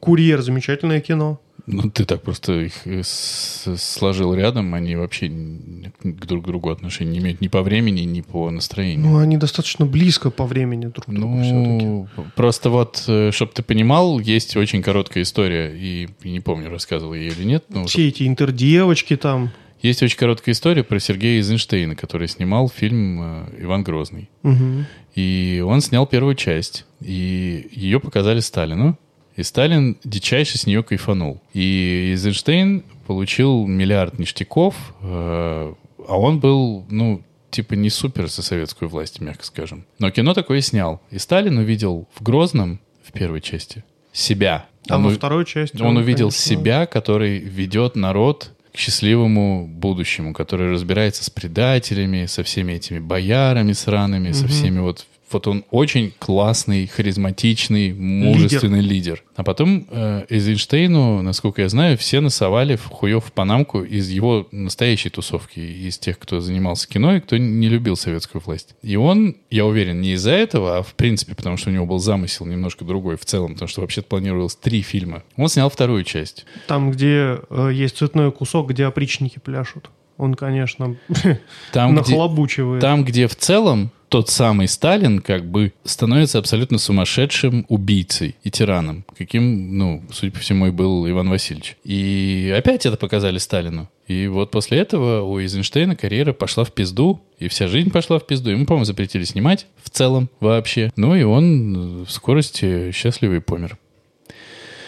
«Курьер»— 0.00 0.40
замечательное 0.42 1.00
кино. 1.00 1.40
Ну, 1.66 1.88
ты 1.88 2.04
так 2.04 2.20
просто 2.20 2.60
их 2.60 2.86
э, 2.86 3.00
сложил 3.04 4.34
рядом, 4.34 4.74
они 4.74 4.96
вообще 4.96 5.28
к 5.28 6.26
друг 6.26 6.46
другу 6.46 6.68
отношения 6.68 7.12
не 7.12 7.18
имеют 7.20 7.40
ни 7.40 7.48
по 7.48 7.62
времени, 7.62 8.00
ни 8.00 8.20
по 8.20 8.50
настроению. 8.50 9.06
Ну, 9.06 9.18
они 9.18 9.38
достаточно 9.38 9.86
близко 9.86 10.30
по 10.30 10.44
времени 10.44 10.86
друг 10.86 11.06
к 11.06 11.10
другу 11.10 11.40
все-таки. 11.40 11.86
Ну, 11.86 12.08
просто 12.36 12.68
вот, 12.68 12.98
чтобы 13.30 13.52
ты 13.54 13.62
понимал, 13.62 14.18
есть 14.18 14.58
очень 14.58 14.82
короткая 14.82 15.22
история, 15.22 15.72
и 15.74 16.08
не 16.24 16.40
помню, 16.40 16.68
рассказывал 16.68 17.14
я 17.14 17.28
или 17.28 17.44
нет, 17.44 17.64
но 17.70 17.86
Все 17.86 18.08
эти 18.08 18.26
интердевочки 18.26 19.16
там. 19.16 19.50
Есть 19.84 20.02
очень 20.02 20.16
короткая 20.16 20.54
история 20.54 20.82
про 20.82 20.98
Сергея 20.98 21.36
Эйзенштейна, 21.36 21.94
который 21.94 22.26
снимал 22.26 22.70
фильм 22.70 23.20
э, 23.20 23.44
«Иван 23.60 23.84
Грозный». 23.84 24.30
Мгм. 24.42 24.86
И 25.14 25.62
он 25.64 25.82
снял 25.82 26.06
первую 26.06 26.34
часть, 26.36 26.86
и 27.00 27.68
ее 27.70 28.00
показали 28.00 28.40
Сталину, 28.40 28.98
и 29.36 29.42
Сталин 29.42 29.98
дичайше 30.02 30.56
с 30.56 30.66
нее 30.66 30.82
кайфанул. 30.82 31.42
И 31.52 32.12
Эйзенштейн 32.12 32.82
получил 33.06 33.66
миллиард 33.66 34.18
ништяков, 34.18 34.74
э, 35.02 35.74
а 36.08 36.18
он 36.18 36.40
был, 36.40 36.86
ну, 36.88 37.22
типа 37.50 37.74
не 37.74 37.90
супер 37.90 38.28
за 38.28 38.42
советскую 38.42 38.88
власть, 38.88 39.20
мягко 39.20 39.44
скажем. 39.44 39.84
Но 39.98 40.10
кино 40.10 40.32
такое 40.32 40.62
снял. 40.62 41.02
И 41.10 41.18
Сталин 41.18 41.58
увидел 41.58 42.08
в 42.14 42.22
Грозном, 42.22 42.80
в 43.02 43.12
первой 43.12 43.42
части, 43.42 43.84
себя. 44.12 44.66
А 44.88 44.96
Он 44.96 45.04
во 45.04 45.10
второй 45.10 45.44
части... 45.44 45.80
он 45.82 45.98
увидел 45.98 46.28
конечно, 46.28 46.56
себя, 46.56 46.86
который 46.86 47.38
ведет 47.38 47.96
народ 47.96 48.53
к 48.74 48.76
счастливому 48.76 49.68
будущему, 49.68 50.32
который 50.32 50.72
разбирается 50.72 51.22
с 51.22 51.30
предателями, 51.30 52.26
со 52.26 52.42
всеми 52.42 52.72
этими 52.72 52.98
боярами 52.98 53.72
сраными, 53.72 54.32
со 54.32 54.48
всеми 54.48 54.80
вот... 54.80 55.06
Вот 55.30 55.46
он 55.46 55.64
очень 55.70 56.12
классный, 56.18 56.86
харизматичный, 56.86 57.92
мужественный 57.92 58.80
лидер. 58.80 59.22
А 59.36 59.42
потом 59.42 59.86
э, 59.90 60.26
Эйзенштейну, 60.28 61.22
насколько 61.22 61.62
я 61.62 61.68
знаю, 61.68 61.98
все 61.98 62.20
насовали 62.20 62.76
в 62.76 62.84
хуев 62.86 63.24
в 63.24 63.32
панамку 63.32 63.82
из 63.82 64.10
его 64.10 64.46
настоящей 64.52 65.10
тусовки, 65.10 65.58
из 65.58 65.98
тех, 65.98 66.18
кто 66.18 66.40
занимался 66.40 66.88
кино 66.88 67.16
и 67.16 67.20
кто 67.20 67.36
не 67.36 67.68
любил 67.68 67.96
советскую 67.96 68.42
власть. 68.44 68.74
И 68.82 68.96
он, 68.96 69.36
я 69.50 69.66
уверен, 69.66 70.00
не 70.00 70.12
из-за 70.12 70.32
этого, 70.32 70.78
а 70.78 70.82
в 70.82 70.94
принципе, 70.94 71.34
потому 71.34 71.56
что 71.56 71.70
у 71.70 71.72
него 71.72 71.86
был 71.86 71.98
замысел 71.98 72.46
немножко 72.46 72.84
другой 72.84 73.16
в 73.16 73.24
целом, 73.24 73.54
потому 73.54 73.68
что 73.68 73.80
вообще 73.80 74.02
планировалось 74.02 74.56
три 74.56 74.82
фильма. 74.82 75.22
Он 75.36 75.48
снял 75.48 75.70
вторую 75.70 76.04
часть. 76.04 76.46
Там, 76.68 76.90
где 76.90 77.40
э, 77.50 77.70
есть 77.72 77.96
цветной 77.96 78.30
кусок, 78.30 78.70
где 78.70 78.84
опричники 78.84 79.38
пляшут. 79.38 79.90
Он, 80.16 80.34
конечно, 80.34 80.96
Там, 81.72 81.90
где, 81.92 82.12
нахлобучивает. 82.12 82.80
там, 82.80 83.04
где 83.04 83.26
в 83.26 83.34
целом 83.34 83.90
тот 84.14 84.30
самый 84.30 84.68
Сталин 84.68 85.18
как 85.18 85.44
бы 85.44 85.72
становится 85.82 86.38
абсолютно 86.38 86.78
сумасшедшим 86.78 87.66
убийцей 87.68 88.36
и 88.44 88.50
тираном, 88.52 89.04
каким, 89.18 89.76
ну, 89.76 90.04
судя 90.12 90.30
по 90.30 90.38
всему, 90.38 90.68
и 90.68 90.70
был 90.70 91.10
Иван 91.10 91.28
Васильевич. 91.30 91.76
И 91.82 92.54
опять 92.56 92.86
это 92.86 92.96
показали 92.96 93.38
Сталину. 93.38 93.90
И 94.06 94.28
вот 94.28 94.52
после 94.52 94.78
этого 94.78 95.22
у 95.22 95.40
Эйзенштейна 95.40 95.96
карьера 95.96 96.32
пошла 96.32 96.62
в 96.62 96.70
пизду, 96.70 97.22
и 97.40 97.48
вся 97.48 97.66
жизнь 97.66 97.90
пошла 97.90 98.20
в 98.20 98.26
пизду. 98.28 98.50
Ему, 98.50 98.66
по-моему, 98.66 98.84
запретили 98.84 99.24
снимать 99.24 99.66
в 99.82 99.90
целом 99.90 100.30
вообще. 100.38 100.92
Ну 100.94 101.16
и 101.16 101.24
он 101.24 102.04
в 102.04 102.10
скорости 102.12 102.92
счастливый 102.92 103.40
помер. 103.40 103.78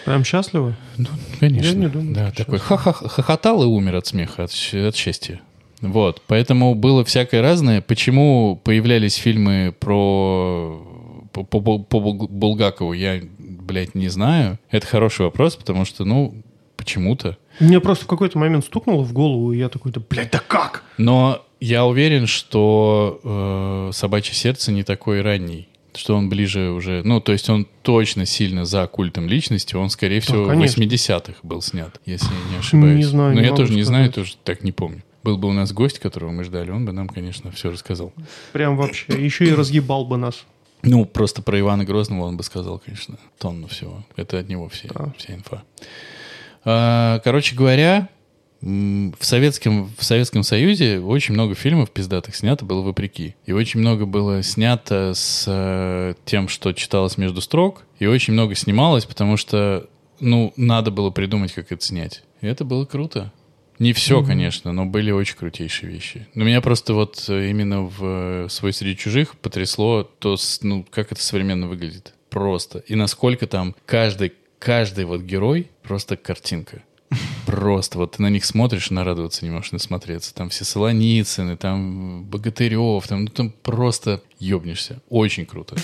Прям 0.04 0.22
счастливы? 0.22 0.76
Ну, 0.98 1.06
конечно. 1.40 1.66
Я 1.66 1.74
не 1.74 1.88
думаю, 1.88 2.14
Да, 2.14 2.30
такой 2.30 2.60
ха-ха- 2.60 2.92
хохотал 2.92 3.64
и 3.64 3.66
умер 3.66 3.96
от 3.96 4.06
смеха, 4.06 4.44
от, 4.44 4.52
от 4.52 4.94
счастья. 4.94 5.40
Вот, 5.80 6.22
поэтому 6.26 6.74
было 6.74 7.04
всякое 7.04 7.42
разное. 7.42 7.80
Почему 7.80 8.60
появлялись 8.64 9.14
фильмы 9.14 9.74
про 9.78 10.82
по, 11.32 11.44
по, 11.44 11.60
по 11.78 11.98
Бул- 12.00 12.28
Булгакову, 12.28 12.92
я, 12.94 13.20
блядь, 13.38 13.94
не 13.94 14.08
знаю. 14.08 14.58
Это 14.70 14.86
хороший 14.86 15.26
вопрос, 15.26 15.56
потому 15.56 15.84
что, 15.84 16.04
ну, 16.04 16.34
почему-то. 16.76 17.36
Мне 17.60 17.80
просто 17.80 18.04
в 18.04 18.08
какой-то 18.08 18.38
момент 18.38 18.64
стукнуло 18.64 19.02
в 19.02 19.12
голову, 19.12 19.52
и 19.52 19.58
я 19.58 19.68
такой, 19.68 19.92
да, 19.92 20.00
блядь, 20.08 20.30
да 20.30 20.40
как? 20.46 20.82
Но 20.98 21.42
Я 21.60 21.84
уверен, 21.86 22.26
что 22.26 23.20
э, 23.24 23.90
«Собачье 23.92 24.34
сердце» 24.34 24.72
не 24.72 24.82
такой 24.82 25.20
ранний. 25.22 25.68
Что 25.94 26.14
он 26.14 26.28
ближе 26.28 26.70
уже... 26.70 27.00
Ну, 27.04 27.20
то 27.22 27.32
есть 27.32 27.48
он 27.48 27.66
точно 27.82 28.26
сильно 28.26 28.66
за 28.66 28.86
культом 28.86 29.26
личности. 29.28 29.74
Он, 29.74 29.88
скорее 29.88 30.20
всего, 30.20 30.44
в 30.44 30.48
конечно. 30.48 30.82
80-х 30.82 31.34
был 31.42 31.62
снят, 31.62 31.98
если 32.04 32.26
я 32.26 32.52
не 32.52 32.58
ошибаюсь. 32.58 32.96
Не 32.96 33.04
знаю, 33.04 33.34
Но 33.34 33.40
не 33.40 33.46
я 33.46 33.54
тоже 33.54 33.72
не 33.72 33.82
знаю, 33.82 34.10
сказать. 34.10 34.14
тоже 34.14 34.36
так 34.44 34.62
не 34.62 34.72
помню. 34.72 35.02
Был 35.26 35.38
бы 35.38 35.48
у 35.48 35.52
нас 35.52 35.72
гость, 35.72 35.98
которого 35.98 36.30
мы 36.30 36.44
ждали, 36.44 36.70
он 36.70 36.84
бы 36.84 36.92
нам, 36.92 37.08
конечно, 37.08 37.50
все 37.50 37.72
рассказал. 37.72 38.12
Прям 38.52 38.76
вообще. 38.76 39.12
Еще 39.12 39.46
и 39.46 39.52
разъебал 39.52 40.04
бы 40.06 40.16
нас. 40.16 40.44
Ну, 40.82 41.04
просто 41.04 41.42
про 41.42 41.58
Ивана 41.58 41.84
Грозного 41.84 42.22
он 42.26 42.36
бы 42.36 42.44
сказал, 42.44 42.78
конечно, 42.78 43.16
тонну 43.38 43.66
всего. 43.66 44.04
Это 44.14 44.38
от 44.38 44.48
него 44.48 44.68
все, 44.68 44.86
Да. 44.94 45.12
вся 45.18 45.34
инфа. 45.34 45.64
А, 46.64 47.18
Короче 47.24 47.56
говоря, 47.56 48.08
в 48.60 49.14
Советском, 49.20 49.92
в 49.98 50.04
Советском 50.04 50.44
Союзе 50.44 51.00
очень 51.00 51.34
много 51.34 51.54
фильмов 51.56 51.90
пиздатых 51.90 52.36
снято 52.36 52.64
было 52.64 52.82
вопреки. 52.82 53.34
И 53.46 53.52
очень 53.52 53.80
много 53.80 54.06
было 54.06 54.42
снято 54.44 55.12
с 55.14 55.44
э, 55.48 56.14
тем, 56.24 56.48
что 56.48 56.72
читалось 56.72 57.18
между 57.18 57.40
строк. 57.40 57.82
И 57.98 58.06
очень 58.06 58.32
много 58.32 58.54
снималось, 58.54 59.06
потому 59.06 59.36
что, 59.36 59.88
ну, 60.20 60.52
надо 60.56 60.90
было 60.92 61.10
придумать, 61.10 61.52
как 61.52 61.72
это 61.72 61.84
снять. 61.84 62.22
И 62.42 62.46
это 62.46 62.64
было 62.64 62.84
круто. 62.84 63.32
Не 63.78 63.92
все, 63.92 64.22
конечно, 64.22 64.72
но 64.72 64.86
были 64.86 65.10
очень 65.10 65.36
крутейшие 65.36 65.90
вещи. 65.92 66.26
Но 66.34 66.44
меня 66.44 66.60
просто 66.60 66.94
вот 66.94 67.24
э, 67.28 67.50
именно 67.50 67.82
в 67.82 67.98
э, 68.02 68.46
«Свой 68.48 68.72
среди 68.72 68.96
чужих» 68.96 69.36
потрясло 69.36 70.02
то, 70.02 70.36
ну, 70.62 70.86
как 70.90 71.12
это 71.12 71.22
современно 71.22 71.68
выглядит. 71.68 72.14
Просто. 72.30 72.78
И 72.80 72.94
насколько 72.94 73.46
там 73.46 73.74
каждый, 73.84 74.32
каждый 74.58 75.04
вот 75.04 75.22
герой 75.22 75.70
просто 75.82 76.16
картинка. 76.16 76.82
Просто. 77.46 77.98
Вот 77.98 78.16
ты 78.16 78.22
на 78.22 78.30
них 78.30 78.44
смотришь, 78.44 78.90
нарадоваться 78.90 79.44
не 79.44 79.50
можешь 79.50 79.72
насмотреться. 79.72 80.34
Там 80.34 80.48
все 80.48 80.64
Солоницыны, 80.64 81.56
там 81.56 82.24
Богатырев, 82.24 83.06
там, 83.06 83.24
ну, 83.24 83.28
там 83.28 83.50
просто 83.62 84.22
ёбнешься. 84.40 85.00
Очень 85.08 85.46
круто. 85.46 85.76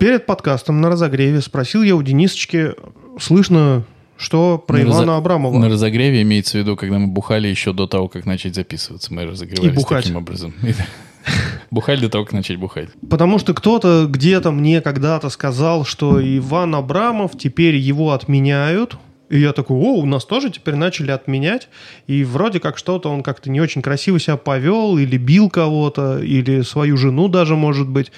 Перед 0.00 0.24
подкастом 0.24 0.80
на 0.80 0.88
разогреве 0.88 1.40
спросил 1.42 1.82
я 1.82 1.94
у 1.94 2.02
Денисочки, 2.02 2.72
слышно, 3.20 3.84
что 4.16 4.56
про 4.56 4.78
На 4.78 4.82
Ивана 4.82 5.12
разо- 5.12 5.16
Абрамова. 5.18 5.58
На 5.58 5.68
разогреве 5.68 6.22
имеется 6.22 6.56
в 6.56 6.60
виду, 6.62 6.74
когда 6.74 6.98
мы 6.98 7.06
бухали 7.08 7.48
еще 7.48 7.74
до 7.74 7.86
того, 7.86 8.08
как 8.08 8.24
начать 8.24 8.54
записываться. 8.54 9.12
Мы 9.12 9.26
разогревались 9.26 9.74
бухать. 9.74 10.04
таким 10.04 10.16
образом. 10.16 10.54
И- 10.62 10.72
Бухали 11.70 12.00
до 12.00 12.08
того, 12.08 12.24
как 12.24 12.32
начать 12.32 12.56
бухать. 12.56 12.88
Потому 13.10 13.38
что 13.38 13.52
кто-то 13.52 14.06
где-то 14.08 14.50
мне 14.52 14.80
когда-то 14.80 15.28
сказал, 15.28 15.84
что 15.84 16.18
Иван 16.38 16.74
Абрамов, 16.74 17.32
теперь 17.38 17.76
его 17.76 18.12
отменяют. 18.12 18.96
И 19.28 19.38
я 19.38 19.52
такой, 19.52 19.76
о, 19.76 19.96
у 20.00 20.06
нас 20.06 20.24
тоже 20.24 20.50
теперь 20.50 20.76
начали 20.76 21.10
отменять. 21.10 21.68
И 22.06 22.24
вроде 22.24 22.58
как 22.58 22.78
что-то 22.78 23.10
он 23.10 23.22
как-то 23.22 23.50
не 23.50 23.60
очень 23.60 23.82
красиво 23.82 24.18
себя 24.18 24.38
повел, 24.38 24.96
или 24.96 25.18
бил 25.18 25.50
кого-то, 25.50 26.20
или 26.20 26.62
свою 26.62 26.96
жену 26.96 27.28
даже, 27.28 27.54
может 27.54 27.86
быть. 27.88 28.10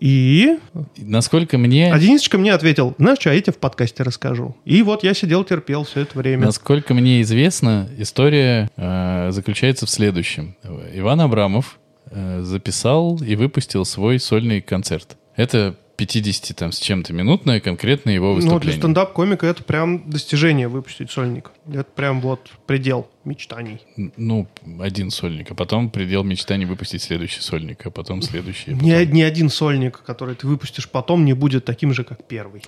И 0.00 0.58
Насколько 0.96 1.58
мне... 1.58 1.92
а 1.92 1.98
Денисочка 1.98 2.38
мне 2.38 2.52
ответил, 2.52 2.94
знаешь 2.98 3.18
что, 3.18 3.32
я 3.32 3.40
тебе 3.40 3.52
в 3.52 3.58
подкасте 3.58 4.02
расскажу. 4.02 4.56
И 4.64 4.82
вот 4.82 5.02
я 5.02 5.14
сидел, 5.14 5.44
терпел 5.44 5.84
все 5.84 6.00
это 6.00 6.16
время. 6.18 6.46
Насколько 6.46 6.94
мне 6.94 7.20
известно, 7.22 7.88
история 7.98 8.70
э, 8.76 9.30
заключается 9.32 9.86
в 9.86 9.90
следующем. 9.90 10.56
Иван 10.94 11.20
Абрамов 11.20 11.78
э, 12.10 12.42
записал 12.42 13.20
и 13.22 13.34
выпустил 13.34 13.84
свой 13.84 14.20
сольный 14.20 14.60
концерт. 14.60 15.16
Это 15.34 15.76
50 15.98 16.56
там 16.56 16.70
с 16.72 16.78
чем-то 16.78 17.12
минутное 17.12 17.60
конкретно 17.60 18.10
его 18.10 18.28
Ну, 18.28 18.34
для 18.36 18.44
выступление. 18.46 18.78
стендап-комика 18.80 19.46
это 19.46 19.62
прям 19.64 20.08
достижение 20.08 20.68
выпустить 20.68 21.10
сольник. 21.10 21.50
Это 21.68 21.84
прям 21.94 22.20
вот 22.20 22.48
предел 22.66 23.08
мечтаний. 23.24 23.80
Ну, 24.16 24.46
один 24.80 25.10
сольник, 25.10 25.50
а 25.50 25.54
потом 25.54 25.90
предел 25.90 26.22
мечтаний 26.24 26.66
выпустить 26.66 27.02
следующий 27.02 27.40
сольник, 27.40 27.84
а 27.84 27.90
потом 27.90 28.22
следующий. 28.22 28.70
а 28.70 28.74
Ни, 28.74 28.92
потом- 28.92 29.12
ни 29.12 29.22
один 29.22 29.50
сольник, 29.50 30.00
который 30.06 30.36
ты 30.36 30.46
выпустишь 30.46 30.88
потом, 30.88 31.24
не 31.24 31.32
будет 31.34 31.64
таким 31.64 31.92
же, 31.92 32.04
как 32.04 32.24
первый. 32.26 32.62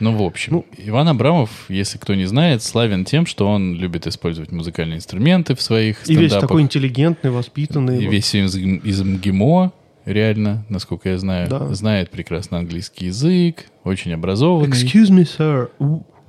Ну, 0.00 0.14
в 0.14 0.22
общем, 0.22 0.52
Ну. 0.52 0.66
Иван 0.76 1.08
Абрамов, 1.08 1.50
если 1.70 1.96
кто 1.98 2.14
не 2.14 2.26
знает, 2.26 2.62
славен 2.62 3.04
тем, 3.06 3.24
что 3.24 3.48
он 3.48 3.76
любит 3.76 4.06
использовать 4.06 4.52
музыкальные 4.52 4.96
инструменты 4.98 5.54
в 5.54 5.62
своих 5.62 5.98
И 6.06 6.10
весь 6.14 6.30
стендапах. 6.32 6.40
такой 6.48 6.62
интеллигентный, 6.62 7.30
воспитанный. 7.30 8.02
И 8.02 8.04
вот. 8.06 8.12
весь 8.12 8.34
из, 8.34 8.54
из 8.56 9.02
МГИМО, 9.02 9.72
реально, 10.06 10.64
насколько 10.70 11.10
я 11.10 11.18
знаю, 11.18 11.48
Да. 11.50 11.74
знает 11.74 12.10
прекрасно 12.10 12.58
английский 12.58 13.06
язык, 13.06 13.66
очень 13.84 14.12
образованный. 14.14 14.70
Excuse 14.74 15.10
me, 15.10 15.24
sir, 15.24 15.68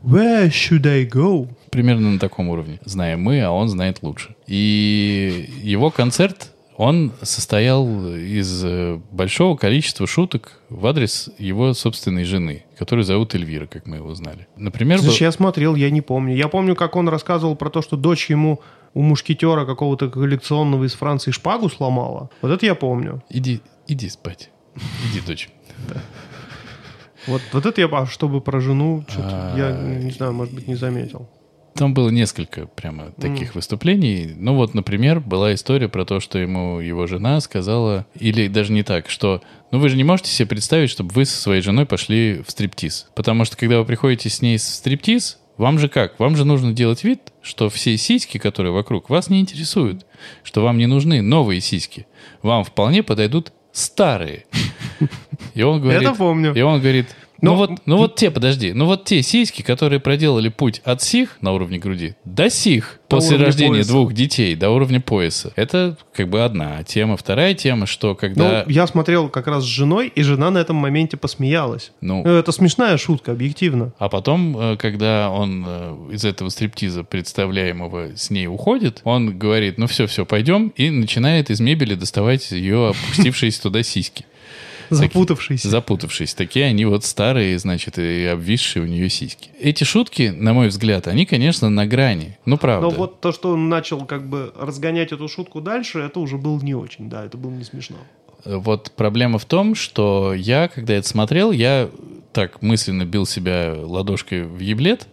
where 0.03 0.49
should 0.49 0.85
I 0.85 1.05
go? 1.05 1.47
Примерно 1.71 2.11
на 2.11 2.19
таком 2.19 2.49
уровне. 2.49 2.79
Знаем 2.83 3.21
мы, 3.21 3.39
а 3.41 3.51
он 3.51 3.69
знает 3.69 3.99
лучше. 4.01 4.35
И 4.47 5.49
его 5.61 5.91
концерт, 5.91 6.51
он 6.77 7.11
состоял 7.23 7.87
из 8.15 8.63
э, 8.63 8.99
большого 9.11 9.57
количества 9.57 10.05
шуток 10.07 10.59
в 10.69 10.85
адрес 10.85 11.29
его 11.39 11.73
собственной 11.73 12.23
жены, 12.23 12.65
которую 12.77 13.03
зовут 13.03 13.33
Эльвира, 13.35 13.65
как 13.65 13.87
мы 13.87 13.97
его 13.97 14.13
знали. 14.13 14.47
Например, 14.55 14.99
был- 14.99 15.05
Слушай, 15.05 15.23
я 15.23 15.31
смотрел, 15.31 15.75
я 15.75 15.89
не 15.89 16.01
помню. 16.01 16.35
Я 16.35 16.47
помню, 16.47 16.75
как 16.75 16.95
он 16.95 17.09
рассказывал 17.09 17.55
про 17.55 17.69
то, 17.69 17.81
что 17.81 17.97
дочь 17.97 18.29
ему 18.29 18.61
у 18.93 19.01
мушкетера 19.01 19.65
какого-то 19.65 20.09
коллекционного 20.09 20.85
из 20.85 20.93
Франции 20.93 21.31
шпагу 21.31 21.69
сломала. 21.69 22.29
Вот 22.41 22.51
это 22.51 22.65
я 22.65 22.75
помню. 22.75 23.23
иди, 23.29 23.61
иди 23.87 24.07
спать. 24.09 24.51
Иди, 25.11 25.21
дочь. 25.25 25.49
Вот, 27.25 27.41
вот 27.51 27.65
это 27.65 27.81
я, 27.81 27.87
а 27.91 28.05
чтобы 28.05 28.39
про 28.39 28.59
жену, 28.61 29.03
что-то 29.09 29.53
я, 29.57 29.67
А, 29.69 29.95
не 29.99 30.11
знаю, 30.11 30.33
может 30.33 30.53
быть, 30.53 30.67
не 30.67 30.75
заметил. 30.75 31.27
Там 31.77 31.93
было 31.93 32.09
несколько 32.09 32.67
прямо 32.67 33.11
таких 33.11 33.55
выступлений. 33.55 34.33
Ну 34.35 34.55
вот, 34.55 34.73
например, 34.73 35.19
была 35.19 35.53
история 35.53 35.87
про 35.87 36.05
то, 36.05 36.19
что 36.19 36.39
ему 36.39 36.79
его 36.79 37.07
жена 37.07 37.39
сказала, 37.39 38.05
или 38.19 38.47
даже 38.47 38.73
не 38.73 38.83
так, 38.83 39.09
что, 39.09 39.41
ну 39.71 39.79
вы 39.79 39.89
же 39.89 39.97
не 39.97 40.03
можете 40.03 40.31
себе 40.31 40.47
представить, 40.47 40.89
чтобы 40.89 41.13
вы 41.13 41.25
со 41.25 41.39
своей 41.39 41.61
женой 41.61 41.85
пошли 41.85 42.41
в 42.45 42.51
стриптиз. 42.51 43.07
Потому 43.15 43.45
что 43.45 43.57
когда 43.57 43.79
вы 43.79 43.85
приходите 43.85 44.29
с 44.29 44.41
ней 44.41 44.57
в 44.57 44.61
стриптиз, 44.61 45.39
вам 45.57 45.79
же 45.79 45.89
как? 45.89 46.19
Вам 46.19 46.35
же 46.35 46.45
нужно 46.45 46.71
делать 46.71 47.03
вид, 47.03 47.33
что 47.41 47.69
все 47.69 47.97
сиськи, 47.97 48.37
которые 48.37 48.71
вокруг, 48.71 49.09
вас 49.09 49.29
не 49.29 49.39
интересуют. 49.39 50.05
Что 50.43 50.63
вам 50.63 50.77
не 50.77 50.85
нужны 50.85 51.21
новые 51.21 51.61
сиськи. 51.61 52.05
Вам 52.43 52.63
вполне 52.63 53.01
подойдут 53.01 53.51
старые. 53.71 54.45
И 55.55 55.63
он 55.63 55.81
говорит... 55.81 56.03
Это 56.03 56.13
помню. 56.13 56.53
И 56.53 56.61
он 56.61 56.79
говорит, 56.79 57.07
ну, 57.41 57.51
Но- 57.51 57.55
вот, 57.57 57.71
ну 57.85 57.97
вот 57.97 58.15
те, 58.15 58.31
подожди, 58.31 58.73
ну 58.73 58.85
вот 58.85 59.05
те 59.05 59.21
сиськи, 59.21 59.61
которые 59.61 59.99
проделали 59.99 60.49
путь 60.49 60.81
от 60.83 61.01
сих 61.01 61.37
на 61.41 61.53
уровне 61.53 61.77
груди 61.77 62.15
до 62.25 62.49
сих 62.49 62.99
До 63.09 63.17
после 63.17 63.37
рождения 63.37 63.71
пояса. 63.75 63.89
двух 63.89 64.13
детей 64.13 64.55
до 64.55 64.69
уровня 64.69 64.99
пояса. 64.99 65.53
Это 65.55 65.97
как 66.13 66.29
бы 66.29 66.43
одна 66.43 66.83
тема. 66.83 67.15
Вторая 67.17 67.53
тема, 67.53 67.85
что 67.85 68.15
когда... 68.15 68.63
Ну, 68.65 68.71
я 68.71 68.87
смотрел 68.87 69.29
как 69.29 69.47
раз 69.47 69.63
с 69.63 69.67
женой, 69.67 70.11
и 70.13 70.21
жена 70.23 70.49
на 70.51 70.57
этом 70.57 70.75
моменте 70.75 71.15
посмеялась. 71.17 71.91
Ну, 72.01 72.23
Ну, 72.25 72.31
Это 72.31 72.51
смешная 72.51 72.97
шутка, 72.97 73.31
объективно. 73.33 73.93
А 73.99 74.09
потом, 74.09 74.57
э, 74.57 74.77
когда 74.77 75.29
он 75.29 75.63
э, 75.67 75.95
из 76.13 76.25
этого 76.25 76.49
стриптиза 76.49 77.03
представляемого 77.03 78.15
с 78.15 78.29
ней 78.29 78.47
уходит, 78.47 79.01
он 79.03 79.37
говорит, 79.37 79.77
ну 79.77 79.87
все-все, 79.87 80.25
пойдем, 80.25 80.69
и 80.75 80.89
начинает 80.89 81.49
из 81.49 81.59
мебели 81.59 81.93
доставать 81.95 82.51
ее 82.51 82.89
опустившиеся 82.89 83.61
туда 83.61 83.83
сиськи. 83.83 84.25
Запутавшийся. 84.89 85.69
Запутавшись. 85.69 86.33
Такие 86.33 86.65
они 86.65 86.85
вот 86.85 87.03
старые, 87.03 87.57
значит, 87.59 87.97
и 87.97 88.25
обвисшие 88.25 88.83
у 88.83 88.85
нее 88.85 89.09
сиськи. 89.09 89.49
Эти 89.59 89.83
шутки, 89.83 90.33
на 90.35 90.53
мой 90.53 90.67
взгляд, 90.67 91.07
они, 91.07 91.25
конечно, 91.25 91.69
на 91.69 91.85
грани. 91.85 92.37
Ну, 92.45 92.57
правда. 92.57 92.89
Но 92.89 92.93
вот 92.93 93.21
то, 93.21 93.31
что 93.31 93.51
он 93.51 93.69
начал 93.69 94.05
как 94.05 94.27
бы 94.27 94.53
разгонять 94.57 95.11
эту 95.11 95.27
шутку 95.27 95.61
дальше, 95.61 95.99
это 95.99 96.19
уже 96.19 96.37
было 96.37 96.59
не 96.59 96.75
очень, 96.75 97.09
да, 97.09 97.25
это 97.25 97.37
было 97.37 97.51
не 97.51 97.63
смешно. 97.63 97.97
Вот 98.45 98.91
проблема 98.95 99.39
в 99.39 99.45
том, 99.45 99.75
что 99.75 100.33
я, 100.33 100.67
когда 100.67 100.93
это 100.93 101.07
смотрел, 101.07 101.51
я 101.51 101.89
так 102.33 102.61
мысленно 102.61 103.05
бил 103.05 103.25
себя 103.25 103.75
ладошкой 103.77 104.45
в 104.45 104.59
еблет 104.59 105.07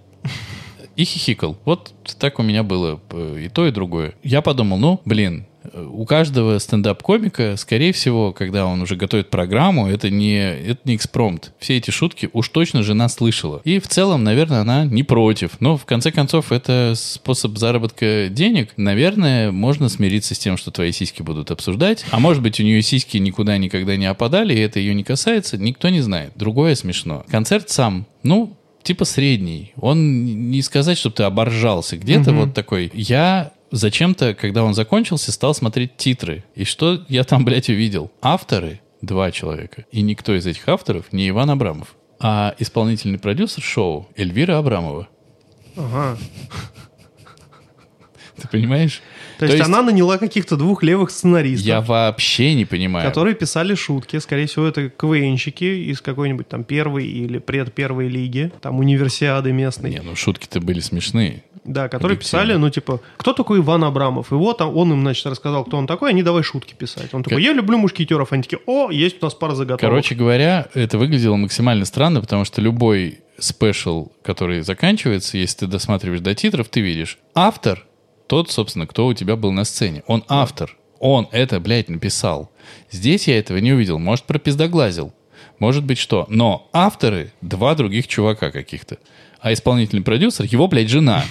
и 0.96 1.04
хихикал. 1.04 1.56
Вот 1.64 1.94
так 2.18 2.38
у 2.38 2.42
меня 2.42 2.62
было 2.62 3.00
э, 3.10 3.44
и 3.46 3.48
то, 3.48 3.66
и 3.66 3.70
другое. 3.70 4.14
Я 4.22 4.42
подумал, 4.42 4.78
ну, 4.78 5.00
блин, 5.04 5.46
у 5.74 6.04
каждого 6.04 6.58
стендап-комика, 6.58 7.56
скорее 7.56 7.92
всего, 7.92 8.32
когда 8.32 8.66
он 8.66 8.82
уже 8.82 8.96
готовит 8.96 9.30
программу, 9.30 9.88
это 9.88 10.10
не, 10.10 10.38
это 10.38 10.80
не 10.84 10.96
экспромт. 10.96 11.52
Все 11.58 11.76
эти 11.76 11.90
шутки 11.90 12.28
уж 12.32 12.48
точно 12.48 12.82
жена 12.82 13.08
слышала. 13.08 13.60
И 13.64 13.78
в 13.78 13.88
целом, 13.88 14.24
наверное, 14.24 14.60
она 14.60 14.84
не 14.84 15.02
против. 15.02 15.60
Но, 15.60 15.76
в 15.76 15.84
конце 15.84 16.10
концов, 16.10 16.52
это 16.52 16.94
способ 16.96 17.56
заработка 17.58 18.28
денег. 18.28 18.70
Наверное, 18.76 19.50
можно 19.50 19.88
смириться 19.88 20.34
с 20.34 20.38
тем, 20.38 20.56
что 20.56 20.70
твои 20.70 20.92
сиськи 20.92 21.22
будут 21.22 21.50
обсуждать. 21.50 22.04
А 22.10 22.18
может 22.20 22.42
быть, 22.42 22.60
у 22.60 22.62
нее 22.62 22.82
сиськи 22.82 23.16
никуда 23.16 23.58
никогда 23.58 23.96
не 23.96 24.06
опадали, 24.06 24.54
и 24.54 24.58
это 24.60 24.78
ее 24.78 24.94
не 24.94 25.04
касается. 25.04 25.56
Никто 25.58 25.88
не 25.88 26.00
знает. 26.00 26.32
Другое 26.34 26.74
смешно. 26.74 27.24
Концерт 27.30 27.70
сам, 27.70 28.06
ну, 28.22 28.56
типа 28.84 29.04
средний. 29.04 29.72
Он 29.80 30.50
не 30.50 30.62
сказать, 30.62 30.98
чтобы 30.98 31.16
ты 31.16 31.22
оборжался. 31.24 31.96
Где-то 31.96 32.32
вот 32.32 32.54
такой. 32.54 32.90
Я 32.94 33.52
зачем-то, 33.70 34.34
когда 34.34 34.64
он 34.64 34.74
закончился, 34.74 35.32
стал 35.32 35.54
смотреть 35.54 35.96
титры. 35.96 36.44
И 36.54 36.64
что 36.64 37.04
я 37.08 37.24
там, 37.24 37.44
блядь, 37.44 37.68
увидел? 37.68 38.10
Авторы 38.20 38.80
два 39.02 39.30
человека. 39.30 39.84
И 39.90 40.02
никто 40.02 40.34
из 40.34 40.46
этих 40.46 40.68
авторов 40.68 41.12
не 41.12 41.28
Иван 41.28 41.50
Абрамов. 41.50 41.94
А 42.20 42.54
исполнительный 42.58 43.18
продюсер 43.18 43.62
шоу 43.62 44.08
Эльвира 44.16 44.58
Абрамова. 44.58 45.08
Ага. 45.76 46.16
Ты 48.40 48.48
понимаешь? 48.48 49.00
То, 49.38 49.46
есть, 49.46 49.60
она 49.60 49.82
наняла 49.82 50.18
каких-то 50.18 50.56
двух 50.56 50.82
левых 50.82 51.10
сценаристов. 51.10 51.66
Я 51.66 51.80
вообще 51.80 52.54
не 52.54 52.64
понимаю. 52.64 53.06
Которые 53.06 53.34
писали 53.34 53.74
шутки. 53.74 54.18
Скорее 54.18 54.46
всего, 54.46 54.66
это 54.66 54.88
КВНщики 54.88 55.90
из 55.90 56.00
какой-нибудь 56.00 56.48
там 56.48 56.64
первой 56.64 57.06
или 57.06 57.38
предпервой 57.38 58.08
лиги. 58.08 58.52
Там 58.60 58.78
универсиады 58.78 59.52
местной. 59.52 59.90
Не, 59.90 60.00
ну 60.00 60.16
шутки-то 60.16 60.60
были 60.60 60.80
смешные. 60.80 61.44
Да, 61.64 61.88
которые 61.88 62.18
писали, 62.18 62.54
ну, 62.54 62.68
типа, 62.68 63.00
кто 63.16 63.32
такой 63.32 63.60
Иван 63.60 63.84
Абрамов? 63.84 64.32
И 64.32 64.34
вот 64.34 64.60
он 64.60 64.92
им, 64.92 65.00
значит, 65.00 65.24
рассказал, 65.26 65.64
кто 65.64 65.78
он 65.78 65.86
такой, 65.86 66.10
они 66.10 66.22
давай 66.22 66.42
шутки 66.42 66.74
писать. 66.74 67.14
Он 67.14 67.22
такой, 67.22 67.42
я 67.42 67.52
люблю 67.52 67.78
мушкетеров. 67.78 68.32
Они 68.32 68.42
такие, 68.42 68.60
о, 68.66 68.90
есть 68.90 69.22
у 69.22 69.24
нас 69.24 69.34
пара 69.34 69.54
заготовок. 69.54 69.80
Короче 69.80 70.14
говоря, 70.14 70.68
это 70.74 70.98
выглядело 70.98 71.36
максимально 71.36 71.86
странно, 71.86 72.20
потому 72.20 72.44
что 72.44 72.60
любой 72.60 73.20
спешл, 73.38 74.12
который 74.22 74.60
заканчивается, 74.60 75.38
если 75.38 75.60
ты 75.60 75.66
досматриваешь 75.66 76.20
до 76.20 76.34
титров, 76.34 76.68
ты 76.68 76.80
видишь 76.80 77.18
автор, 77.34 77.84
тот, 78.26 78.50
собственно, 78.50 78.86
кто 78.86 79.06
у 79.06 79.14
тебя 79.14 79.36
был 79.36 79.52
на 79.52 79.64
сцене. 79.64 80.02
Он 80.06 80.24
автор. 80.28 80.76
Он 80.98 81.28
это, 81.32 81.60
блядь, 81.60 81.88
написал. 81.88 82.50
Здесь 82.90 83.28
я 83.28 83.38
этого 83.38 83.58
не 83.58 83.72
увидел. 83.72 83.98
Может, 83.98 84.24
пропиздоглазил. 84.24 85.12
Может 85.58 85.84
быть, 85.84 85.98
что. 85.98 86.26
Но 86.28 86.68
авторы— 86.72 87.32
два 87.40 87.74
других 87.74 88.08
чувака 88.08 88.50
каких-то. 88.50 88.98
А 89.40 89.52
исполнительный 89.52 90.02
продюсер— 90.02 90.44
его, 90.50 90.66
блядь, 90.68 90.88
жена. 90.88 91.24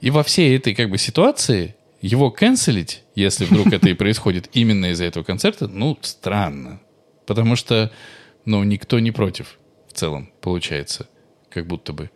И 0.00 0.10
во 0.10 0.24
всей 0.24 0.56
этой 0.56 0.74
как 0.74 0.90
бы 0.90 0.98
ситуации 0.98 1.76
его 2.00 2.32
канцелить, 2.32 3.04
если 3.14 3.44
вдруг 3.44 3.72
это 3.72 3.88
и 3.88 3.94
происходит 3.94 4.50
именно 4.52 4.86
из-за 4.86 5.04
этого 5.04 5.22
концерта, 5.22 5.68
ну, 5.68 5.96
странно. 6.02 6.80
Потому 7.26 7.54
что, 7.54 7.92
ну, 8.44 8.64
никто 8.64 8.98
не 8.98 9.12
против 9.12 9.58
в 9.88 9.92
целом, 9.92 10.30
получается. 10.40 11.08
Как 11.48 11.66
будто 11.66 11.92
бы. 11.92 12.10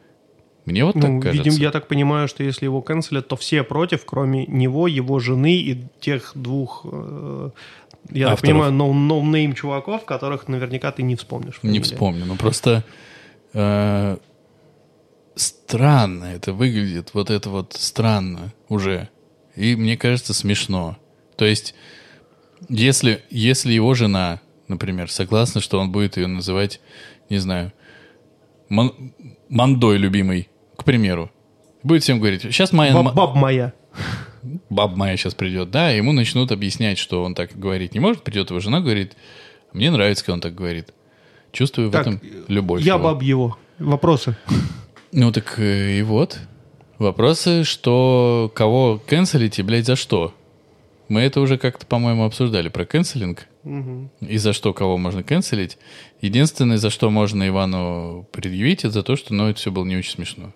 Мне 0.66 0.84
вот 0.84 0.96
ну, 0.96 1.00
так 1.00 1.22
кажется. 1.22 1.44
Видим, 1.44 1.62
я 1.62 1.70
так 1.70 1.86
понимаю, 1.86 2.26
что 2.26 2.42
если 2.42 2.64
его 2.64 2.82
канцелят, 2.82 3.28
то 3.28 3.36
все 3.36 3.62
против, 3.62 4.04
кроме 4.04 4.46
него, 4.46 4.88
его 4.88 5.20
жены 5.20 5.54
и 5.54 5.84
тех 6.00 6.32
двух, 6.34 6.84
э, 6.84 7.50
я 8.10 8.30
Авторов. 8.30 8.40
так 8.40 8.40
понимаю, 8.40 8.72
ноунейм 8.72 9.52
no, 9.52 9.54
чуваков, 9.54 10.04
которых 10.04 10.48
наверняка 10.48 10.90
ты 10.90 11.02
не 11.02 11.14
вспомнишь. 11.14 11.60
Не 11.62 11.80
вспомню, 11.80 12.24
ну 12.26 12.36
просто 12.36 12.84
э, 13.52 14.16
странно 15.36 16.24
это 16.24 16.52
выглядит, 16.52 17.10
вот 17.14 17.30
это 17.30 17.48
вот 17.48 17.74
странно 17.74 18.52
уже. 18.68 19.08
И 19.54 19.76
мне 19.76 19.96
кажется 19.96 20.34
смешно. 20.34 20.96
То 21.36 21.44
есть, 21.44 21.74
если, 22.68 23.22
если 23.30 23.72
его 23.72 23.94
жена, 23.94 24.40
например, 24.66 25.10
согласна, 25.10 25.60
что 25.60 25.78
он 25.78 25.92
будет 25.92 26.16
ее 26.16 26.26
называть, 26.26 26.80
не 27.30 27.38
знаю, 27.38 27.72
Ман, 28.68 29.14
Мандой 29.48 29.96
любимый, 29.96 30.48
примеру. 30.86 31.30
Будет 31.82 32.02
всем 32.02 32.18
говорить, 32.18 32.42
сейчас 32.42 32.72
моя... 32.72 32.94
Баб, 32.94 33.14
баб 33.14 33.34
моя. 33.36 33.74
Баб 34.70 34.96
моя 34.96 35.16
сейчас 35.16 35.34
придет, 35.34 35.70
да, 35.70 35.90
ему 35.90 36.12
начнут 36.12 36.52
объяснять, 36.52 36.98
что 36.98 37.22
он 37.22 37.34
так 37.34 37.58
говорить 37.58 37.94
не 37.94 38.00
может. 38.00 38.22
Придет 38.22 38.50
его 38.50 38.60
жена, 38.60 38.80
говорит, 38.80 39.16
мне 39.72 39.90
нравится, 39.90 40.24
когда 40.24 40.34
он 40.34 40.40
так 40.40 40.54
говорит. 40.54 40.94
Чувствую 41.52 41.90
так, 41.90 42.06
в 42.06 42.08
этом 42.08 42.20
любовь. 42.48 42.82
Я 42.82 42.94
его. 42.94 43.04
баб 43.04 43.22
его. 43.22 43.58
Вопросы? 43.78 44.36
Ну 45.12 45.32
так 45.32 45.58
э, 45.58 45.98
и 45.98 46.02
вот. 46.02 46.38
Вопросы, 46.98 47.64
что 47.64 48.50
кого 48.54 49.00
канцелить 49.06 49.58
и, 49.58 49.62
блядь, 49.62 49.86
за 49.86 49.96
что? 49.96 50.34
Мы 51.08 51.20
это 51.20 51.40
уже 51.40 51.58
как-то, 51.58 51.86
по-моему, 51.86 52.24
обсуждали 52.24 52.68
про 52.68 52.84
канцелинг. 52.84 53.46
Угу. 53.64 54.10
И 54.20 54.38
за 54.38 54.52
что 54.52 54.72
кого 54.72 54.96
можно 54.96 55.22
канцелить. 55.22 55.78
Единственное, 56.20 56.78
за 56.78 56.90
что 56.90 57.10
можно 57.10 57.46
Ивану 57.46 58.26
предъявить, 58.32 58.80
это 58.80 58.90
за 58.90 59.02
то, 59.02 59.16
что 59.16 59.34
ну, 59.34 59.48
это 59.48 59.58
все 59.58 59.70
было 59.70 59.84
не 59.84 59.96
очень 59.96 60.12
смешно. 60.12 60.52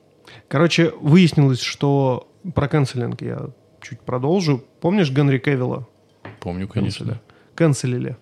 Короче, 0.49 0.93
выяснилось, 1.01 1.61
что 1.61 2.29
про 2.55 2.69
канцелинг 2.69 3.23
я 3.23 3.51
чуть 3.83 4.01
продолжу. 4.01 4.65
Помнишь 4.81 5.11
Генри 5.11 5.39
Кевилла? 5.39 5.87
Помню, 6.41 6.69
конечно. 6.69 7.21
Канцелили. 7.55 8.17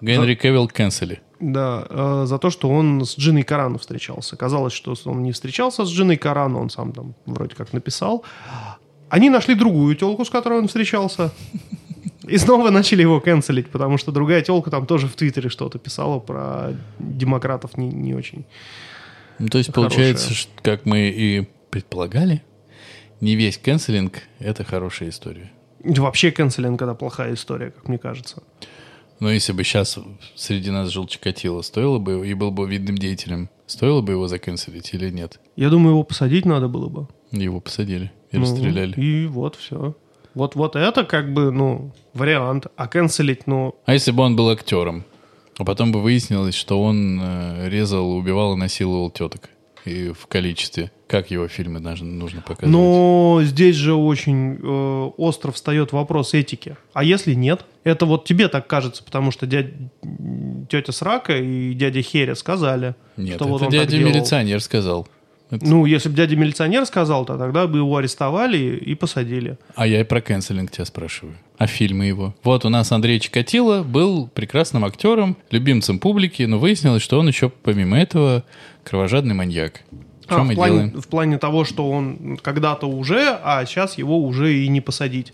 Генри 0.00 0.34
Кевилл 0.34 0.68
канцели. 0.68 1.20
Да, 1.40 1.86
э, 1.88 2.24
за 2.26 2.38
то, 2.38 2.50
что 2.50 2.70
он 2.70 3.04
с 3.04 3.18
Джиной 3.18 3.42
Карану 3.42 3.78
встречался. 3.78 4.36
Казалось, 4.36 4.72
что 4.72 4.94
он 5.04 5.22
не 5.22 5.32
встречался 5.32 5.84
с 5.84 5.90
Джиной 5.90 6.16
Карану, 6.16 6.60
он 6.60 6.70
сам 6.70 6.92
там 6.92 7.14
вроде 7.26 7.54
как 7.54 7.72
написал. 7.72 8.24
Они 9.08 9.30
нашли 9.30 9.54
другую 9.54 9.94
телку, 9.96 10.24
с 10.24 10.30
которой 10.30 10.58
он 10.58 10.68
встречался. 10.68 11.32
И 12.26 12.38
снова 12.38 12.70
начали 12.70 13.02
его 13.02 13.20
канцелить, 13.20 13.68
потому 13.68 13.98
что 13.98 14.10
другая 14.12 14.42
телка 14.42 14.70
там 14.70 14.86
тоже 14.86 15.08
в 15.08 15.14
Твиттере 15.14 15.50
что-то 15.50 15.78
писала 15.78 16.18
про 16.18 16.72
демократов 16.98 17.76
не, 17.76 17.88
не 17.88 18.14
очень. 18.14 18.46
Ну, 19.38 19.48
то 19.48 19.58
есть 19.58 19.72
хорошая. 19.72 19.90
получается, 19.90 20.34
что, 20.34 20.50
как 20.62 20.86
мы 20.86 21.08
и 21.08 21.48
предполагали, 21.70 22.42
не 23.20 23.34
весь 23.36 23.58
канцелинг— 23.58 24.22
это 24.38 24.64
хорошая 24.64 25.08
история. 25.08 25.50
Вообще 25.82 26.30
канцелинг— 26.30 26.80
это 26.82 26.94
плохая 26.94 27.34
история, 27.34 27.70
как 27.70 27.88
мне 27.88 27.98
кажется. 27.98 28.42
Но 29.20 29.30
если 29.30 29.52
бы 29.52 29.64
сейчас 29.64 29.98
среди 30.34 30.70
нас 30.70 30.90
жил 30.90 31.06
Чикатило, 31.06 31.62
стоило 31.62 31.98
бы, 31.98 32.28
и 32.28 32.34
был 32.34 32.50
бы 32.50 32.68
видным 32.68 32.98
деятелем, 32.98 33.48
стоило 33.66 34.00
бы 34.00 34.12
его 34.12 34.28
заканцелить 34.28 34.92
или 34.92 35.10
нет? 35.10 35.40
Я 35.56 35.70
думаю, 35.70 35.92
его 35.92 36.04
посадить 36.04 36.44
надо 36.44 36.68
было 36.68 36.88
бы. 36.88 37.08
Его 37.30 37.60
посадили 37.60 38.12
и 38.32 38.36
ну, 38.36 38.42
расстреляли. 38.42 39.00
И 39.00 39.26
вот 39.26 39.56
все. 39.56 39.96
Вот, 40.34 40.56
вот 40.56 40.74
это 40.74 41.04
как 41.04 41.32
бы, 41.32 41.52
ну, 41.52 41.92
вариант. 42.12 42.66
А 42.76 42.88
канцелить, 42.88 43.46
ну... 43.46 43.76
А 43.86 43.92
если 43.92 44.10
бы 44.10 44.22
он 44.22 44.36
был 44.36 44.48
актером? 44.48 45.04
А 45.58 45.64
потом 45.64 45.92
бы 45.92 46.00
выяснилось, 46.02 46.54
что 46.54 46.82
он 46.82 47.20
э, 47.22 47.68
резал, 47.68 48.10
убивал 48.16 48.54
и 48.54 48.56
насиловал 48.56 49.10
теток. 49.10 49.50
И 49.84 50.12
в 50.18 50.26
количестве. 50.26 50.90
Как 51.06 51.30
его 51.30 51.46
фильмы 51.46 51.78
даже 51.78 52.04
нужно 52.04 52.40
показывать? 52.40 52.72
Но 52.72 53.40
здесь 53.42 53.76
же 53.76 53.94
очень 53.94 54.58
э, 54.60 55.10
остро 55.18 55.52
встает 55.52 55.92
вопрос 55.92 56.32
этики. 56.32 56.76
А 56.94 57.04
если 57.04 57.34
нет? 57.34 57.66
Это 57.84 58.06
вот 58.06 58.24
тебе 58.24 58.48
так 58.48 58.66
кажется, 58.66 59.04
потому 59.04 59.30
что 59.30 59.46
дядя, 59.46 59.72
тетя 60.70 60.92
Срака 60.92 61.36
и 61.36 61.74
дядя 61.74 62.00
Херя 62.00 62.34
сказали. 62.34 62.94
Нет, 63.18 63.36
что 63.36 63.44
это 63.44 63.52
вот 63.52 63.62
он 63.62 63.68
дядя 63.68 63.98
милиционер 63.98 64.60
сказал. 64.62 65.06
Это... 65.54 65.66
Ну, 65.66 65.86
если 65.86 66.08
бы 66.08 66.16
дядя 66.16 66.36
милиционер 66.36 66.84
сказал, 66.86 67.24
то 67.24 67.38
тогда 67.38 67.66
бы 67.66 67.78
его 67.78 67.96
арестовали 67.96 68.58
и 68.58 68.94
посадили. 68.94 69.58
А 69.74 69.86
я 69.86 70.00
и 70.00 70.04
про 70.04 70.20
канцелинг 70.20 70.70
тебя 70.70 70.84
спрашиваю. 70.84 71.36
А 71.58 71.66
фильмы 71.66 72.06
его? 72.06 72.34
Вот 72.42 72.64
у 72.64 72.68
нас 72.68 72.90
Андрей 72.92 73.20
Чикатило 73.20 73.82
был 73.82 74.26
прекрасным 74.26 74.84
актером, 74.84 75.36
любимцем 75.50 75.98
публики, 75.98 76.42
но 76.42 76.58
выяснилось, 76.58 77.02
что 77.02 77.18
он 77.18 77.28
еще 77.28 77.48
помимо 77.48 77.98
этого 77.98 78.44
кровожадный 78.82 79.34
маньяк. 79.34 79.82
Что 80.26 80.36
а, 80.36 80.44
мы 80.44 80.52
в 80.52 80.56
плане, 80.56 80.72
делаем? 80.72 81.00
В 81.00 81.08
плане 81.08 81.38
того, 81.38 81.64
что 81.64 81.88
он 81.90 82.38
когда-то 82.42 82.86
уже, 82.86 83.38
а 83.42 83.64
сейчас 83.66 83.98
его 83.98 84.18
уже 84.18 84.54
и 84.54 84.68
не 84.68 84.80
посадить. 84.80 85.32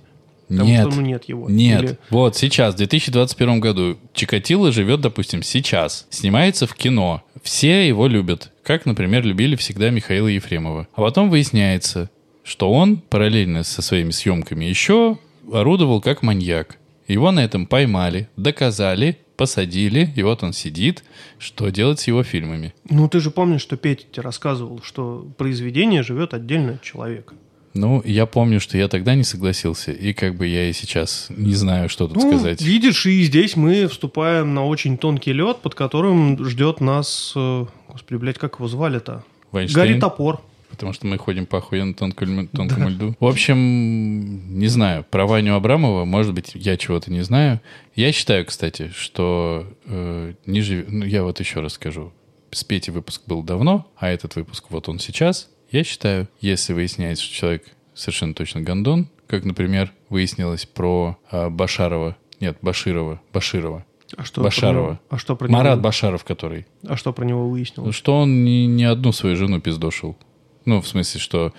Потому 0.48 0.68
нет, 0.68 0.86
что 0.88 0.96
ну, 0.96 1.06
нет 1.06 1.24
его. 1.24 1.48
Нет. 1.48 1.82
Или... 1.82 1.98
Вот 2.10 2.36
сейчас, 2.36 2.74
в 2.74 2.78
2021 2.78 3.60
году, 3.60 3.98
Чикатило 4.12 4.72
живет, 4.72 5.00
допустим, 5.00 5.44
сейчас. 5.44 6.06
Снимается 6.10 6.66
в 6.66 6.74
кино. 6.74 7.22
Все 7.42 7.88
его 7.88 8.06
любят. 8.06 8.52
Как, 8.62 8.86
например, 8.86 9.24
любили 9.24 9.56
всегда 9.56 9.90
Михаила 9.90 10.28
Ефремова. 10.28 10.86
А 10.94 11.00
потом 11.00 11.30
выясняется, 11.30 12.10
что 12.44 12.72
он 12.72 12.98
параллельно 12.98 13.62
со 13.62 13.82
своими 13.82 14.10
съемками 14.10 14.64
еще 14.64 15.18
орудовал 15.52 16.00
как 16.00 16.22
маньяк. 16.22 16.76
Его 17.08 17.32
на 17.32 17.40
этом 17.40 17.66
поймали, 17.66 18.28
доказали, 18.36 19.18
посадили, 19.36 20.12
и 20.14 20.22
вот 20.22 20.42
он 20.42 20.52
сидит. 20.52 21.02
Что 21.38 21.70
делать 21.70 21.98
с 22.00 22.06
его 22.06 22.22
фильмами? 22.22 22.74
Ну, 22.88 23.08
ты 23.08 23.20
же 23.20 23.30
помнишь, 23.30 23.62
что 23.62 23.76
Петя 23.76 24.04
тебе 24.12 24.22
рассказывал, 24.22 24.80
что 24.82 25.26
произведение 25.38 26.02
живет 26.02 26.34
отдельно 26.34 26.74
от 26.74 26.82
человека. 26.82 27.34
Ну, 27.72 28.02
я 28.04 28.26
помню, 28.26 28.60
что 28.60 28.76
я 28.76 28.88
тогда 28.88 29.14
не 29.14 29.22
согласился, 29.22 29.92
и 29.92 30.12
как 30.12 30.34
бы 30.34 30.46
я 30.46 30.68
и 30.68 30.72
сейчас 30.72 31.26
не 31.28 31.54
знаю, 31.54 31.88
что 31.88 32.08
тут 32.08 32.16
ну, 32.16 32.30
сказать. 32.30 32.60
Видишь, 32.60 33.06
и 33.06 33.22
здесь 33.22 33.56
мы 33.56 33.86
вступаем 33.86 34.54
на 34.54 34.66
очень 34.66 34.98
тонкий 34.98 35.32
лед, 35.32 35.58
под 35.58 35.74
которым 35.74 36.44
ждет 36.44 36.80
нас... 36.80 37.32
Э, 37.36 37.66
господи, 37.88 38.18
блядь, 38.18 38.38
как 38.38 38.56
его 38.56 38.66
звали-то? 38.66 39.24
Вайнштейн? 39.52 39.86
Гарри 39.86 40.00
Топор. 40.00 40.40
Потому 40.70 40.92
что 40.92 41.06
мы 41.06 41.18
ходим 41.18 41.46
по 41.46 41.58
охуенно 41.58 41.94
тонкому, 41.94 42.46
тонкому 42.48 42.86
да. 42.86 42.90
льду. 42.90 43.14
В 43.18 43.26
общем, 43.26 44.58
не 44.58 44.68
знаю, 44.68 45.04
про 45.08 45.26
Ваню 45.26 45.54
Абрамова, 45.54 46.04
может 46.04 46.32
быть, 46.32 46.52
я 46.54 46.76
чего-то 46.76 47.12
не 47.12 47.22
знаю. 47.22 47.60
Я 47.94 48.12
считаю, 48.12 48.46
кстати, 48.46 48.90
что 48.96 49.66
э, 49.86 50.34
ниже... 50.46 50.86
Ну, 50.88 51.04
я 51.04 51.24
вот 51.24 51.40
еще 51.40 51.60
раз 51.60 51.74
скажу. 51.74 52.12
С 52.50 52.64
Пети 52.64 52.90
выпуск 52.90 53.22
был 53.26 53.42
давно, 53.42 53.86
а 53.96 54.08
этот 54.08 54.36
выпуск 54.36 54.66
вот 54.70 54.88
он 54.88 54.98
сейчас. 54.98 55.50
Я 55.70 55.84
считаю, 55.84 56.28
если 56.40 56.72
выясняется, 56.72 57.24
что 57.24 57.34
человек 57.34 57.64
совершенно 57.94 58.34
точно 58.34 58.60
гондон, 58.60 59.08
как, 59.26 59.44
например, 59.44 59.92
выяснилось 60.08 60.66
про 60.66 61.16
э, 61.30 61.48
Башарова, 61.48 62.16
нет, 62.40 62.58
Баширова, 62.60 63.20
Баширова, 63.32 63.84
а 64.16 64.24
что 64.24 64.42
Башарова. 64.42 64.82
Про 64.82 64.92
него? 64.92 65.00
А 65.10 65.18
что 65.18 65.36
про 65.36 65.48
Марат 65.48 65.74
него? 65.74 65.82
Башаров, 65.82 66.24
который. 66.24 66.66
А 66.86 66.96
что 66.96 67.12
про 67.12 67.24
него 67.24 67.48
выяснилось? 67.48 67.94
Что 67.94 68.16
он 68.16 68.44
не, 68.44 68.66
не 68.66 68.84
одну 68.84 69.12
свою 69.12 69.36
жену 69.36 69.60
пиздошил. 69.60 70.16
Ну, 70.64 70.80
в 70.80 70.88
смысле, 70.88 71.20
что 71.20 71.52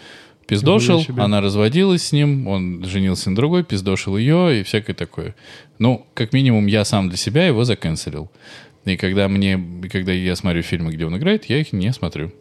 пиздошил, 0.48 1.06
она 1.18 1.40
разводилась 1.40 2.08
с 2.08 2.12
ним, 2.12 2.48
он 2.48 2.84
женился 2.84 3.30
на 3.30 3.36
другой, 3.38 3.64
пиздошил 3.64 4.18
ее 4.18 4.60
и 4.60 4.64
всякое 4.64 4.94
такое. 4.94 5.36
Ну, 5.80 6.06
как 6.14 6.34
минимум, 6.34 6.68
я 6.68 6.84
сам 6.84 7.08
для 7.08 7.18
себя 7.18 7.48
его 7.48 7.64
заканцелил. 7.64 8.30
И 8.84 8.98
когда 8.98 9.28
мне, 9.30 9.58
когда 9.92 10.12
я 10.12 10.36
смотрю 10.36 10.62
фильмы, 10.64 10.92
где 10.92 11.06
он 11.06 11.16
играет, 11.18 11.46
я 11.46 11.60
их 11.60 11.72
не 11.72 11.94
смотрю. 11.94 12.34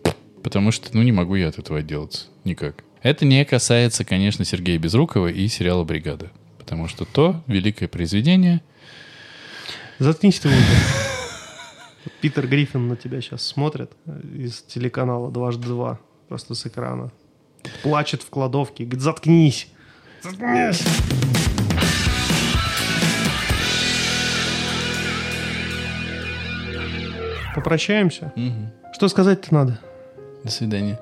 Потому 0.43 0.71
что, 0.73 0.89
ну, 0.93 1.03
не 1.03 1.13
могу 1.13 1.35
я 1.35 1.49
от 1.49 1.59
этого 1.59 1.81
отделаться. 1.81 2.27
Никак. 2.45 2.85
Это 3.03 3.25
не 3.25 3.45
касается, 3.45 4.05
конечно, 4.05 4.45
Сергея 4.45 4.79
Безрукова 4.79 5.29
и 5.29 5.49
сериала 5.49 5.85
«Бригада». 5.85 6.31
Потому 6.59 6.89
что 6.89 7.05
то 7.05 7.43
великое 7.47 7.89
произведение... 7.89 8.63
Заткнись 9.99 10.41
ты 10.41 10.49
уже. 10.49 10.57
Питер 12.21 12.47
Гриффин 12.47 12.89
на 12.89 12.97
тебя 12.97 13.21
сейчас 13.21 13.43
смотрит 13.47 13.93
из 14.35 14.63
телеканала 14.63 15.31
«Дважды 15.31 15.69
два», 15.69 16.01
просто 16.29 16.55
с 16.55 16.67
экрана. 16.67 17.13
Плачет 17.83 18.23
в 18.23 18.31
кладовке, 18.31 18.85
говорит, 18.85 19.03
заткнись. 19.03 19.69
Заткнись. 20.23 20.83
Попрощаемся. 27.55 28.33
Мгм. 28.37 28.71
Что 28.95 29.09
сказать-то 29.09 29.53
надо? 29.53 29.81
До 30.45 30.51
свидания. 30.51 30.99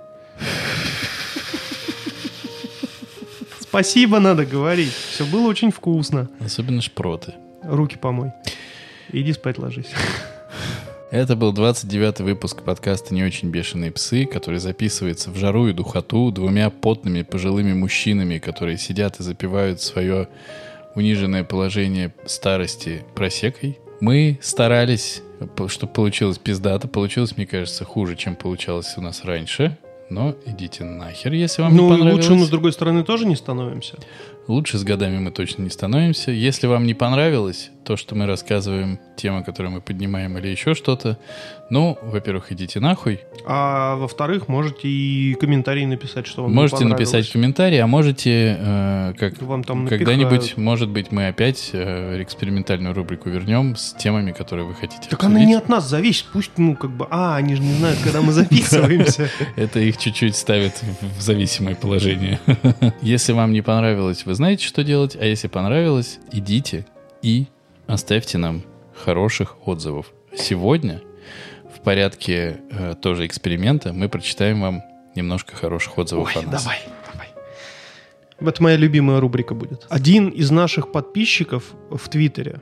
Спасибо 3.60 4.18
надо 4.18 4.46
говорить. 4.46 4.92
Все 4.92 5.24
было 5.26 5.48
очень 5.48 5.70
вкусно. 5.70 6.28
Особенно 6.40 6.80
шпроты. 6.80 7.34
Руки 7.62 7.96
помой. 7.96 8.32
Иди 9.12 9.32
спать 9.32 9.58
ложись. 9.58 9.90
Это 11.10 11.36
был 11.36 11.54
29-й 11.54 12.22
выпуск 12.22 12.62
подкаста 12.62 13.14
«Не 13.14 13.24
очень 13.24 13.50
бешеные 13.50 13.90
псы», 13.90 14.26
который 14.26 14.58
записывается 14.58 15.30
в 15.30 15.36
жару 15.36 15.68
и 15.68 15.72
духоту 15.72 16.30
двумя 16.30 16.68
потными 16.68 17.22
пожилыми 17.22 17.72
мужчинами, 17.72 18.38
которые 18.38 18.76
сидят 18.76 19.18
и 19.18 19.22
запивают 19.22 19.80
свое 19.80 20.28
униженное 20.94 21.44
положение 21.44 22.12
старости 22.26 23.04
просекой. 23.14 23.78
Мы 24.00 24.38
старались, 24.40 25.22
чтобы 25.68 25.92
получилось 25.92 26.38
пиздато. 26.38 26.86
Получилось, 26.88 27.36
мне 27.36 27.46
кажется, 27.46 27.84
хуже, 27.84 28.16
чем 28.16 28.36
получалось 28.36 28.94
у 28.96 29.00
нас 29.00 29.24
раньше. 29.24 29.76
Но 30.10 30.34
идите 30.46 30.84
нахер, 30.84 31.32
если 31.32 31.62
вам 31.62 31.72
не 31.72 31.78
Ну, 31.78 31.86
и 31.88 31.90
понравилось. 31.90 32.14
лучше 32.26 32.34
мы 32.34 32.46
с 32.46 32.48
другой 32.48 32.72
стороны 32.72 33.04
тоже 33.04 33.26
не 33.26 33.36
становимся. 33.36 33.96
Лучше 34.46 34.78
с 34.78 34.82
годами 34.84 35.18
мы 35.18 35.30
точно 35.30 35.62
не 35.62 35.68
становимся. 35.70 36.30
Если 36.30 36.66
вам 36.66 36.86
не 36.86 36.94
понравилось 36.94 37.70
то, 37.84 37.98
что 37.98 38.14
мы 38.14 38.24
рассказываем, 38.26 38.98
тема, 39.16 39.42
которую 39.42 39.72
мы 39.72 39.80
поднимаем 39.82 40.38
или 40.38 40.48
еще 40.48 40.74
что-то, 40.74 41.18
ну, 41.70 41.98
во-первых, 42.02 42.50
идите 42.52 42.80
нахуй. 42.80 43.20
А 43.46 43.96
во-вторых, 43.96 44.48
можете 44.48 44.88
и 44.88 45.34
комментарий 45.34 45.84
написать, 45.84 46.26
что 46.26 46.42
вам 46.42 46.52
не 46.52 46.56
можете 46.56 46.86
написать 46.86 47.30
комментарий, 47.30 47.78
а 47.82 47.86
можете, 47.86 48.56
э, 48.58 49.12
как 49.18 49.40
Вам 49.42 49.64
там 49.64 49.86
когда-нибудь, 49.86 50.56
может 50.56 50.88
быть, 50.88 51.12
мы 51.12 51.28
опять 51.28 51.70
э, 51.74 52.22
экспериментальную 52.22 52.94
рубрику 52.94 53.28
вернем 53.28 53.76
с 53.76 53.92
темами, 53.94 54.32
которые 54.32 54.66
вы 54.66 54.74
хотите 54.74 55.08
Так 55.10 55.20
она 55.24 55.32
обсудить. 55.34 55.48
не 55.48 55.54
от 55.54 55.68
нас 55.68 55.86
зависит. 55.86 56.24
Пусть, 56.32 56.52
ну, 56.56 56.74
как 56.74 56.90
бы... 56.90 57.06
А, 57.10 57.36
они 57.36 57.54
же 57.54 57.60
не 57.62 57.74
знают, 57.74 57.98
когда 58.02 58.22
мы 58.22 58.32
записываемся. 58.32 59.28
Это 59.56 59.78
их 59.80 59.97
чуть-чуть 59.98 60.36
ставит 60.36 60.82
в 61.16 61.20
зависимое 61.20 61.74
положение. 61.74 62.40
Если 63.02 63.32
вам 63.32 63.52
не 63.52 63.62
понравилось, 63.62 64.24
вы 64.24 64.34
знаете, 64.34 64.64
что 64.64 64.84
делать. 64.84 65.16
А 65.16 65.24
если 65.24 65.48
понравилось, 65.48 66.18
идите 66.32 66.86
и 67.22 67.46
оставьте 67.86 68.38
нам 68.38 68.62
хороших 68.94 69.66
отзывов. 69.66 70.06
Сегодня 70.36 71.00
в 71.74 71.80
порядке 71.80 72.60
э, 72.70 72.94
тоже 73.00 73.26
эксперимента 73.26 73.92
мы 73.92 74.08
прочитаем 74.08 74.60
вам 74.60 74.82
немножко 75.14 75.56
хороших 75.56 75.98
отзывов 75.98 76.28
Ой, 76.34 76.42
о 76.42 76.46
нас. 76.46 76.62
давай, 76.62 76.78
давай. 77.12 77.28
Это 78.40 78.62
моя 78.62 78.76
любимая 78.76 79.20
рубрика 79.20 79.54
будет. 79.54 79.86
Один 79.88 80.28
из 80.28 80.50
наших 80.50 80.92
подписчиков 80.92 81.64
в 81.90 82.08
Твиттере. 82.08 82.60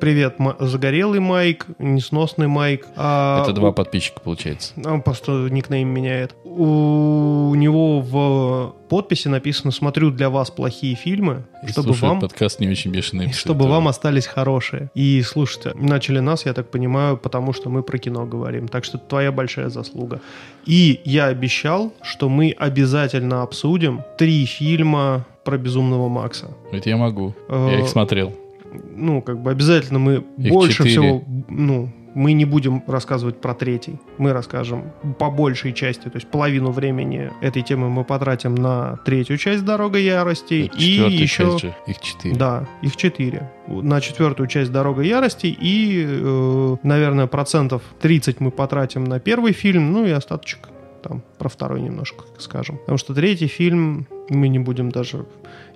Привет, 0.00 0.36
загорелый 0.60 1.18
Майк, 1.18 1.66
несносный 1.80 2.46
Майк. 2.46 2.86
А, 2.96 3.42
Это 3.42 3.52
два 3.52 3.70
у- 3.70 3.72
подписчика, 3.72 4.20
получается. 4.20 4.72
Он 4.84 5.02
просто 5.02 5.32
никнейм 5.50 5.88
меняет. 5.88 6.36
У 6.44 7.52
него 7.56 8.00
в 8.00 8.74
подписи 8.88 9.26
написано 9.26 9.72
«Смотрю 9.72 10.12
для 10.12 10.30
вас 10.30 10.52
плохие 10.52 10.94
фильмы, 10.94 11.42
И 11.66 11.70
чтобы 11.72 11.94
вам, 11.94 12.20
подкаст 12.20 12.60
не 12.60 12.68
очень 12.68 12.92
бешеные 12.92 13.28
псы 13.30 13.40
чтобы 13.40 13.60
тоже. 13.62 13.72
вам 13.72 13.88
остались 13.88 14.26
хорошие». 14.26 14.88
И 14.94 15.20
слушайте, 15.22 15.72
начали 15.74 16.20
нас, 16.20 16.46
я 16.46 16.52
так 16.52 16.70
понимаю, 16.70 17.16
потому 17.16 17.52
что 17.52 17.68
мы 17.68 17.82
про 17.82 17.98
кино 17.98 18.24
говорим. 18.24 18.68
Так 18.68 18.84
что 18.84 18.98
твоя 18.98 19.32
большая 19.32 19.68
заслуга. 19.68 20.20
И 20.64 21.00
я 21.04 21.26
обещал, 21.26 21.92
что 22.02 22.28
мы 22.28 22.54
обязательно 22.56 23.42
обсудим 23.42 24.02
три 24.16 24.44
фильма 24.46 25.26
про 25.44 25.58
Безумного 25.58 26.08
Макса. 26.08 26.46
Это 26.70 26.88
я 26.88 26.96
могу. 26.96 27.34
Э, 27.48 27.68
Я 27.72 27.80
их 27.80 27.88
смотрел. 27.88 28.32
Ну, 28.72 29.22
как 29.22 29.40
бы 29.40 29.50
обязательно 29.50 29.98
мы 29.98 30.24
Их 30.36 30.52
больше 30.52 30.84
четыре. 30.84 30.90
всего, 30.90 31.24
ну, 31.48 31.90
мы 32.14 32.32
не 32.32 32.44
будем 32.44 32.82
рассказывать 32.86 33.40
про 33.40 33.54
третий. 33.54 33.98
Мы 34.18 34.32
расскажем 34.32 34.92
по 35.18 35.30
большей 35.30 35.72
части, 35.72 36.04
то 36.04 36.16
есть 36.16 36.26
половину 36.28 36.70
времени 36.70 37.30
этой 37.40 37.62
темы 37.62 37.88
мы 37.88 38.04
потратим 38.04 38.54
на 38.54 38.96
третью 39.04 39.36
часть 39.36 39.64
«Дорога 39.64 39.98
ярости» 39.98 40.70
и 40.76 40.96
четвертая 40.96 41.10
еще... 41.10 41.58
же. 41.58 41.74
Их 41.86 42.00
четыре. 42.00 42.34
Да, 42.34 42.66
их 42.82 42.96
четыре. 42.96 43.52
На 43.68 44.00
четвертую 44.00 44.48
часть 44.48 44.72
«Дорога 44.72 45.02
ярости» 45.02 45.46
и, 45.46 46.04
э, 46.06 46.76
наверное, 46.82 47.26
процентов 47.26 47.82
30 48.00 48.40
мы 48.40 48.50
потратим 48.50 49.04
на 49.04 49.20
первый 49.20 49.52
фильм, 49.52 49.92
ну 49.92 50.04
и 50.04 50.10
остаточек 50.10 50.68
там 51.02 51.22
про 51.38 51.48
второй 51.48 51.80
немножко 51.80 52.24
скажем. 52.38 52.78
Потому 52.78 52.98
что 52.98 53.14
третий 53.14 53.46
фильм 53.46 54.06
мы 54.28 54.48
не 54.48 54.58
будем 54.58 54.90
даже... 54.90 55.26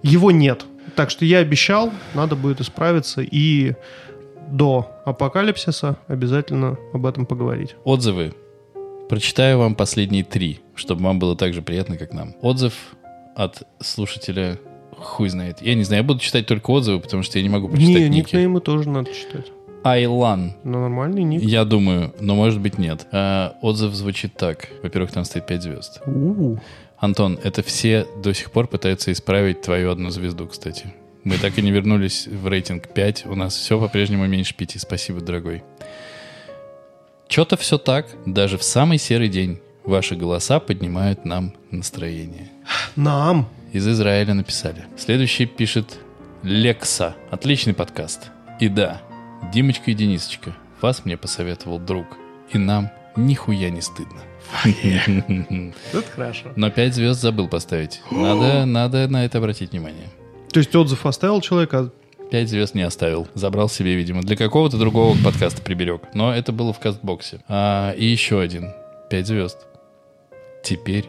Его 0.03 0.31
нет. 0.31 0.65
Так 0.97 1.11
что 1.11 1.25
я 1.25 1.39
обещал, 1.39 1.91
надо 2.15 2.37
будет 2.37 2.61
исправиться 2.61 3.23
и 3.23 3.75
до 4.49 4.91
апокалипсиса 5.07 5.97
обязательно 6.09 6.77
об 6.93 7.07
этом 7.07 7.25
поговорить. 7.25 7.77
Отзывы. 7.85 8.35
Прочитаю 9.09 9.59
вам 9.59 9.75
последние 9.75 10.25
три, 10.25 10.61
чтобы 10.75 11.05
вам 11.05 11.19
было 11.19 11.37
так 11.37 11.55
же 11.55 11.63
приятно, 11.63 11.97
как 11.97 12.13
нам. 12.13 12.35
Отзыв 12.41 12.75
от 13.35 13.63
слушателя 13.81 14.59
хуй 14.97 15.29
знает. 15.29 15.63
Я 15.63 15.75
не 15.75 15.85
знаю, 15.85 16.03
я 16.03 16.07
буду 16.07 16.21
читать 16.21 16.47
только 16.47 16.71
отзывы, 16.71 17.01
потому 17.01 17.23
что 17.23 17.39
я 17.39 17.43
не 17.43 17.49
могу 17.49 17.69
прочитать 17.69 17.95
Не, 17.95 18.09
ники. 18.09 18.27
никнеймы 18.27 18.61
тоже 18.61 18.89
надо 18.89 19.13
читать. 19.13 19.47
Айлан. 19.85 20.55
Но 20.63 20.81
нормальный 20.81 21.25
ник. 21.25 21.43
Я 21.43 21.65
думаю, 21.65 22.15
но 22.21 22.35
может 22.37 22.61
быть 22.61 22.79
нет. 22.79 23.07
А, 23.11 23.57
отзыв 23.63 23.95
звучит 23.95 24.35
так. 24.35 24.69
Во-первых, 24.83 25.11
там 25.11 25.25
стоит 25.25 25.47
5 25.47 25.63
звезд. 25.63 26.01
У-у. 26.07 26.59
Антон, 27.03 27.37
это 27.43 27.65
все 27.65 28.07
до 28.23 28.33
сих 28.33 28.53
пор 28.53 28.69
пытаются 28.69 29.11
исправить 29.11 29.61
твою 29.61 29.91
одну 29.91 30.11
звезду, 30.11 30.47
кстати. 30.47 30.95
Мы 31.25 31.37
так 31.37 31.59
и 31.59 31.63
не 31.63 31.73
вернулись 31.73 32.29
в 32.29 32.47
рейтинг 32.47 32.95
5. 32.95 33.27
У 33.27 33.35
нас 33.35 33.57
все 33.57 33.81
по-прежнему 33.81 34.29
меньше 34.29 34.55
5. 34.55 34.81
Спасибо, 34.81 35.21
дорогой. 35.21 35.65
Че-то 37.27 37.57
все 37.57 37.77
так. 37.77 38.07
Даже 38.25 38.57
в 38.57 38.63
самый 38.63 38.99
серый 38.99 39.29
день 39.29 39.59
ваши 39.83 40.15
голоса 40.15 40.61
поднимают 40.61 41.25
нам 41.25 41.55
настроение. 41.73 42.51
Нам. 42.95 43.49
Из 43.73 43.89
Израиля 43.89 44.35
написали. 44.35 44.85
Следующий 44.97 45.47
пишет 45.47 45.99
Лекса. 46.45 47.17
Отличный 47.33 47.75
подкаст. 47.75 48.31
И 48.61 48.69
да, 48.69 49.03
Димочка 49.53 49.91
и 49.91 49.95
Денисочка, 49.95 50.55
вас 50.81 51.05
мне 51.05 51.17
посоветовал 51.17 51.81
друг. 51.81 52.07
И 52.53 52.59
нам 52.59 52.93
нихуя 53.17 53.71
не 53.71 53.81
стыдно. 53.81 54.21
Это 54.65 56.11
хорошо. 56.15 56.53
Но 56.57 56.71
5 56.71 56.95
звезд 56.95 57.21
забыл 57.21 57.49
поставить. 57.49 58.01
Надо, 58.11 58.65
надо 58.65 59.09
на 59.09 59.25
это 59.25 59.39
обратить 59.39 59.73
внимание. 59.73 60.09
То 60.53 60.59
есть 60.61 60.75
отзыв 60.75 61.07
оставил 61.07 61.41
человек, 61.41 61.73
а 61.75 61.91
5 62.31 62.49
звезд 62.49 62.75
не 62.75 62.83
оставил. 62.83 63.29
Забрал 63.35 63.69
себе, 63.69 63.95
видимо. 63.95 64.23
Для 64.23 64.37
какого-то 64.37 64.79
другого 64.79 65.17
подкаста 65.23 65.63
приберег. 65.63 66.03
Но 66.15 66.35
это 66.35 66.53
было 66.53 66.73
в 66.73 66.79
кастбоксе. 66.79 67.41
А, 67.49 67.93
и 67.93 68.05
еще 68.05 68.41
один. 68.41 68.73
5 69.11 69.27
звезд. 69.27 69.59
Теперь 70.63 71.07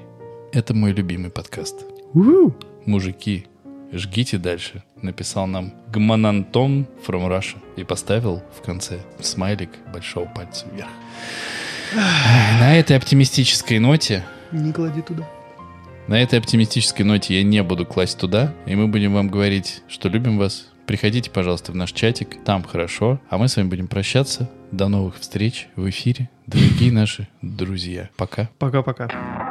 это 0.52 0.74
мой 0.74 0.92
любимый 0.92 1.30
подкаст. 1.30 1.76
у-у. 2.14 2.54
Мужики, 2.86 3.46
жгите 3.92 4.38
дальше. 4.38 4.84
Написал 5.02 5.48
нам 5.48 5.74
Гманантон 5.90 6.88
from 7.06 7.28
Russia. 7.30 7.58
И 7.78 7.84
поставил 7.84 8.42
в 8.58 8.62
конце 8.62 9.00
смайлик 9.20 9.70
большого 9.94 10.26
пальца 10.26 10.66
вверх. 10.74 10.90
На 11.96 12.76
этой 12.76 12.98
оптимистической 12.98 13.80
ноте 13.80 14.24
не 14.52 14.74
клади 14.74 15.02
туда. 15.02 15.28
На 16.08 16.22
этой 16.22 16.39
оптимистической 16.39 17.06
ноте 17.06 17.36
я 17.36 17.44
не 17.44 17.62
буду 17.64 17.86
класть 17.86 18.18
туда, 18.18 18.54
и 18.66 18.76
мы 18.76 18.88
будем 18.88 19.14
вам 19.14 19.30
говорить, 19.30 19.84
что 19.88 20.10
любим 20.10 20.38
вас. 20.38 20.68
Приходите, 20.86 21.30
пожалуйста, 21.30 21.72
в 21.72 21.76
наш 21.76 21.94
чатик, 21.94 22.44
там 22.44 22.64
хорошо, 22.64 23.22
а 23.30 23.38
мы 23.38 23.48
с 23.48 23.56
вами 23.56 23.68
будем 23.68 23.88
прощаться. 23.88 24.50
До 24.72 24.88
новых 24.88 25.20
встреч 25.20 25.68
в 25.76 25.88
эфире, 25.89 26.30
дорогие 26.48 26.91
наши 26.91 27.28
друзья. 27.41 28.10
Пока. 28.18 28.50
Пока-пока. 28.58 29.43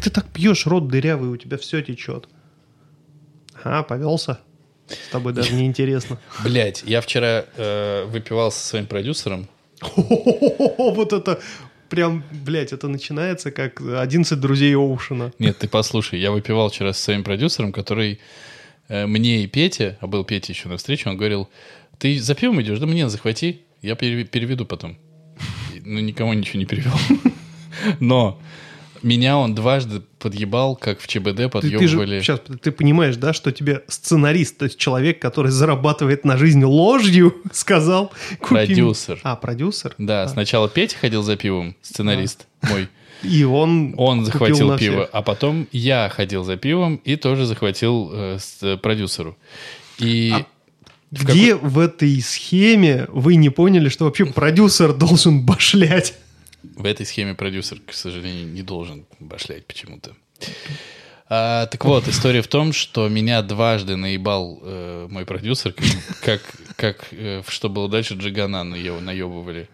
Ты 0.00 0.10
так 0.10 0.26
пьешь, 0.26 0.66
рот 0.66 0.88
дырявый, 0.88 1.30
у 1.30 1.36
тебя 1.36 1.58
все 1.58 1.82
течет? 1.82 2.28
А, 3.64 3.82
повелся? 3.82 4.40
С 4.88 5.10
тобой 5.10 5.32
даже 5.32 5.52
не 5.54 5.66
интересно. 5.66 6.18
Блять, 6.44 6.84
я 6.86 7.00
вчера 7.00 7.44
э, 7.56 8.04
выпивал 8.06 8.52
со 8.52 8.64
своим 8.64 8.86
продюсером. 8.86 9.48
Вот 9.96 11.12
это 11.12 11.40
прям, 11.88 12.24
блядь, 12.30 12.72
это 12.72 12.88
начинается 12.88 13.50
как 13.50 13.80
11 13.80 14.38
друзей 14.38 14.74
Оушена. 14.76 15.32
Нет, 15.38 15.58
ты 15.58 15.68
послушай, 15.68 16.20
я 16.20 16.30
выпивал 16.30 16.70
вчера 16.70 16.92
со 16.92 17.02
своим 17.02 17.24
продюсером, 17.24 17.72
который 17.72 18.20
э, 18.88 19.06
мне 19.06 19.42
и 19.42 19.46
Петя, 19.46 19.98
а 20.00 20.06
был 20.06 20.24
Петя 20.24 20.52
еще 20.52 20.68
на 20.68 20.76
встрече, 20.76 21.08
он 21.10 21.16
говорил, 21.16 21.48
ты 21.98 22.18
за 22.20 22.34
пивом 22.34 22.60
идешь? 22.62 22.78
Да 22.78 22.86
мне 22.86 23.08
захвати, 23.08 23.62
я 23.82 23.94
пере- 23.96 24.24
переведу 24.24 24.66
потом. 24.66 24.98
Ну, 25.84 26.00
никому 26.00 26.32
ничего 26.32 26.58
не 26.58 26.66
перевел. 26.66 26.94
Но 28.00 28.40
меня 29.06 29.38
он 29.38 29.54
дважды 29.54 30.02
подъебал, 30.18 30.76
как 30.76 31.00
в 31.00 31.06
ЧБД 31.06 31.24
Ты, 31.24 31.32
ты 31.34 31.38
же 31.38 31.48
подъебывали. 31.48 32.20
сейчас 32.20 32.40
ты 32.60 32.70
понимаешь, 32.72 33.16
да, 33.16 33.32
что 33.32 33.52
тебе 33.52 33.82
сценарист, 33.88 34.58
то 34.58 34.64
есть 34.66 34.76
человек, 34.78 35.18
который 35.20 35.50
зарабатывает 35.50 36.24
на 36.24 36.36
жизнь 36.36 36.62
ложью, 36.64 37.36
сказал, 37.52 38.12
купи... 38.40 38.66
Продюсер. 38.66 39.20
А, 39.22 39.36
продюсер? 39.36 39.94
Да, 39.98 40.26
сначала 40.28 40.68
Петя 40.68 40.96
ходил 40.98 41.22
за 41.22 41.36
пивом, 41.36 41.74
сценарист 41.82 42.46
мой. 42.62 42.88
И 43.22 43.44
он 43.44 43.94
Он 43.96 44.26
захватил 44.26 44.76
пиво, 44.76 45.04
всех. 45.04 45.08
а 45.12 45.22
потом 45.22 45.66
я 45.72 46.10
ходил 46.14 46.44
за 46.44 46.56
пивом 46.58 46.96
и 46.96 47.16
тоже 47.16 47.46
захватил 47.46 48.10
э, 48.12 48.36
с- 48.38 48.62
э, 48.62 48.76
продюсеру. 48.76 49.38
И 49.98 50.32
А 50.34 50.44
Где 51.10 51.54
в 51.54 51.78
этой 51.78 52.20
схеме 52.20 53.06
вы 53.08 53.36
не 53.36 53.48
поняли, 53.48 53.88
что 53.88 54.04
вообще 54.04 54.26
продюсер 54.26 54.92
должен 54.92 55.40
башлять? 55.46 56.14
В 56.62 56.84
этой 56.84 57.06
схеме 57.06 57.34
продюсер, 57.34 57.80
к 57.86 57.92
сожалению, 57.92 58.46
не 58.46 58.62
должен 58.62 59.06
башлять 59.20 59.66
почему-то. 59.66 60.14
А, 61.28 61.66
так 61.66 61.84
вот, 61.84 62.06
история 62.06 62.40
в 62.40 62.46
том, 62.46 62.72
что 62.72 63.08
меня 63.08 63.42
дважды 63.42 63.96
наебал 63.96 64.60
э, 64.62 65.08
мой 65.10 65.26
продюсер, 65.26 65.74
как, 66.22 66.40
как, 66.76 67.08
э, 67.10 67.42
что 67.48 67.68
было 67.68 67.88
дальше, 67.88 68.14
Джигана 68.14 68.62
на 68.62 68.76
его 68.76 69.00
наебывали. 69.00 69.68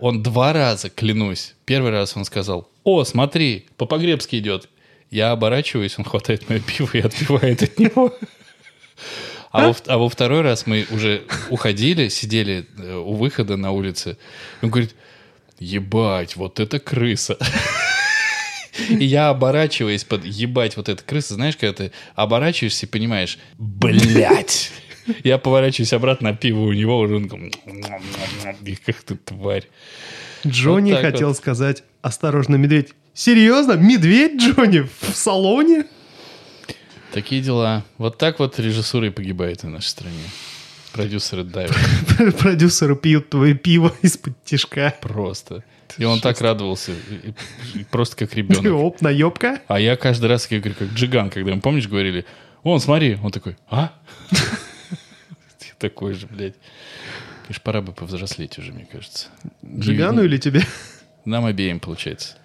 Он 0.00 0.22
два 0.22 0.52
раза, 0.52 0.90
клянусь, 0.90 1.54
первый 1.64 1.92
раз 1.92 2.16
он 2.16 2.24
сказал, 2.24 2.68
о, 2.82 3.04
смотри, 3.04 3.66
по 3.76 3.86
погребски 3.86 4.36
идет. 4.36 4.68
Я 5.10 5.30
оборачиваюсь, 5.30 5.96
он 5.98 6.04
хватает 6.04 6.48
мое 6.48 6.60
пиво 6.60 6.90
и 6.92 7.00
отпивает 7.00 7.62
от 7.62 7.78
него. 7.78 8.12
А 9.52 9.68
во, 9.68 9.76
а 9.86 9.98
во 9.98 10.08
второй 10.08 10.42
раз 10.42 10.66
мы 10.66 10.86
уже 10.90 11.22
уходили, 11.50 12.08
сидели 12.08 12.66
э, 12.76 12.94
у 12.96 13.14
выхода 13.14 13.56
на 13.56 13.70
улице. 13.70 14.18
Он 14.60 14.70
говорит, 14.70 14.94
ебать, 15.58 16.36
вот 16.36 16.60
это 16.60 16.78
крыса. 16.78 17.38
И 18.88 19.04
я 19.04 19.30
оборачиваясь 19.30 20.04
под 20.04 20.24
ебать 20.24 20.76
вот 20.76 20.88
эта 20.88 21.02
крыса, 21.02 21.34
знаешь, 21.34 21.56
когда 21.56 21.72
ты 21.72 21.92
оборачиваешься 22.14 22.86
и 22.86 22.88
понимаешь, 22.88 23.38
блядь. 23.58 24.70
Я 25.24 25.38
поворачиваюсь 25.38 25.92
обратно, 25.92 26.30
а 26.30 26.34
пиво 26.34 26.62
у 26.62 26.72
него 26.72 26.98
уже, 26.98 27.16
он 27.16 27.26
и 28.64 28.74
как 28.74 28.96
ты 28.96 29.16
тварь. 29.16 29.64
Джонни 30.46 30.92
Вот 30.92 31.00
хотел 31.00 31.28
вот. 31.28 31.36
сказать, 31.36 31.84
осторожно, 32.02 32.56
медведь. 32.56 32.92
Серьезно? 33.14 33.72
Медведь, 33.72 34.40
Джонни? 34.40 34.80
В 34.80 35.14
салоне? 35.14 35.86
Такие 37.12 37.40
дела. 37.40 37.84
Вот 37.98 38.18
так 38.18 38.38
вот 38.40 38.58
режиссура 38.58 39.06
и 39.06 39.10
погибает 39.10 39.62
в 39.62 39.68
нашей 39.68 39.86
стране. 39.86 40.22
Продюсеры 40.96 41.44
давят. 41.44 41.76
Продюсеры 42.38 42.96
пьют 42.96 43.28
твое 43.28 43.54
пиво 43.54 43.92
из-под 44.02 44.42
тишка. 44.44 44.94
Просто. 45.02 45.62
И 45.98 46.04
он 46.04 46.20
так 46.20 46.40
радовался. 46.40 46.92
Просто 47.90 48.16
как 48.16 48.34
ребенок. 48.34 48.72
Оп, 48.72 49.00
наебка. 49.02 49.60
А 49.68 49.78
я 49.78 49.96
каждый 49.96 50.26
раз, 50.26 50.50
я 50.50 50.58
говорю, 50.58 50.74
как 50.78 50.88
Джиган, 50.88 51.30
когда 51.30 51.52
им, 51.52 51.60
помнишь, 51.60 51.86
говорили, 51.86 52.24
вон, 52.64 52.80
смотри. 52.80 53.18
Он 53.22 53.30
такой, 53.30 53.56
а? 53.68 53.92
Я 54.32 55.74
такой 55.78 56.14
же, 56.14 56.26
блядь. 56.26 56.54
Конечно, 57.42 57.62
пора 57.62 57.82
бы 57.82 57.92
повзрослеть 57.92 58.58
уже, 58.58 58.72
мне 58.72 58.86
кажется. 58.90 59.28
Джигану 59.64 60.24
или 60.24 60.38
тебе? 60.38 60.62
Нам 61.26 61.44
обеим, 61.44 61.78
получается. 61.78 62.36